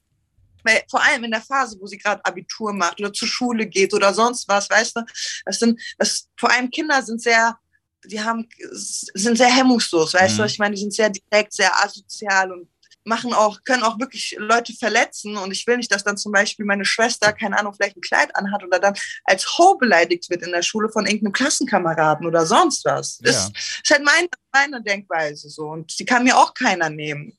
weil 0.65 0.83
vor 0.91 1.01
allem 1.05 1.23
in 1.23 1.31
der 1.31 1.41
Phase, 1.43 1.77
wo 1.81 1.87
sie 1.87 1.99
gerade 1.99 2.25
Abitur 2.25 2.73
macht 2.73 2.99
oder 3.01 3.13
zur 3.13 3.29
Schule 3.29 3.67
geht 3.67 3.95
oder 3.95 4.13
sonst 4.13 4.49
was, 4.49 4.69
weißt 4.69 4.97
du, 4.97 5.01
das 5.45 5.59
sind, 5.61 5.81
das, 5.99 6.29
vor 6.37 6.51
allem 6.51 6.69
Kinder 6.71 7.01
sind 7.03 7.23
sehr, 7.23 7.57
die 8.05 8.21
haben, 8.21 8.49
sind 8.73 9.39
sehr 9.39 9.55
hemmungslos, 9.55 10.15
weißt 10.15 10.39
du, 10.39 10.43
Mhm. 10.43 10.49
ich 10.49 10.59
meine, 10.59 10.75
die 10.75 10.81
sind 10.81 10.93
sehr 10.95 11.11
direkt, 11.11 11.53
sehr 11.53 11.73
asozial 11.85 12.51
und 12.51 12.69
machen 13.07 13.33
auch, 13.33 13.63
können 13.65 13.85
auch 13.85 13.99
wirklich 13.99 14.35
Leute 14.39 14.73
verletzen 14.73 15.37
und 15.37 15.53
ich 15.53 15.67
will 15.67 15.77
nicht, 15.77 15.93
dass 15.93 16.05
dann 16.05 16.17
zum 16.17 16.33
Beispiel 16.33 16.67
meine 16.67 16.85
Schwester, 16.85 17.33
keine 17.33 17.59
Ahnung, 17.59 17.73
vielleicht 17.73 17.97
ein 17.97 18.01
Kleid 18.01 18.35
anhat 18.35 18.65
oder 18.65 18.81
dann 18.81 18.95
als 19.25 19.59
Ho 19.59 19.77
beleidigt 19.77 20.29
wird 20.29 20.43
in 20.43 20.51
der 20.51 20.63
Schule 20.63 20.89
von 20.89 21.07
irgendeinem 21.07 21.33
Klassenkameraden 21.33 22.27
oder 22.27 22.45
sonst 22.45 22.85
was. 22.85 23.19
Ja. 23.23 23.31
Das 23.31 23.53
ist 23.55 23.91
halt 23.91 24.05
meine, 24.05 24.29
meine 24.53 24.83
Denkweise 24.83 25.49
so 25.49 25.69
und 25.69 25.99
die 25.99 26.05
kann 26.05 26.25
mir 26.25 26.37
auch 26.37 26.53
keiner 26.53 26.91
nehmen. 26.91 27.39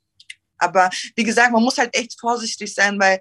Aber 0.58 0.90
wie 1.16 1.24
gesagt, 1.24 1.52
man 1.52 1.64
muss 1.64 1.78
halt 1.78 1.96
echt 1.96 2.20
vorsichtig 2.20 2.74
sein, 2.74 3.00
weil 3.00 3.20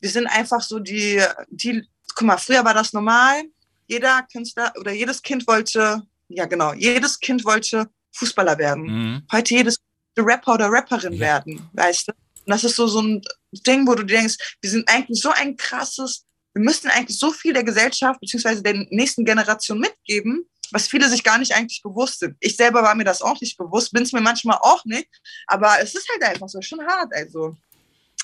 wir 0.00 0.10
sind 0.10 0.26
einfach 0.26 0.60
so 0.60 0.78
die, 0.78 1.22
die, 1.48 1.82
guck 2.14 2.26
mal, 2.26 2.38
früher 2.38 2.64
war 2.64 2.74
das 2.74 2.92
normal. 2.92 3.42
Jeder 3.86 4.26
Künstler 4.30 4.72
oder 4.78 4.92
jedes 4.92 5.22
Kind 5.22 5.46
wollte, 5.46 6.02
ja 6.28 6.44
genau, 6.44 6.74
jedes 6.74 7.18
Kind 7.18 7.44
wollte 7.44 7.88
Fußballer 8.12 8.58
werden. 8.58 8.82
Mhm. 8.84 9.26
Heute 9.32 9.54
jedes 9.54 9.78
Rapper 10.18 10.54
oder 10.54 10.68
Rapperin 10.70 11.14
Ja. 11.14 11.20
werden, 11.20 11.68
weißt 11.72 12.08
du? 12.08 12.12
Und 12.12 12.50
das 12.52 12.64
ist 12.64 12.76
so, 12.76 12.86
so 12.86 13.00
ein 13.00 13.22
Ding, 13.66 13.86
wo 13.86 13.94
du 13.94 14.02
denkst, 14.04 14.56
wir 14.60 14.70
sind 14.70 14.88
eigentlich 14.88 15.20
so 15.20 15.30
ein 15.30 15.56
krasses, 15.56 16.24
wir 16.54 16.62
müssten 16.62 16.88
eigentlich 16.88 17.18
so 17.18 17.30
viel 17.30 17.52
der 17.52 17.64
Gesellschaft 17.64 18.20
beziehungsweise 18.20 18.62
der 18.62 18.74
nächsten 18.90 19.24
Generation 19.24 19.78
mitgeben, 19.78 20.44
was 20.72 20.88
viele 20.88 21.08
sich 21.08 21.22
gar 21.22 21.38
nicht 21.38 21.54
eigentlich 21.54 21.82
bewusst 21.82 22.20
sind. 22.20 22.36
Ich 22.40 22.56
selber 22.56 22.82
war 22.82 22.94
mir 22.94 23.04
das 23.04 23.22
auch 23.22 23.40
nicht 23.40 23.56
bewusst, 23.56 23.92
bin 23.92 24.02
es 24.02 24.12
mir 24.12 24.20
manchmal 24.20 24.58
auch 24.60 24.84
nicht, 24.84 25.08
aber 25.46 25.80
es 25.80 25.94
ist 25.94 26.08
halt 26.10 26.22
einfach 26.22 26.48
so, 26.48 26.60
schon 26.62 26.80
hart, 26.86 27.12
also. 27.14 27.56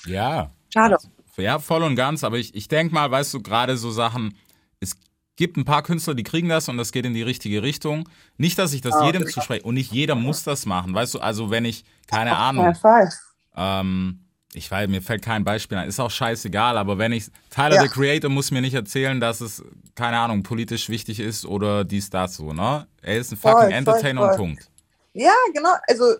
Ja. 0.05 0.51
Schade. 0.73 0.97
Ja, 1.37 1.59
voll 1.59 1.83
und 1.83 1.95
ganz, 1.95 2.23
aber 2.23 2.37
ich, 2.37 2.55
ich 2.55 2.67
denke 2.67 2.93
mal, 2.95 3.11
weißt 3.11 3.33
du, 3.35 3.41
gerade 3.41 3.77
so 3.77 3.91
Sachen, 3.91 4.35
es 4.79 4.95
gibt 5.37 5.55
ein 5.55 5.63
paar 5.65 5.83
Künstler, 5.83 6.13
die 6.15 6.23
kriegen 6.23 6.49
das 6.49 6.67
und 6.67 6.77
das 6.77 6.91
geht 6.91 7.05
in 7.05 7.13
die 7.13 7.21
richtige 7.21 7.63
Richtung. 7.63 8.09
Nicht, 8.37 8.57
dass 8.59 8.73
ich 8.73 8.81
das 8.81 8.95
Ja. 8.95 9.05
jedem 9.05 9.25
zuspreche 9.27 9.63
und 9.63 9.75
nicht 9.75 9.91
jeder 9.93 10.15
muss 10.15 10.43
das 10.43 10.65
machen, 10.65 10.93
weißt 10.93 11.13
du, 11.13 11.19
also 11.19 11.49
wenn 11.49 11.63
ich, 11.63 11.85
keine 12.07 12.35
Ahnung, 12.35 12.65
Ja, 12.65 12.73
voll. 12.73 13.09
ähm, 13.55 14.19
ich 14.53 14.69
weiß, 14.71 14.89
mir 14.89 15.01
fällt 15.01 15.21
kein 15.23 15.43
Beispiel 15.43 15.77
ein, 15.77 15.87
ist 15.87 15.99
auch 15.99 16.09
scheißegal, 16.11 16.77
aber 16.77 16.97
wenn 16.97 17.11
ich, 17.11 17.27
Tyler 17.49 17.75
Ja. 17.75 17.81
the 17.83 17.89
Creator 17.89 18.29
muss 18.29 18.49
mir 18.51 18.61
nicht 18.61 18.73
erzählen, 18.73 19.19
dass 19.19 19.39
es, 19.41 19.63
keine 19.95 20.17
Ahnung, 20.17 20.41
politisch 20.43 20.89
wichtig 20.89 21.19
ist 21.19 21.45
oder 21.45 21.83
dies, 21.85 22.09
das 22.09 22.35
so, 22.35 22.53
ne? 22.53 22.87
Er 23.01 23.17
ist 23.17 23.31
ein 23.31 23.37
fucking 23.37 23.59
voll, 23.63 23.71
Entertainer 23.71 24.21
und 24.21 24.27
voll. 24.29 24.37
Punkt. 24.37 24.69
Ja, 25.13 25.33
genau. 25.53 25.73
Also 25.87 26.15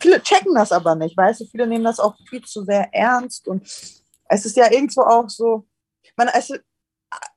viele 0.00 0.22
checken 0.22 0.54
das 0.54 0.72
aber 0.72 0.94
nicht, 0.94 1.16
weißt 1.16 1.40
du? 1.40 1.44
Viele 1.46 1.66
nehmen 1.66 1.84
das 1.84 2.00
auch 2.00 2.16
viel 2.28 2.42
zu 2.42 2.64
sehr 2.64 2.92
ernst 2.92 3.46
und 3.48 3.62
es 4.28 4.44
ist 4.46 4.56
ja 4.56 4.70
irgendwo 4.70 5.02
auch 5.02 5.28
so, 5.28 5.66
man, 6.16 6.28
es, 6.34 6.52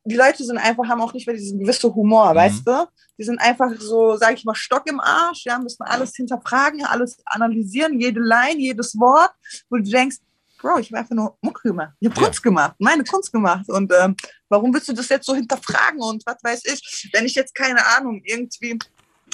die 0.05 0.15
Leute 0.15 0.43
sind 0.43 0.57
einfach, 0.57 0.87
haben 0.87 1.01
auch 1.01 1.13
nicht 1.13 1.25
mehr 1.27 1.35
diesen 1.35 1.59
gewissen 1.59 1.93
Humor, 1.93 2.31
Mhm. 2.31 2.37
weißt 2.37 2.67
du? 2.67 2.87
Die 3.17 3.23
sind 3.23 3.39
einfach 3.39 3.71
so, 3.79 4.15
sag 4.17 4.33
ich 4.33 4.43
mal, 4.45 4.55
Stock 4.55 4.87
im 4.87 4.99
Arsch, 4.99 5.45
ja, 5.45 5.57
müssen 5.59 5.83
alles 5.83 6.15
hinterfragen, 6.15 6.85
alles 6.85 7.17
analysieren, 7.25 7.99
jede 7.99 8.19
Line, 8.19 8.59
jedes 8.59 8.97
Wort, 8.99 9.31
wo 9.69 9.77
du 9.77 9.83
denkst, 9.83 10.17
Bro, 10.59 10.77
ich 10.79 10.87
habe 10.91 10.99
einfach 10.99 11.15
nur 11.15 11.37
Mucke 11.41 11.67
gemacht. 11.67 11.91
Ich 11.99 12.09
habe 12.09 12.19
Ja. 12.21 12.25
Kunst 12.27 12.41
gemacht, 12.41 12.75
meine 12.79 13.03
Kunst 13.03 13.33
gemacht. 13.33 13.67
Und 13.67 13.91
ähm, 13.99 14.15
warum 14.47 14.73
willst 14.73 14.87
du 14.87 14.93
das 14.93 15.09
jetzt 15.09 15.25
so 15.25 15.35
hinterfragen 15.35 15.99
und 15.99 16.23
was 16.25 16.37
weiß 16.41 16.61
ich? 16.65 17.09
Wenn 17.11 17.25
ich 17.25 17.35
jetzt 17.35 17.53
keine 17.53 17.85
Ahnung, 17.97 18.21
irgendwie 18.23 18.79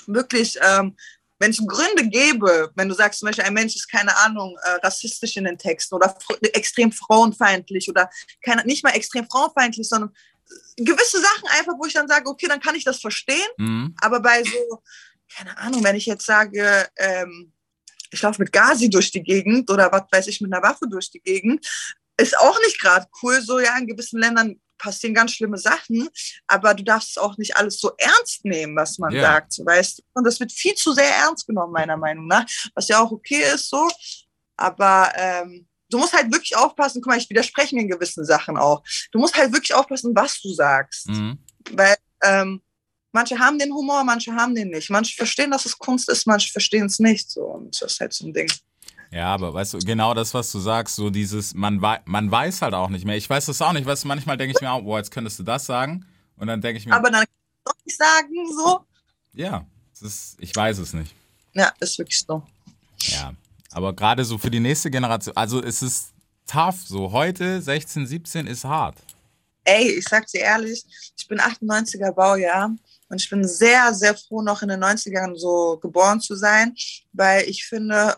wirklich 0.08 0.58
ähm, 0.68 0.96
wenn 1.40 1.52
es 1.52 1.58
Gründe 1.66 2.08
gäbe, 2.10 2.72
wenn 2.76 2.90
du 2.90 2.96
sagst 2.96 3.20
zum 3.20 3.28
Beispiel, 3.28 3.46
ein 3.46 3.54
Mensch 3.54 3.76
ist, 3.76 3.90
keine 3.90 4.16
Ahnung, 4.18 4.58
äh, 4.64 4.72
rassistisch 4.86 5.38
in 5.38 5.46
den 5.46 5.58
Texten 5.58 5.96
oder 5.96 6.16
fr- 6.18 6.38
extrem 6.54 6.92
frauenfeindlich 6.92 7.90
oder 7.90 8.10
keine, 8.44 8.64
nicht 8.66 8.84
mal 8.84 8.92
extrem 8.92 9.26
frauenfeindlich, 9.28 9.88
sondern 9.88 10.12
äh, 10.78 10.84
gewisse 10.84 11.20
Sachen 11.22 11.48
einfach, 11.58 11.74
wo 11.80 11.86
ich 11.86 11.94
dann 11.94 12.08
sage, 12.08 12.30
okay, 12.30 12.48
dann 12.48 12.60
kann 12.60 12.76
ich 12.76 12.84
das 12.84 13.00
verstehen, 13.00 13.48
Mhm. 13.58 13.96
aber 14.02 14.20
bei 14.20 14.44
so, 14.44 14.84
keine 15.36 15.58
Ahnung, 15.58 15.84
wenn 15.84 15.96
ich 15.96 16.06
jetzt 16.06 16.26
sage, 16.26 16.88
ähm, 16.98 17.54
ich 18.12 18.22
laufe 18.22 18.42
mit 18.42 18.52
Gazi 18.52 18.90
durch 18.90 19.12
die 19.12 19.22
Gegend 19.24 19.70
oder 19.70 19.92
was 19.92 20.04
weiß 20.12 20.28
ich, 20.28 20.42
mit 20.42 20.52
einer 20.52 20.64
Waffe 20.64 20.88
durch 20.90 21.12
die 21.12 21.22
Gegend, 21.22 21.66
ist 22.18 22.38
auch 22.38 22.60
nicht 22.66 22.82
gerade 22.82 23.06
cool. 23.22 23.40
So, 23.42 23.60
ja, 23.60 23.78
in 23.78 23.88
gewissen 23.88 24.20
Ländern 24.20 24.60
passieren 24.80 25.14
ganz 25.14 25.34
schlimme 25.34 25.58
Sachen, 25.58 26.10
aber 26.48 26.74
du 26.74 26.84
darfst 26.84 27.12
es 27.12 27.18
auch 27.20 27.38
nicht 27.38 27.56
alles 27.56 27.80
so 27.80 27.92
ernst 27.98 28.44
nehmen, 28.46 28.76
was 28.76 28.98
man 28.98 29.14
Ja. 29.14 29.22
sagt, 29.22 29.60
weißt 29.64 30.00
du? 30.00 30.04
Und 30.14 30.24
das 30.26 30.40
wird 30.40 30.52
viel 30.52 30.74
zu 30.74 30.94
sehr 30.94 31.16
ernst 31.16 31.46
genommen, 31.46 31.74
meiner 31.74 31.98
Meinung 31.98 32.26
nach, 32.26 32.46
was 32.74 32.88
ja 32.88 33.00
auch 33.00 33.12
okay 33.12 33.44
ist, 33.54 33.70
so. 33.70 33.88
Aber 34.58 35.12
ähm, 35.16 35.68
du 35.90 35.98
musst 36.00 36.14
halt 36.14 36.32
wirklich 36.34 36.56
aufpassen, 36.56 37.02
guck 37.02 37.12
mal, 37.12 37.18
ich 37.18 37.30
widerspreche 37.30 37.76
mir 37.76 37.82
in 37.82 37.90
gewissen 37.90 38.26
Sachen 38.26 38.58
auch. 38.58 38.84
Du 39.12 39.20
musst 39.20 39.38
halt 39.38 39.54
wirklich 39.54 39.74
aufpassen, 39.74 40.16
was 40.16 40.42
du 40.42 40.54
sagst 40.54 41.08
Mhm. 41.08 41.38
weil 41.72 41.96
ähm, 42.24 42.62
manche 43.12 43.40
haben 43.40 43.58
den 43.58 43.74
Humor, 43.74 44.04
manche 44.04 44.34
haben 44.34 44.54
den 44.56 44.70
nicht. 44.70 44.90
Manche 44.90 45.16
verstehen, 45.16 45.52
dass 45.52 45.66
es 45.66 45.78
Kunst 45.78 46.10
ist, 46.10 46.28
manche 46.28 46.52
verstehen 46.52 46.86
es 46.88 47.00
nicht. 47.00 47.30
So. 47.32 47.42
Und 47.44 47.82
das 47.82 47.94
ist 47.94 48.00
halt 48.00 48.14
so 48.14 48.26
ein 48.28 48.34
Ding. 48.34 48.52
Ja, 49.12 49.34
aber 49.34 49.54
weißt 49.54 49.74
du, 49.74 49.80
genau 49.80 50.14
das, 50.14 50.34
was 50.34 50.52
du 50.52 50.60
sagst, 50.60 50.96
so 50.96 51.10
dieses, 51.10 51.56
man, 51.56 51.82
wei 51.82 52.00
man 52.06 52.30
weiß 52.30 52.62
halt 52.62 52.74
auch 52.76 52.90
nicht 52.90 53.06
mehr. 53.06 53.18
Ich 53.18 53.30
weiß 53.30 53.48
das 53.48 53.62
auch 53.62 53.74
nicht, 53.74 53.86
weißt 53.86 54.04
du, 54.04 54.08
manchmal 54.08 54.38
denke 54.38 54.54
ich 54.56 54.62
mir 54.62 54.72
auch, 54.72 54.82
boah, 54.84 54.98
jetzt 55.00 55.12
könntest 55.12 55.40
du 55.40 55.44
das 55.44 55.66
sagen. 55.66 56.06
Und 56.38 56.48
dann 56.48 56.62
denke 56.62 56.78
ich 56.78 56.86
mir, 56.86 56.94
Aber 56.94 57.10
dann 57.10 57.22
kann 57.26 57.28
ich 57.28 57.64
doch 57.66 57.86
nicht 57.86 57.98
sagen, 57.98 58.54
so. 58.56 58.86
ja, 59.34 59.66
Es 59.94 60.02
ist, 60.02 60.36
ich 60.40 60.56
weiß 60.56 60.78
es 60.78 60.94
nicht. 60.94 61.14
Ja, 61.54 61.74
ist 61.80 61.98
wirklich 61.98 62.20
so. 62.20 62.44
Ja. 63.00 63.34
Aber 63.72 63.94
gerade 63.94 64.24
so 64.24 64.38
für 64.38 64.52
die 64.52 64.60
nächste 64.60 64.90
Generation, 64.92 65.36
also 65.36 65.62
es 65.62 65.82
ist 65.82 66.12
tough. 66.46 66.78
So 66.86 67.12
heute, 67.12 67.62
16, 67.62 68.06
17 68.06 68.48
ist 68.48 68.64
hart. 68.64 68.98
Ey, 69.64 69.90
ich 69.98 70.06
sag 70.08 70.26
dir 70.28 70.42
ehrlich, 70.42 70.84
ich 71.18 71.28
bin 71.28 71.40
98er 71.40 72.12
Baujahr 72.12 72.72
und 73.10 73.22
ich 73.22 73.30
bin 73.30 73.46
sehr, 73.48 73.94
sehr 73.94 74.16
froh, 74.16 74.42
noch 74.42 74.62
in 74.62 74.70
den 74.70 74.84
90ern 74.84 75.36
so 75.36 75.78
geboren 75.82 76.22
zu 76.22 76.36
sein, 76.36 76.76
weil 77.12 77.44
ich 77.48 77.66
finde, 77.66 78.16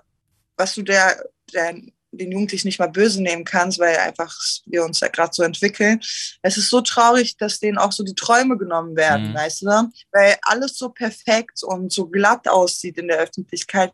was 0.58 0.76
du 0.76 0.82
der, 0.82 1.24
der 1.54 1.76
den 2.14 2.30
Jugendlichen 2.34 2.68
nicht 2.68 2.78
mal 2.78 2.90
böse 2.90 3.22
nehmen 3.24 3.46
kannst, 3.46 3.80
weil 3.80 3.96
einfach 3.96 4.36
wir 4.66 4.84
uns 4.84 5.00
ja 5.00 5.08
gerade 5.08 5.32
so 5.34 5.44
entwickeln. 5.44 6.02
Es 6.42 6.58
ist 6.58 6.70
so 6.70 6.82
traurig, 6.82 7.38
dass 7.38 7.60
denen 7.60 7.78
auch 7.78 7.94
so 7.94 8.04
die 8.04 8.16
Träume 8.16 8.58
genommen 8.58 8.98
werden, 8.98 9.30
Mhm. 9.30 9.36
weißt 9.36 9.62
du? 9.62 9.90
Weil 10.12 10.38
alles 10.42 10.78
so 10.78 10.90
perfekt 10.90 11.64
und 11.64 11.94
so 11.94 12.08
glatt 12.08 12.50
aussieht 12.50 12.98
in 12.98 13.08
der 13.08 13.20
Öffentlichkeit. 13.20 13.94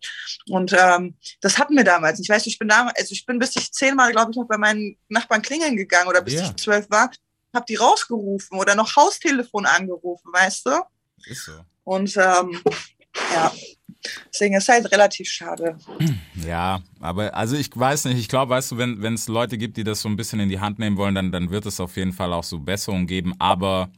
Und 0.49 0.73
ähm, 0.75 1.15
das 1.41 1.59
hatten 1.59 1.75
wir 1.77 1.83
damals. 1.83 2.19
Ich 2.19 2.27
weiß, 2.27 2.47
ich 2.47 2.57
bin 2.57 2.69
damals, 2.69 2.97
also 2.97 3.11
ich 3.11 3.23
bin 3.23 3.37
bis 3.37 3.55
ich 3.55 3.71
zehnmal, 3.71 4.11
glaube 4.11 4.31
ich, 4.31 4.37
noch 4.37 4.47
bei 4.47 4.57
meinen 4.57 4.97
Nachbarn 5.09 5.43
klingeln 5.43 5.75
gegangen 5.77 6.07
oder 6.09 6.21
bis 6.23 6.33
Ja. 6.33 6.45
ich 6.45 6.55
zwölf 6.55 6.89
war, 6.89 7.11
habe 7.53 7.65
die 7.69 7.75
rausgerufen 7.75 8.57
oder 8.57 8.73
noch 8.73 8.95
Haustelefon 8.95 9.67
angerufen, 9.67 10.33
weißt 10.33 10.65
du? 10.65 10.71
Ist 11.27 11.45
so. 11.45 11.51
Und 11.83 12.17
ähm, 12.17 12.63
ja, 13.31 13.53
deswegen 14.31 14.55
ist 14.55 14.67
halt 14.69 14.91
relativ 14.91 15.29
schade. 15.29 15.77
Ja, 16.35 16.81
aber 16.99 17.33
also 17.35 17.55
ich 17.55 17.69
weiß 17.73 18.05
nicht, 18.05 18.17
ich 18.19 18.27
glaube, 18.27 18.51
weißt 18.51 18.71
du, 18.71 18.77
wenn 18.77 19.01
wenn 19.01 19.15
es 19.15 19.27
Leute 19.27 19.57
gibt, 19.57 19.77
die 19.77 19.83
das 19.83 20.01
so 20.01 20.09
ein 20.09 20.15
bisschen 20.15 20.39
in 20.39 20.49
die 20.49 20.59
Hand 20.59 20.79
nehmen 20.79 20.97
wollen, 20.97 21.15
dann, 21.15 21.31
dann 21.31 21.49
wird 21.49 21.65
es 21.65 21.79
auf 21.79 21.95
jeden 21.97 22.13
Fall 22.13 22.33
auch 22.33 22.43
so 22.43 22.59
Besserungen 22.59 23.07
geben. 23.07 23.33
Aber 23.39 23.89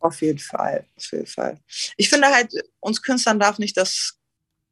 Auf 0.00 0.20
jeden 0.22 0.38
Fall, 0.38 0.86
auf 0.96 1.12
jeden 1.12 1.26
Fall. 1.26 1.58
Ich 1.96 2.08
finde 2.08 2.28
halt, 2.28 2.52
uns 2.80 3.02
Künstlern 3.02 3.40
darf 3.40 3.58
nicht 3.58 3.76
das 3.76 4.16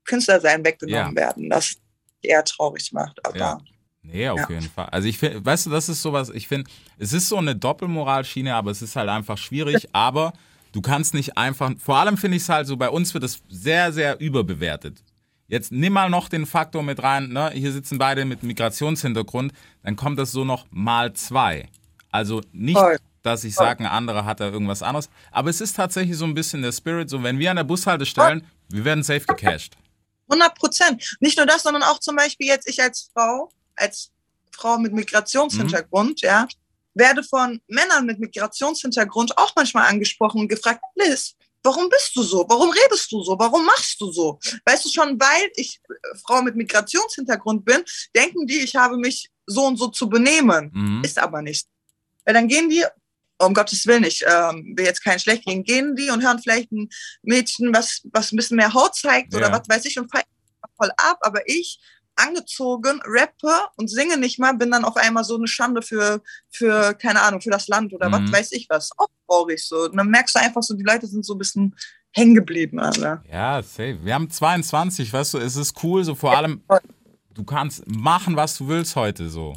Künstlersein 0.04 0.64
weggenommen 0.64 1.14
Ja. 1.16 1.20
werden, 1.20 1.50
das 1.50 1.74
eher 2.22 2.44
traurig 2.44 2.92
macht. 2.92 3.24
Aber 3.26 3.36
Ja. 3.38 3.60
Nee, 4.02 4.28
auf 4.28 4.38
Ja. 4.38 4.50
jeden 4.50 4.68
Fall. 4.68 4.86
Also 4.86 5.08
ich 5.08 5.18
finde, 5.18 5.44
weißt 5.44 5.66
du, 5.66 5.70
das 5.70 5.88
ist 5.88 6.00
sowas, 6.00 6.30
ich 6.30 6.46
finde, 6.46 6.70
es 6.96 7.12
ist 7.12 7.28
so 7.28 7.38
eine 7.38 7.56
Doppelmoralschiene, 7.56 8.54
aber 8.54 8.70
es 8.70 8.80
ist 8.80 8.94
halt 8.94 9.08
einfach 9.08 9.36
schwierig, 9.36 9.88
aber 9.92 10.32
du 10.76 10.82
kannst 10.82 11.14
nicht 11.14 11.38
einfach, 11.38 11.72
vor 11.78 11.96
allem 11.96 12.18
finde 12.18 12.36
ich 12.36 12.42
es 12.42 12.50
halt 12.50 12.66
so, 12.66 12.76
bei 12.76 12.90
uns 12.90 13.14
wird 13.14 13.24
es 13.24 13.40
sehr, 13.48 13.94
sehr 13.94 14.20
überbewertet. 14.20 15.02
Jetzt 15.48 15.72
nimm 15.72 15.94
mal 15.94 16.10
noch 16.10 16.28
den 16.28 16.44
Faktor 16.44 16.82
mit 16.82 17.02
rein, 17.02 17.30
ne? 17.30 17.50
hier 17.54 17.72
sitzen 17.72 17.96
beide 17.96 18.26
mit 18.26 18.42
Migrationshintergrund, 18.42 19.54
dann 19.82 19.96
kommt 19.96 20.18
das 20.18 20.32
so 20.32 20.44
noch 20.44 20.66
mal 20.70 21.14
zwei. 21.14 21.70
Also 22.10 22.42
nicht, 22.52 22.78
dass 23.22 23.44
ich 23.44 23.54
sage, 23.54 23.84
ein 23.84 23.86
anderer 23.86 24.26
hat 24.26 24.40
da 24.40 24.50
irgendwas 24.50 24.82
anderes, 24.82 25.08
aber 25.30 25.48
es 25.48 25.62
ist 25.62 25.76
tatsächlich 25.76 26.18
so 26.18 26.26
ein 26.26 26.34
bisschen 26.34 26.60
der 26.60 26.72
Spirit, 26.72 27.08
so 27.08 27.22
wenn 27.22 27.38
wir 27.38 27.50
an 27.50 27.56
der 27.56 27.64
Bushaltestelle, 27.64 28.42
wir 28.68 28.84
werden 28.84 29.02
safe 29.02 29.24
gecashed. 29.26 29.78
100 30.28 30.54
Prozent. 30.56 31.16
Nicht 31.20 31.38
nur 31.38 31.46
das, 31.46 31.62
sondern 31.62 31.84
auch 31.84 32.00
zum 32.00 32.16
Beispiel 32.16 32.48
jetzt 32.48 32.68
ich 32.68 32.82
als 32.82 33.08
Frau, 33.14 33.48
als 33.76 34.10
Frau 34.52 34.76
mit 34.76 34.92
Migrationshintergrund, 34.92 36.20
ja, 36.20 36.46
werde 36.96 37.22
von 37.22 37.60
Männern 37.68 38.06
mit 38.06 38.18
Migrationshintergrund 38.18 39.36
auch 39.38 39.52
manchmal 39.54 39.88
angesprochen 39.88 40.40
und 40.40 40.48
gefragt, 40.48 40.80
Liz, 40.94 41.34
warum 41.62 41.88
bist 41.88 42.14
du 42.16 42.22
so? 42.22 42.44
Warum 42.48 42.70
redest 42.70 43.10
du 43.12 43.22
so? 43.22 43.38
Warum 43.38 43.64
machst 43.64 44.00
du 44.00 44.10
so? 44.10 44.38
Weißt 44.64 44.84
du 44.84 44.88
schon, 44.88 45.20
weil 45.20 45.50
ich 45.56 45.80
äh, 45.88 46.18
Frau 46.24 46.42
mit 46.42 46.56
Migrationshintergrund 46.56 47.64
bin, 47.64 47.82
denken 48.14 48.46
die, 48.46 48.58
ich 48.58 48.74
habe 48.76 48.96
mich 48.96 49.28
so 49.46 49.66
und 49.66 49.76
so 49.76 49.88
zu 49.88 50.08
benehmen. 50.08 50.70
Mhm. 50.72 51.04
Ist 51.04 51.18
aber 51.18 51.42
nicht. 51.42 51.66
Weil 52.24 52.34
dann 52.34 52.48
gehen 52.48 52.68
die, 52.68 52.84
um 53.38 53.52
Gottes 53.52 53.86
Willen, 53.86 54.04
ich 54.04 54.24
ähm, 54.26 54.72
will 54.76 54.86
jetzt 54.86 55.04
keinen 55.04 55.18
schlecht 55.18 55.44
gehen, 55.44 55.62
gehen 55.62 55.94
die 55.94 56.10
und 56.10 56.22
hören 56.22 56.40
vielleicht 56.40 56.72
ein 56.72 56.88
Mädchen, 57.22 57.74
was, 57.74 58.00
was 58.12 58.32
ein 58.32 58.36
bisschen 58.36 58.56
mehr 58.56 58.72
Haut 58.72 58.96
zeigt 58.96 59.34
oder 59.34 59.48
Ja. 59.48 59.52
was 59.52 59.68
weiß 59.68 59.84
ich 59.84 59.98
und 59.98 60.10
feiern 60.10 60.24
voll 60.76 60.90
ab, 60.96 61.18
aber 61.20 61.40
ich 61.48 61.78
angezogen, 62.16 63.00
rappe 63.04 63.52
und 63.76 63.88
singe 63.88 64.16
nicht 64.16 64.38
mal, 64.38 64.52
bin 64.54 64.70
dann 64.70 64.84
auf 64.84 64.96
einmal 64.96 65.24
so 65.24 65.36
eine 65.36 65.46
Schande 65.48 65.82
für, 65.82 66.22
für 66.50 66.94
keine 66.94 67.20
Ahnung, 67.22 67.40
für 67.40 67.50
das 67.50 67.68
Land 67.68 67.92
oder 67.92 68.08
Mhm. 68.08 68.12
was 68.12 68.32
weiß 68.40 68.52
ich 68.52 68.66
was. 68.68 68.90
Auch 68.96 69.08
traurig 69.28 69.64
so. 69.66 69.84
Und 69.84 69.96
dann 69.96 70.08
merkst 70.08 70.34
du 70.34 70.40
einfach 70.40 70.62
so, 70.62 70.74
die 70.74 70.82
Leute 70.84 71.06
sind 71.06 71.24
so 71.24 71.34
ein 71.34 71.38
bisschen 71.38 71.76
hängen 72.12 72.34
geblieben, 72.34 72.78
Alter. 72.80 73.22
Ja, 73.30 73.62
safe. 73.62 73.98
Wir 74.02 74.14
haben 74.14 74.30
22, 74.30 75.12
weißt 75.12 75.34
du, 75.34 75.38
es 75.38 75.56
ist 75.56 75.74
cool, 75.82 76.02
so 76.04 76.14
vor 76.14 76.36
allem, 76.36 76.62
voll. 76.66 76.80
du 77.34 77.44
kannst 77.44 77.86
machen, 77.86 78.34
was 78.36 78.56
du 78.56 78.66
willst 78.68 78.96
heute 78.96 79.28
so. 79.28 79.54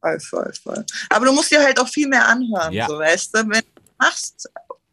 Voll, 0.00 0.20
voll, 0.20 0.52
voll. 0.62 0.84
Aber 1.10 1.26
du 1.26 1.32
musst 1.32 1.50
dir 1.50 1.60
halt 1.62 1.80
auch 1.80 1.88
viel 1.88 2.06
mehr 2.06 2.26
anhören, 2.28 2.72
Ja. 2.72 2.86
so 2.86 2.98
weißt 2.98 3.34
du. 3.34 3.38
Wenn 3.48 3.62
du 3.62 3.82
machst, 3.98 4.48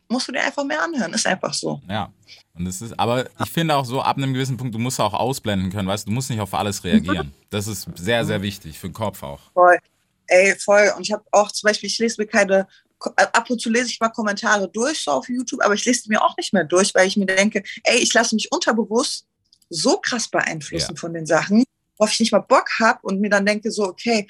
musst 0.09 0.27
du 0.27 0.31
dir 0.31 0.43
einfach 0.43 0.63
mehr 0.63 0.81
anhören. 0.81 1.13
Ist 1.13 1.25
einfach 1.27 1.53
so. 1.53 1.81
Ja. 1.89 2.11
Und 2.55 2.67
es 2.67 2.81
ist, 2.81 2.97
aber 2.99 3.25
ich 3.43 3.49
finde 3.49 3.75
auch 3.75 3.85
so, 3.85 4.01
ab 4.01 4.17
einem 4.17 4.33
gewissen 4.33 4.57
Punkt, 4.57 4.75
du 4.75 4.79
musst 4.79 4.99
auch 4.99 5.13
ausblenden 5.13 5.71
können, 5.71 5.87
weißt 5.87 6.05
du, 6.05 6.11
du 6.11 6.13
musst 6.13 6.29
nicht 6.29 6.39
auf 6.39 6.53
alles 6.53 6.83
reagieren. 6.83 7.33
Das 7.49 7.67
ist 7.67 7.87
sehr, 7.95 8.25
sehr 8.25 8.41
wichtig, 8.41 8.79
für 8.79 8.87
den 8.89 8.93
Kopf 8.93 9.21
auch. 9.21 9.39
Voll. 9.53 9.77
Ey, 10.25 10.55
voll. 10.55 10.91
Und 10.97 11.03
ich 11.03 11.11
habe 11.11 11.23
auch 11.31 11.51
zum 11.51 11.67
Beispiel, 11.67 11.87
ich 11.87 11.99
lese 11.99 12.19
mir 12.19 12.25
keine, 12.27 12.67
äh, 13.15 13.27
ab 13.31 13.47
und 13.49 13.61
zu 13.61 13.69
lese 13.69 13.87
ich 13.87 13.99
mal 13.99 14.09
Kommentare 14.09 14.67
durch, 14.69 15.03
so 15.03 15.11
auf 15.11 15.29
YouTube, 15.29 15.61
aber 15.63 15.75
ich 15.75 15.85
lese 15.85 16.09
mir 16.09 16.23
auch 16.23 16.35
nicht 16.37 16.51
mehr 16.53 16.63
durch, 16.63 16.95
weil 16.95 17.07
ich 17.07 17.15
mir 17.17 17.27
denke, 17.27 17.61
ey, 17.83 17.99
ich 17.99 18.11
lasse 18.13 18.33
mich 18.33 18.51
unterbewusst 18.51 19.27
so 19.69 19.97
krass 19.97 20.27
beeinflussen 20.27 20.93
Ja. 20.95 20.99
von 20.99 21.13
den 21.13 21.25
Sachen, 21.27 21.63
worauf 21.97 22.11
ich 22.11 22.19
nicht 22.19 22.31
mal 22.31 22.39
Bock 22.39 22.67
habe 22.79 22.99
und 23.03 23.19
mir 23.19 23.29
dann 23.29 23.45
denke 23.45 23.71
so, 23.71 23.83
okay, 23.83 24.27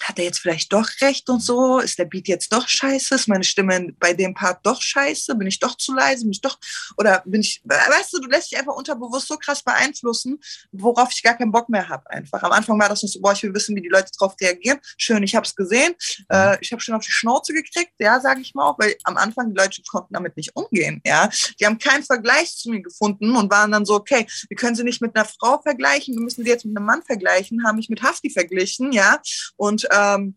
hat 0.00 0.18
er 0.18 0.24
jetzt 0.24 0.38
vielleicht 0.38 0.72
doch 0.72 0.88
recht 1.00 1.28
und 1.28 1.40
so? 1.40 1.78
Ist 1.78 1.98
der 1.98 2.04
Beat 2.04 2.28
jetzt 2.28 2.52
doch 2.52 2.68
scheiße? 2.68 3.14
Ist 3.14 3.28
meine 3.28 3.44
Stimme 3.44 3.92
bei 3.98 4.12
dem 4.12 4.34
Part 4.34 4.64
doch 4.64 4.80
scheiße? 4.80 5.34
Bin 5.34 5.46
ich 5.46 5.58
doch 5.58 5.76
zu 5.76 5.94
leise? 5.94 6.24
Bin 6.24 6.32
ich 6.32 6.40
doch, 6.40 6.58
oder 6.96 7.22
bin 7.26 7.40
ich, 7.40 7.62
weißt 7.64 8.12
du, 8.12 8.20
du 8.20 8.28
lässt 8.28 8.50
dich 8.50 8.58
einfach 8.58 8.74
unterbewusst 8.74 9.28
so 9.28 9.36
krass 9.36 9.62
beeinflussen, 9.62 10.40
worauf 10.72 11.10
ich 11.12 11.22
gar 11.22 11.36
keinen 11.36 11.52
Bock 11.52 11.68
mehr 11.68 11.88
habe 11.88 12.08
einfach. 12.10 12.42
Am 12.42 12.52
Anfang 12.52 12.78
war 12.78 12.88
das 12.88 13.02
noch 13.02 13.10
so, 13.10 13.20
boah, 13.20 13.32
ich 13.32 13.42
will 13.42 13.54
wissen, 13.54 13.76
wie 13.76 13.82
die 13.82 13.88
Leute 13.88 14.10
drauf 14.16 14.34
reagieren. 14.40 14.78
Schön, 14.96 15.22
ich 15.22 15.34
habe 15.34 15.46
es 15.46 15.54
gesehen. 15.54 15.94
Äh, 16.28 16.56
ich 16.60 16.72
habe 16.72 16.80
schon 16.80 16.94
auf 16.94 17.04
die 17.04 17.12
Schnauze 17.12 17.52
gekriegt, 17.52 17.92
ja, 17.98 18.20
sage 18.20 18.40
ich 18.40 18.54
mal 18.54 18.68
auch, 18.68 18.78
weil 18.78 18.96
am 19.04 19.16
Anfang 19.16 19.52
die 19.52 19.58
Leute 19.58 19.82
konnten 19.88 20.14
damit 20.14 20.36
nicht 20.36 20.54
umgehen, 20.54 21.00
ja. 21.04 21.30
Die 21.60 21.66
haben 21.66 21.78
keinen 21.78 22.02
Vergleich 22.02 22.56
zu 22.56 22.70
mir 22.70 22.82
gefunden 22.82 23.36
und 23.36 23.50
waren 23.50 23.72
dann 23.72 23.84
so, 23.84 23.94
okay, 23.94 24.26
wir 24.48 24.56
können 24.56 24.74
sie 24.74 24.84
nicht 24.84 25.00
mit 25.00 25.16
einer 25.16 25.24
Frau 25.24 25.60
vergleichen, 25.60 26.14
wir 26.14 26.22
müssen 26.22 26.44
sie 26.44 26.50
jetzt 26.50 26.64
mit 26.64 26.76
einem 26.76 26.86
Mann 26.86 27.02
vergleichen, 27.02 27.64
haben 27.66 27.76
mich 27.76 27.88
mit 27.88 28.02
Hafti 28.02 28.30
verglichen, 28.30 28.92
ja. 28.92 29.20
Und 29.56 29.87
ähm, 29.90 30.36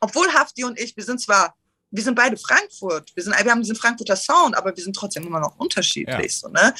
obwohl 0.00 0.32
Hafti 0.32 0.64
und 0.64 0.78
ich, 0.78 0.96
wir 0.96 1.04
sind 1.04 1.20
zwar 1.20 1.54
wir 1.90 2.02
sind 2.02 2.14
beide 2.14 2.36
Frankfurt, 2.36 3.12
wir, 3.14 3.22
sind, 3.22 3.32
wir 3.32 3.50
haben 3.50 3.62
diesen 3.62 3.76
Frankfurter 3.76 4.16
Sound, 4.16 4.56
aber 4.56 4.76
wir 4.76 4.82
sind 4.82 4.94
trotzdem 4.94 5.26
immer 5.26 5.40
noch 5.40 5.56
unterschiedlich. 5.56 6.36
So, 6.36 6.48
ne? 6.48 6.74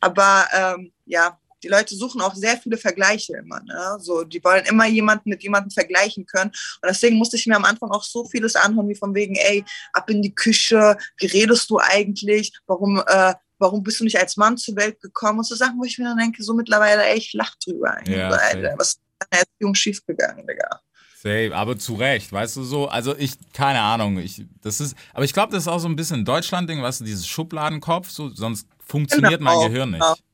Aber 0.00 0.46
ähm, 0.52 0.92
ja, 1.06 1.38
die 1.62 1.68
Leute 1.68 1.96
suchen 1.96 2.20
auch 2.20 2.34
sehr 2.34 2.58
viele 2.58 2.76
Vergleiche 2.76 3.38
immer. 3.38 3.60
Ne? 3.62 3.96
So, 3.98 4.22
die 4.22 4.42
wollen 4.44 4.64
immer 4.66 4.86
jemanden 4.86 5.30
mit 5.30 5.42
jemandem 5.42 5.70
vergleichen 5.70 6.26
können. 6.26 6.50
Und 6.50 6.88
deswegen 6.88 7.16
musste 7.16 7.36
ich 7.36 7.46
mir 7.46 7.56
am 7.56 7.64
Anfang 7.64 7.90
auch 7.90 8.04
so 8.04 8.26
vieles 8.26 8.54
anhören, 8.54 8.88
wie 8.88 8.94
von 8.94 9.14
wegen, 9.14 9.34
ey, 9.34 9.64
ab 9.92 10.08
in 10.10 10.20
die 10.20 10.34
Küche, 10.34 10.96
wie 11.18 11.26
redest 11.26 11.70
du 11.70 11.78
eigentlich? 11.78 12.52
Warum, 12.66 13.02
äh, 13.06 13.34
warum 13.58 13.82
bist 13.82 14.00
du 14.00 14.04
nicht 14.04 14.18
als 14.18 14.36
Mann 14.36 14.58
zur 14.58 14.76
Welt 14.76 15.00
gekommen? 15.00 15.38
Und 15.38 15.44
so 15.44 15.54
Sachen, 15.54 15.78
wo 15.78 15.84
ich 15.84 15.98
mir 15.98 16.04
dann 16.04 16.18
denke, 16.18 16.42
so 16.42 16.52
mittlerweile, 16.52 17.02
ey, 17.06 17.16
ich 17.16 17.32
lach 17.32 17.54
drüber. 17.64 17.96
Ja, 18.06 18.30
so, 18.30 18.36
safe. 18.36 18.56
Alter, 18.56 18.74
was 18.76 18.88
ist 18.88 19.00
in 19.22 19.26
der 19.32 19.40
Erziehung 19.40 19.74
schiefgegangen, 19.74 20.46
Digga? 20.46 20.80
Safe, 21.24 21.56
aber 21.56 21.78
zu 21.78 21.94
Recht, 21.94 22.30
weißt 22.30 22.56
du 22.56 22.64
so. 22.64 22.86
Also 22.86 23.16
ich, 23.16 23.32
keine 23.54 23.80
Ahnung, 23.80 24.18
ich, 24.18 24.44
das 24.60 24.78
ist, 24.78 24.94
aber 25.14 25.24
ich 25.24 25.32
glaube, 25.32 25.52
das 25.52 25.62
ist 25.62 25.68
auch 25.68 25.78
so 25.78 25.88
ein 25.88 25.96
bisschen 25.96 26.22
Deutschland-Ding, 26.22 26.82
weißt 26.82 27.00
du, 27.00 27.04
dieses 27.04 27.26
Schubladenkopf, 27.26 28.10
so, 28.10 28.28
sonst 28.28 28.68
funktioniert 28.78 29.40
mein 29.40 29.56
Genau, 29.56 29.68
Gehirn 29.68 29.90
nicht. 29.92 30.24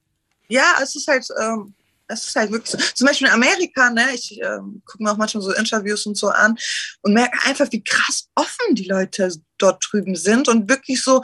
Ja, 0.49 0.65
es 0.83 0.97
ist 0.97 1.07
halt, 1.07 1.29
ähm, 1.41 1.75
es 2.09 2.27
ist 2.27 2.35
halt 2.35 2.51
wirklich 2.51 2.73
so. 2.73 2.79
Zum 2.95 3.07
Beispiel 3.07 3.29
in 3.29 3.33
Amerika, 3.33 3.89
ne, 3.91 4.05
ich 4.13 4.41
ähm, 4.41 4.83
gucke 4.85 5.05
mir 5.05 5.13
auch 5.13 5.17
manchmal 5.17 5.45
so 5.45 5.53
Interviews 5.53 6.07
und 6.07 6.17
so 6.17 6.29
an 6.29 6.59
und 7.03 7.15
merke 7.15 7.39
einfach, 7.45 7.69
wie 7.71 7.85
krass 7.85 8.29
offen 8.35 8.75
die 8.75 8.89
Leute 8.89 9.33
dort 9.59 9.87
drüben 9.89 10.17
sind 10.17 10.49
und 10.49 10.69
wirklich 10.69 11.05
so 11.05 11.23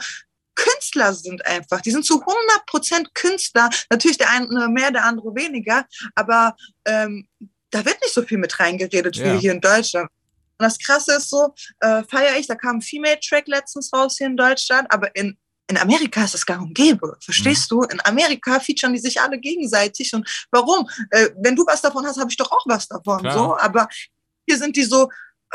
Künstler 0.55 1.13
sind 1.13 1.45
einfach. 1.45 1.81
Die 1.81 1.91
sind 1.91 2.05
zu 2.05 2.23
100% 2.23 3.07
Künstler. 3.13 3.69
Natürlich 3.89 4.17
der 4.17 4.29
eine 4.29 4.69
mehr, 4.69 4.91
der 4.91 5.03
andere 5.03 5.35
weniger, 5.35 5.85
aber 6.15 6.55
ähm, 6.85 7.27
da 7.71 7.83
wird 7.85 7.99
nicht 8.01 8.13
so 8.13 8.21
viel 8.23 8.37
mit 8.37 8.59
reingeredet 8.59 9.15
Ja. 9.17 9.33
wie 9.33 9.39
hier 9.39 9.51
in 9.51 9.61
Deutschland. 9.61 10.09
Und 10.59 10.63
das 10.63 10.77
Krasse 10.79 11.13
ist 11.17 11.29
so, 11.29 11.53
äh, 11.81 12.03
feiere 12.09 12.37
ich, 12.37 12.47
da 12.47 12.55
kam 12.55 12.77
ein 12.77 12.81
Female-Track 12.81 13.47
letztens 13.47 13.91
raus 13.93 14.15
hier 14.17 14.27
in 14.27 14.37
Deutschland, 14.37 14.87
aber 14.91 15.15
in 15.15 15.37
in 15.69 15.77
Amerika 15.77 16.23
ist 16.23 16.33
das 16.33 16.45
gang 16.45 16.61
und 16.61 16.73
gäbe. 16.73 17.17
Verstehst 17.19 17.69
du? 17.69 17.81
In 17.81 17.99
Amerika 18.05 18.57
featuren 18.61 18.93
die 18.93 18.99
sich 18.99 19.19
alle 19.19 19.37
gegenseitig. 19.37 20.13
Und 20.13 20.25
warum? 20.49 20.89
Äh, 21.11 21.27
wenn 21.43 21.57
du 21.57 21.65
was 21.65 21.81
davon 21.81 22.05
hast, 22.05 22.17
habe 22.17 22.31
ich 22.31 22.37
doch 22.37 22.49
auch 22.49 22.63
was 22.67 22.87
davon. 22.87 23.19
Klar. 23.19 23.33
So. 23.33 23.57
Aber 23.57 23.89
hier 24.47 24.57
sind 24.57 24.77
die 24.77 24.85
so, 24.85 25.09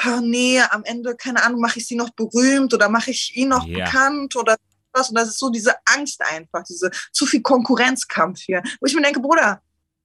oh, 0.04 0.20
nee, 0.20 0.60
am 0.60 0.84
Ende, 0.84 1.16
keine 1.16 1.42
Ahnung, 1.42 1.62
mache 1.62 1.78
ich 1.78 1.86
sie 1.88 1.94
noch 1.96 2.10
berühmt 2.10 2.74
oder 2.74 2.90
mache 2.90 3.10
ich 3.10 3.34
ihn 3.34 3.48
noch 3.48 3.66
Ja. 3.66 3.86
bekannt 3.86 4.36
oder 4.36 4.56
was. 4.92 5.08
Und 5.08 5.14
das 5.14 5.28
ist 5.28 5.38
so 5.38 5.48
diese 5.48 5.76
Angst 5.86 6.20
einfach, 6.20 6.62
diese 6.64 6.90
zu 7.12 7.24
viel 7.24 7.40
Konkurrenzkampf 7.40 8.38
hier. 8.42 8.62
Wo 8.80 8.86
ich 8.86 8.94
mir 8.94 9.00
denke, 9.00 9.20
Bruder, 9.20 9.62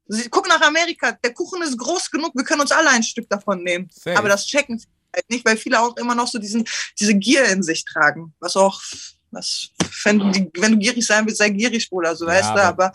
sie- 0.07 0.29
guck 0.29 0.47
nach 0.47 0.61
Amerika, 0.61 1.11
der 1.23 1.33
Kuchen 1.33 1.61
ist 1.61 1.77
groß 1.77 2.09
genug, 2.11 2.31
wir 2.35 2.43
können 2.43 2.61
uns 2.61 2.71
alle 2.71 2.89
ein 2.89 3.03
Stück 3.03 3.29
davon 3.29 3.63
nehmen. 3.63 3.89
Safe. 3.91 4.17
Aber 4.17 4.29
das 4.29 4.45
checken 4.45 4.77
sie 4.79 4.87
halt 5.13 5.29
nicht, 5.29 5.45
weil 5.45 5.57
viele 5.57 5.79
auch 5.79 5.95
immer 5.97 6.15
noch 6.15 6.27
so 6.27 6.37
diesen, 6.39 6.65
diese 6.99 7.15
Gier 7.15 7.45
in 7.45 7.63
sich 7.63 7.83
tragen, 7.85 8.33
was 8.39 8.55
auch 8.55 8.81
Was, 9.29 9.69
wenn, 10.05 10.19
du, 10.19 10.31
die, 10.31 10.49
wenn 10.57 10.71
du 10.71 10.77
gierig 10.77 11.05
sein 11.05 11.25
willst, 11.25 11.39
sei 11.39 11.49
gierig, 11.49 11.89
Bruder, 11.89 12.15
so 12.15 12.25
Ja, 12.25 12.31
weißt 12.31 12.49
du, 12.49 12.53
aber- 12.63 12.85
aber 12.85 12.93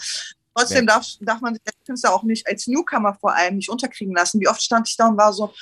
trotzdem 0.54 0.86
darf, 0.86 1.06
darf 1.20 1.40
man 1.42 1.54
sich 1.54 1.62
als 1.66 1.76
Künstler 1.86 2.14
auch 2.14 2.22
nicht, 2.22 2.46
als 2.46 2.66
Newcomer 2.66 3.14
vor 3.20 3.34
allem, 3.34 3.56
nicht 3.56 3.68
unterkriegen 3.68 4.14
lassen. 4.14 4.40
Wie 4.40 4.48
oft 4.48 4.62
stand 4.62 4.88
ich 4.88 4.96
da 4.96 5.08
und 5.08 5.18
war 5.18 5.30
so, 5.34 5.52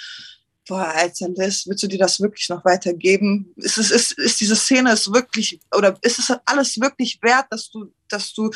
boah, 0.68 0.86
Alter, 0.94 1.28
Liz, 1.30 1.66
willst 1.66 1.82
du 1.82 1.88
dir 1.88 1.98
das 1.98 2.20
wirklich 2.20 2.48
noch 2.50 2.64
weitergeben? 2.64 3.52
Ist, 3.56 3.78
es, 3.78 3.90
ist, 3.90 4.12
ist 4.12 4.40
diese 4.40 4.54
Szene 4.54 4.92
ist 4.92 5.12
wirklich, 5.12 5.60
oder 5.76 5.98
ist 6.02 6.20
es 6.20 6.32
alles 6.44 6.80
wirklich 6.80 7.18
wert, 7.20 7.46
dass 7.50 7.68
du, 7.70 7.92
dass 8.08 8.32
du, 8.32 8.50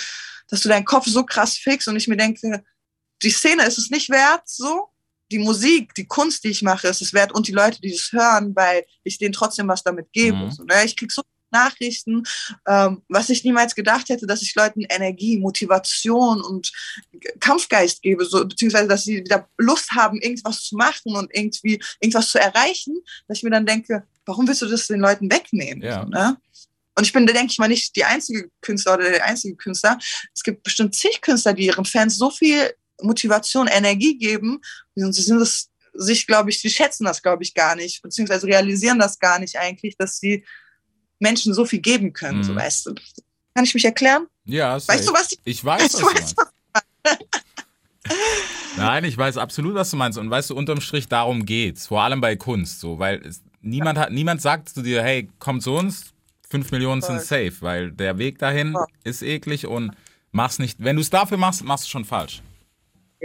dass 0.49 0.61
du 0.61 0.69
deinen 0.69 0.85
Kopf 0.85 1.07
so 1.09 1.25
krass 1.25 1.57
fixst 1.57 1.89
und 1.89 1.97
ich 1.97 2.07
mir 2.07 2.17
denke, 2.17 2.63
die 3.23 3.31
Szene 3.31 3.65
ist 3.65 3.79
es 3.79 3.91
nicht 3.91 4.11
wert, 4.11 4.43
so. 4.47 4.89
Die 5.33 5.39
Musik, 5.39 5.95
die 5.95 6.07
Kunst, 6.07 6.45
die 6.45 6.51
ich 6.51 6.63
mache, 6.63 6.87
ist 6.87 7.01
es 7.01 7.15
wert 7.15 7.33
und 7.33 7.49
die 7.49 7.53
Leute, 7.53 7.81
die 7.81 7.95
es 7.95 8.13
hören, 8.13 8.55
weil 8.55 8.85
ich 9.05 9.19
denen 9.19 9.33
trotzdem 9.33 9.67
was 9.67 9.83
damit 9.83 10.13
gebe. 10.13 10.37
Mhm. 10.37 10.51
So, 10.51 10.65
ne? 10.65 10.85
Ich 10.85 10.97
krieg 10.97 11.11
so 11.11 11.23
Nachrichten, 11.55 12.25
ähm, 12.69 13.03
was 13.09 13.31
ich 13.31 13.45
niemals 13.45 13.75
gedacht 13.75 14.11
hätte, 14.11 14.27
dass 14.27 14.43
ich 14.43 14.55
Leuten 14.55 14.83
Energie, 14.83 15.39
Motivation 15.39 16.43
und 16.43 16.71
Kampfgeist 17.41 18.03
gebe, 18.03 18.25
so, 18.27 18.45
beziehungsweise 18.45 18.89
dass 18.89 19.05
sie 19.05 19.19
wieder 19.19 19.49
Lust 19.57 19.93
haben, 19.93 20.21
irgendwas 20.21 20.63
zu 20.65 20.77
machen 20.77 21.17
und 21.17 21.31
irgendwie 21.33 21.81
irgendwas 22.01 22.31
zu 22.31 22.39
erreichen, 22.39 22.97
dass 23.29 23.39
ich 23.39 23.45
mir 23.45 23.51
dann 23.51 23.67
denke, 23.67 24.07
warum 24.27 24.47
willst 24.47 24.63
du 24.63 24.67
das 24.67 24.89
den 24.89 25.01
Leuten 25.01 25.31
wegnehmen? 25.31 25.83
Ja. 25.83 26.05
Ne? 26.05 26.37
Und 26.97 27.05
ich 27.05 27.13
bin, 27.13 27.27
denke 27.27 27.51
ich 27.51 27.59
mal, 27.59 27.69
nicht 27.69 27.97
die 27.97 28.05
einzige 28.05 28.51
Künstler 28.61 28.95
oder 28.95 29.11
der 29.11 29.25
einzige 29.25 29.57
Künstler. 29.57 29.99
Es 30.35 30.43
gibt 30.43 30.63
bestimmt 30.63 30.95
zig 30.95 31.21
Künstler, 31.23 31.53
die 31.53 31.67
ihren 31.67 31.85
Fans 31.85 32.17
so 32.17 32.31
viel 32.31 32.73
Motivation, 33.03 33.67
Energie 33.67 34.17
geben. 34.19 34.61
Und 34.95 35.13
sie 35.13 35.23
sind 35.23 35.41
es 35.41 35.71
sich, 35.95 36.27
glaube 36.27 36.51
ich, 36.51 36.61
sie 36.61 36.71
schätzen 36.71 37.05
das, 37.05 37.23
glaube 37.23 37.43
ich, 37.45 37.55
gar 37.55 37.77
nicht, 37.77 38.03
beziehungsweise 38.03 38.47
realisieren 38.47 38.99
das 38.99 39.19
gar 39.19 39.39
nicht 39.39 39.57
eigentlich, 39.57 39.97
dass 39.97 40.19
sie 40.19 40.45
Menschen 41.21 41.55
so 41.55 41.65
viel 41.65 41.79
geben 41.81 42.13
können, 42.13 42.39
Mhm. 42.39 42.45
so 42.45 42.55
weißt 42.57 42.87
du. 42.87 42.95
Kann 43.55 43.65
ich 43.65 43.73
mich 43.75 43.85
erklären? 43.85 44.27
Ja, 44.45 44.75
Weißt 44.75 45.09
du, 45.09 45.13
was 45.13 45.31
ich, 45.33 45.39
Ich 45.45 45.65
weiß, 45.65 45.95
was 45.95 46.03
weißt 46.03 46.37
meinst. 46.37 46.37
Nein, 48.77 49.05
ich 49.05 49.17
weiß 49.17 49.37
absolut, 49.39 49.75
was 49.75 49.91
du 49.91 49.97
meinst. 49.97 50.19
Und 50.19 50.29
weißt 50.31 50.51
du, 50.51 50.57
unterm 50.57 50.81
Strich, 50.81 51.09
darum 51.09 51.47
geht's. 51.47 51.87
Vor 51.87 52.03
allem 52.03 52.21
bei 52.21 52.35
Kunst, 52.37 52.81
so, 52.81 52.99
weil 52.99 53.25
es, 53.25 53.43
niemand 53.61 53.99
hat, 53.99 54.11
niemand 54.11 54.43
sagt 54.43 54.69
zu 54.71 54.83
dir, 54.83 55.03
hey, 55.03 55.31
komm 55.39 55.61
zu 55.61 55.73
uns, 55.75 56.13
fünf 56.51 56.71
Millionen 56.73 57.01
sind 57.01 57.21
safe, 57.23 57.55
weil 57.61 57.93
der 57.93 58.19
Weg 58.19 58.39
dahin 58.39 58.77
ist 59.05 59.23
eklig 59.23 59.67
und 59.67 59.93
mach's 60.33 60.59
nicht. 60.59 60.83
Wenn 60.83 60.97
du 60.97 61.03
es 61.03 61.11
dafür 61.11 61.39
machst, 61.39 61.63
machst 61.63 61.85
du 61.87 61.91
schon 61.91 62.05
falsch. 62.05 62.43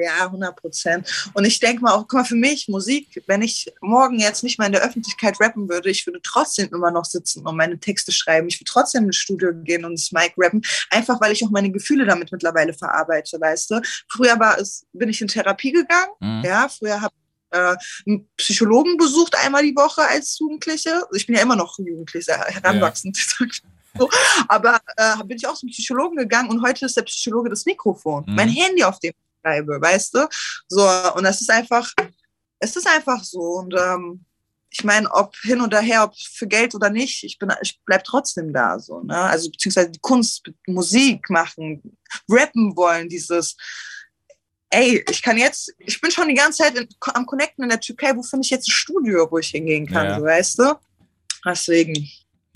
Ja, 0.01 0.25
100 0.27 0.55
Prozent. 0.55 1.31
Und 1.33 1.45
ich 1.45 1.59
denke 1.59 1.81
mal 1.81 1.93
auch, 1.93 2.01
guck 2.01 2.13
mal, 2.13 2.23
für 2.23 2.35
mich, 2.35 2.67
Musik, 2.67 3.21
wenn 3.27 3.41
ich 3.41 3.71
morgen 3.81 4.19
jetzt 4.19 4.43
nicht 4.43 4.57
mal 4.57 4.67
in 4.67 4.71
der 4.71 4.81
Öffentlichkeit 4.81 5.39
rappen 5.41 5.67
würde, 5.67 5.89
ich 5.89 6.05
würde 6.05 6.21
trotzdem 6.23 6.69
immer 6.71 6.91
noch 6.91 7.05
sitzen 7.05 7.45
und 7.45 7.57
meine 7.57 7.79
Texte 7.79 8.11
schreiben. 8.11 8.47
Ich 8.47 8.59
würde 8.59 8.71
trotzdem 8.71 9.05
ins 9.05 9.17
Studio 9.17 9.51
gehen 9.53 9.83
und 9.83 9.93
das 9.93 10.11
Mic 10.11 10.33
rappen, 10.37 10.61
einfach 10.89 11.19
weil 11.19 11.33
ich 11.33 11.43
auch 11.43 11.49
meine 11.49 11.71
Gefühle 11.71 12.05
damit 12.05 12.31
mittlerweile 12.31 12.73
verarbeite, 12.73 13.39
weißt 13.39 13.71
du. 13.71 13.81
Früher 14.09 14.39
war 14.39 14.57
es, 14.57 14.85
bin 14.93 15.09
ich 15.09 15.21
in 15.21 15.27
Therapie 15.27 15.71
gegangen, 15.71 16.11
Mhm. 16.21 16.43
ja, 16.45 16.67
früher 16.69 17.01
habe 17.01 17.13
ich 17.51 17.57
äh, 17.57 17.75
einen 18.07 18.29
Psychologen 18.37 18.97
besucht 18.97 19.35
einmal 19.43 19.63
die 19.63 19.75
Woche 19.75 20.01
als 20.07 20.37
Jugendliche. 20.39 21.03
Ich 21.13 21.25
bin 21.25 21.35
ja 21.35 21.41
immer 21.41 21.55
noch 21.55 21.77
Jugendliche, 21.79 22.33
heranwachsend. 22.33 23.17
So, 23.97 24.07
aber 24.47 24.79
äh, 24.97 25.17
bin 25.25 25.37
ich 25.37 25.47
auch 25.47 25.55
zum 25.55 25.67
Psychologen 25.69 26.15
gegangen 26.15 26.49
und 26.51 26.61
heute 26.61 26.85
ist 26.85 26.95
der 26.95 27.01
Psychologe 27.01 27.49
das 27.49 27.65
Mikrofon. 27.65 28.23
Mhm. 28.27 28.35
Mein 28.35 28.47
Handy, 28.47 28.83
auf 28.83 28.99
dem 28.99 29.13
schreibe, 29.41 29.79
weißt 29.81 30.15
du? 30.15 30.27
So, 30.67 30.87
und 31.15 31.23
das 31.23 31.41
ist 31.41 31.49
einfach, 31.49 31.91
es 32.59 32.75
ist 32.75 32.87
einfach 32.87 33.23
so. 33.23 33.39
Und 33.39 33.73
ähm, 33.77 34.25
ich 34.69 34.83
meine, 34.83 35.11
ob 35.11 35.35
hin 35.37 35.61
oder 35.61 35.81
her, 35.81 36.03
ob 36.03 36.15
für 36.15 36.47
Geld 36.47 36.75
oder 36.75 36.89
nicht, 36.89 37.23
ich 37.23 37.39
bin, 37.39 37.51
ich 37.61 37.79
bleib 37.85 38.03
trotzdem 38.03 38.53
da, 38.53 38.79
so, 38.79 39.01
ne? 39.01 39.17
Also, 39.17 39.49
beziehungsweise 39.49 39.89
die 39.89 39.99
Kunst, 39.99 40.49
Musik 40.67 41.29
machen, 41.29 41.97
rappen 42.29 42.75
wollen, 42.75 43.09
dieses, 43.09 43.55
ey, 44.69 45.03
ich 45.09 45.23
kann 45.23 45.37
jetzt, 45.37 45.73
ich 45.79 45.99
bin 45.99 46.11
schon 46.11 46.27
die 46.27 46.35
ganze 46.35 46.63
Zeit 46.63 46.77
in, 46.77 46.87
am 47.13 47.25
Connecten 47.25 47.63
in 47.63 47.69
der 47.69 47.79
Türkei, 47.79 48.15
wo 48.15 48.21
finde 48.21 48.45
ich 48.45 48.51
jetzt 48.51 48.67
ein 48.67 48.71
Studio, 48.71 49.27
wo 49.31 49.39
ich 49.39 49.49
hingehen 49.49 49.87
kann, 49.87 50.05
Ja. 50.05 50.19
so, 50.19 50.25
weißt 50.25 50.59
du? 50.59 50.75
Deswegen. 51.45 52.07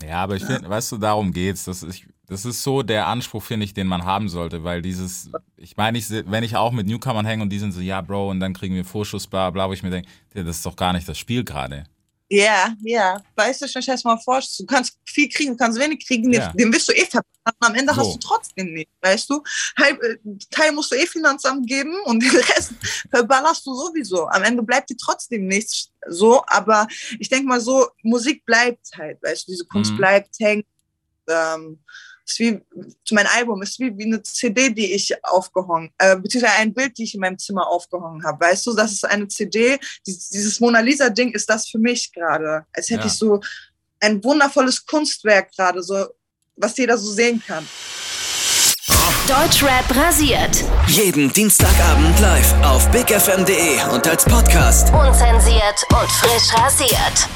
Ja, 0.03 0.17
aber 0.23 0.35
ich 0.35 0.43
finde, 0.43 0.69
weißt 0.69 0.91
du, 0.91 0.97
darum 0.97 1.31
geht's. 1.31 1.63
Das 1.63 1.81
ist, 1.81 2.01
das 2.27 2.45
ist 2.45 2.63
so 2.63 2.81
der 2.83 3.07
Anspruch, 3.07 3.43
finde 3.43 3.65
ich, 3.65 3.73
den 3.73 3.87
man 3.87 4.03
haben 4.05 4.29
sollte, 4.29 4.63
weil 4.63 4.81
dieses, 4.81 5.29
ich 5.57 5.75
meine, 5.77 5.97
ich, 5.97 6.09
wenn 6.09 6.43
ich 6.43 6.55
auch 6.55 6.71
mit 6.71 6.87
Newcomern 6.87 7.25
hänge 7.25 7.43
und 7.43 7.49
die 7.49 7.59
sind 7.59 7.71
so, 7.73 7.81
ja, 7.81 8.01
Bro, 8.01 8.29
und 8.29 8.39
dann 8.39 8.53
kriegen 8.53 8.75
wir 8.75 8.85
Vorschuss, 8.85 9.27
bla, 9.27 9.49
bla, 9.49 9.67
wo 9.67 9.73
ich 9.73 9.83
mir 9.83 9.89
denke, 9.91 10.09
das 10.33 10.57
ist 10.57 10.65
doch 10.65 10.75
gar 10.75 10.93
nicht 10.93 11.07
das 11.07 11.17
Spiel 11.17 11.43
gerade. 11.43 11.85
Ja, 12.29 12.73
ja. 12.81 13.21
Weißt 13.35 13.61
du, 13.61 13.67
stell 13.67 13.83
dir 13.83 13.91
das 13.91 14.03
mal 14.05 14.17
vor, 14.17 14.39
du 14.57 14.65
kannst 14.65 14.97
viel 15.05 15.29
kriegen, 15.29 15.51
du 15.51 15.57
kannst 15.57 15.77
wenig 15.77 16.07
kriegen, 16.07 16.33
Ja. 16.33 16.51
den, 16.53 16.73
wirst 16.73 16.87
du 16.87 16.93
eh 16.93 17.05
verballern. 17.05 17.27
Am 17.59 17.75
Ende 17.75 17.93
So. 17.93 17.99
hast 17.99 18.13
du 18.15 18.19
trotzdem 18.19 18.73
nicht, 18.73 18.89
weißt 19.01 19.29
du? 19.29 19.43
Halb, 19.77 20.01
äh, 20.01 20.15
Teil 20.49 20.71
musst 20.71 20.91
du 20.91 20.95
eh 20.95 21.05
Finanzamt 21.05 21.67
geben 21.67 21.93
und 22.05 22.23
den 22.23 22.31
Rest 22.31 22.73
verballerst 23.11 23.65
du 23.67 23.75
sowieso. 23.75 24.25
Am 24.29 24.41
Ende 24.43 24.63
bleibt 24.63 24.89
dir 24.89 24.97
trotzdem 24.97 25.45
nichts 25.47 25.91
so, 26.07 26.41
aber 26.47 26.87
ich 27.19 27.27
denke 27.29 27.47
mal 27.47 27.59
so, 27.59 27.87
Musik 28.01 28.43
bleibt 28.45 28.87
halt, 28.97 29.21
weißt 29.21 29.45
du, 29.47 29.51
diese 29.51 29.65
Kunst 29.65 29.91
Mhm. 29.91 29.97
bleibt 29.97 30.39
hängen. 30.39 30.63
Ähm, 31.29 31.79
ist 32.25 32.39
wie 32.39 32.59
zu 33.05 33.13
meinem 33.15 33.27
Album, 33.35 33.61
ist 33.61 33.79
wie, 33.79 33.97
wie 33.97 34.05
eine 34.05 34.21
CD, 34.23 34.69
die 34.69 34.93
ich 34.93 35.13
aufgehangen, 35.25 35.91
äh, 35.97 36.15
beziehungsweise 36.15 36.55
ein 36.59 36.73
Bild, 36.73 36.97
die 36.97 37.03
ich 37.03 37.13
in 37.13 37.19
meinem 37.21 37.37
Zimmer 37.37 37.67
aufgehangen 37.67 38.23
habe. 38.23 38.39
Weißt 38.45 38.65
du, 38.65 38.73
das 38.73 38.91
ist 38.93 39.05
eine 39.05 39.27
CD, 39.27 39.77
dieses, 40.07 40.29
dieses 40.29 40.59
Mona 40.59 40.79
Lisa-Ding 40.79 41.31
ist 41.33 41.49
das 41.49 41.67
für 41.69 41.79
mich 41.79 42.11
gerade. 42.13 42.65
Als 42.73 42.89
hätte 42.89 43.01
Ja. 43.01 43.07
ich 43.07 43.13
so 43.13 43.41
ein 43.99 44.23
wundervolles 44.23 44.85
Kunstwerk 44.85 45.51
gerade, 45.55 45.81
so, 45.83 46.07
was 46.55 46.77
jeder 46.77 46.97
so 46.97 47.11
sehen 47.11 47.41
kann. 47.45 47.67
Deutschrap 49.27 49.95
rasiert. 49.95 50.63
Jeden 50.87 51.31
Dienstagabend 51.31 52.19
live 52.19 52.53
auf 52.63 52.89
bigfm.de 52.91 53.81
und 53.93 54.05
als 54.07 54.25
Podcast. 54.25 54.93
Unzensiert 54.93 55.85
und 55.91 56.11
frisch 56.11 56.53
rasiert. 56.53 57.29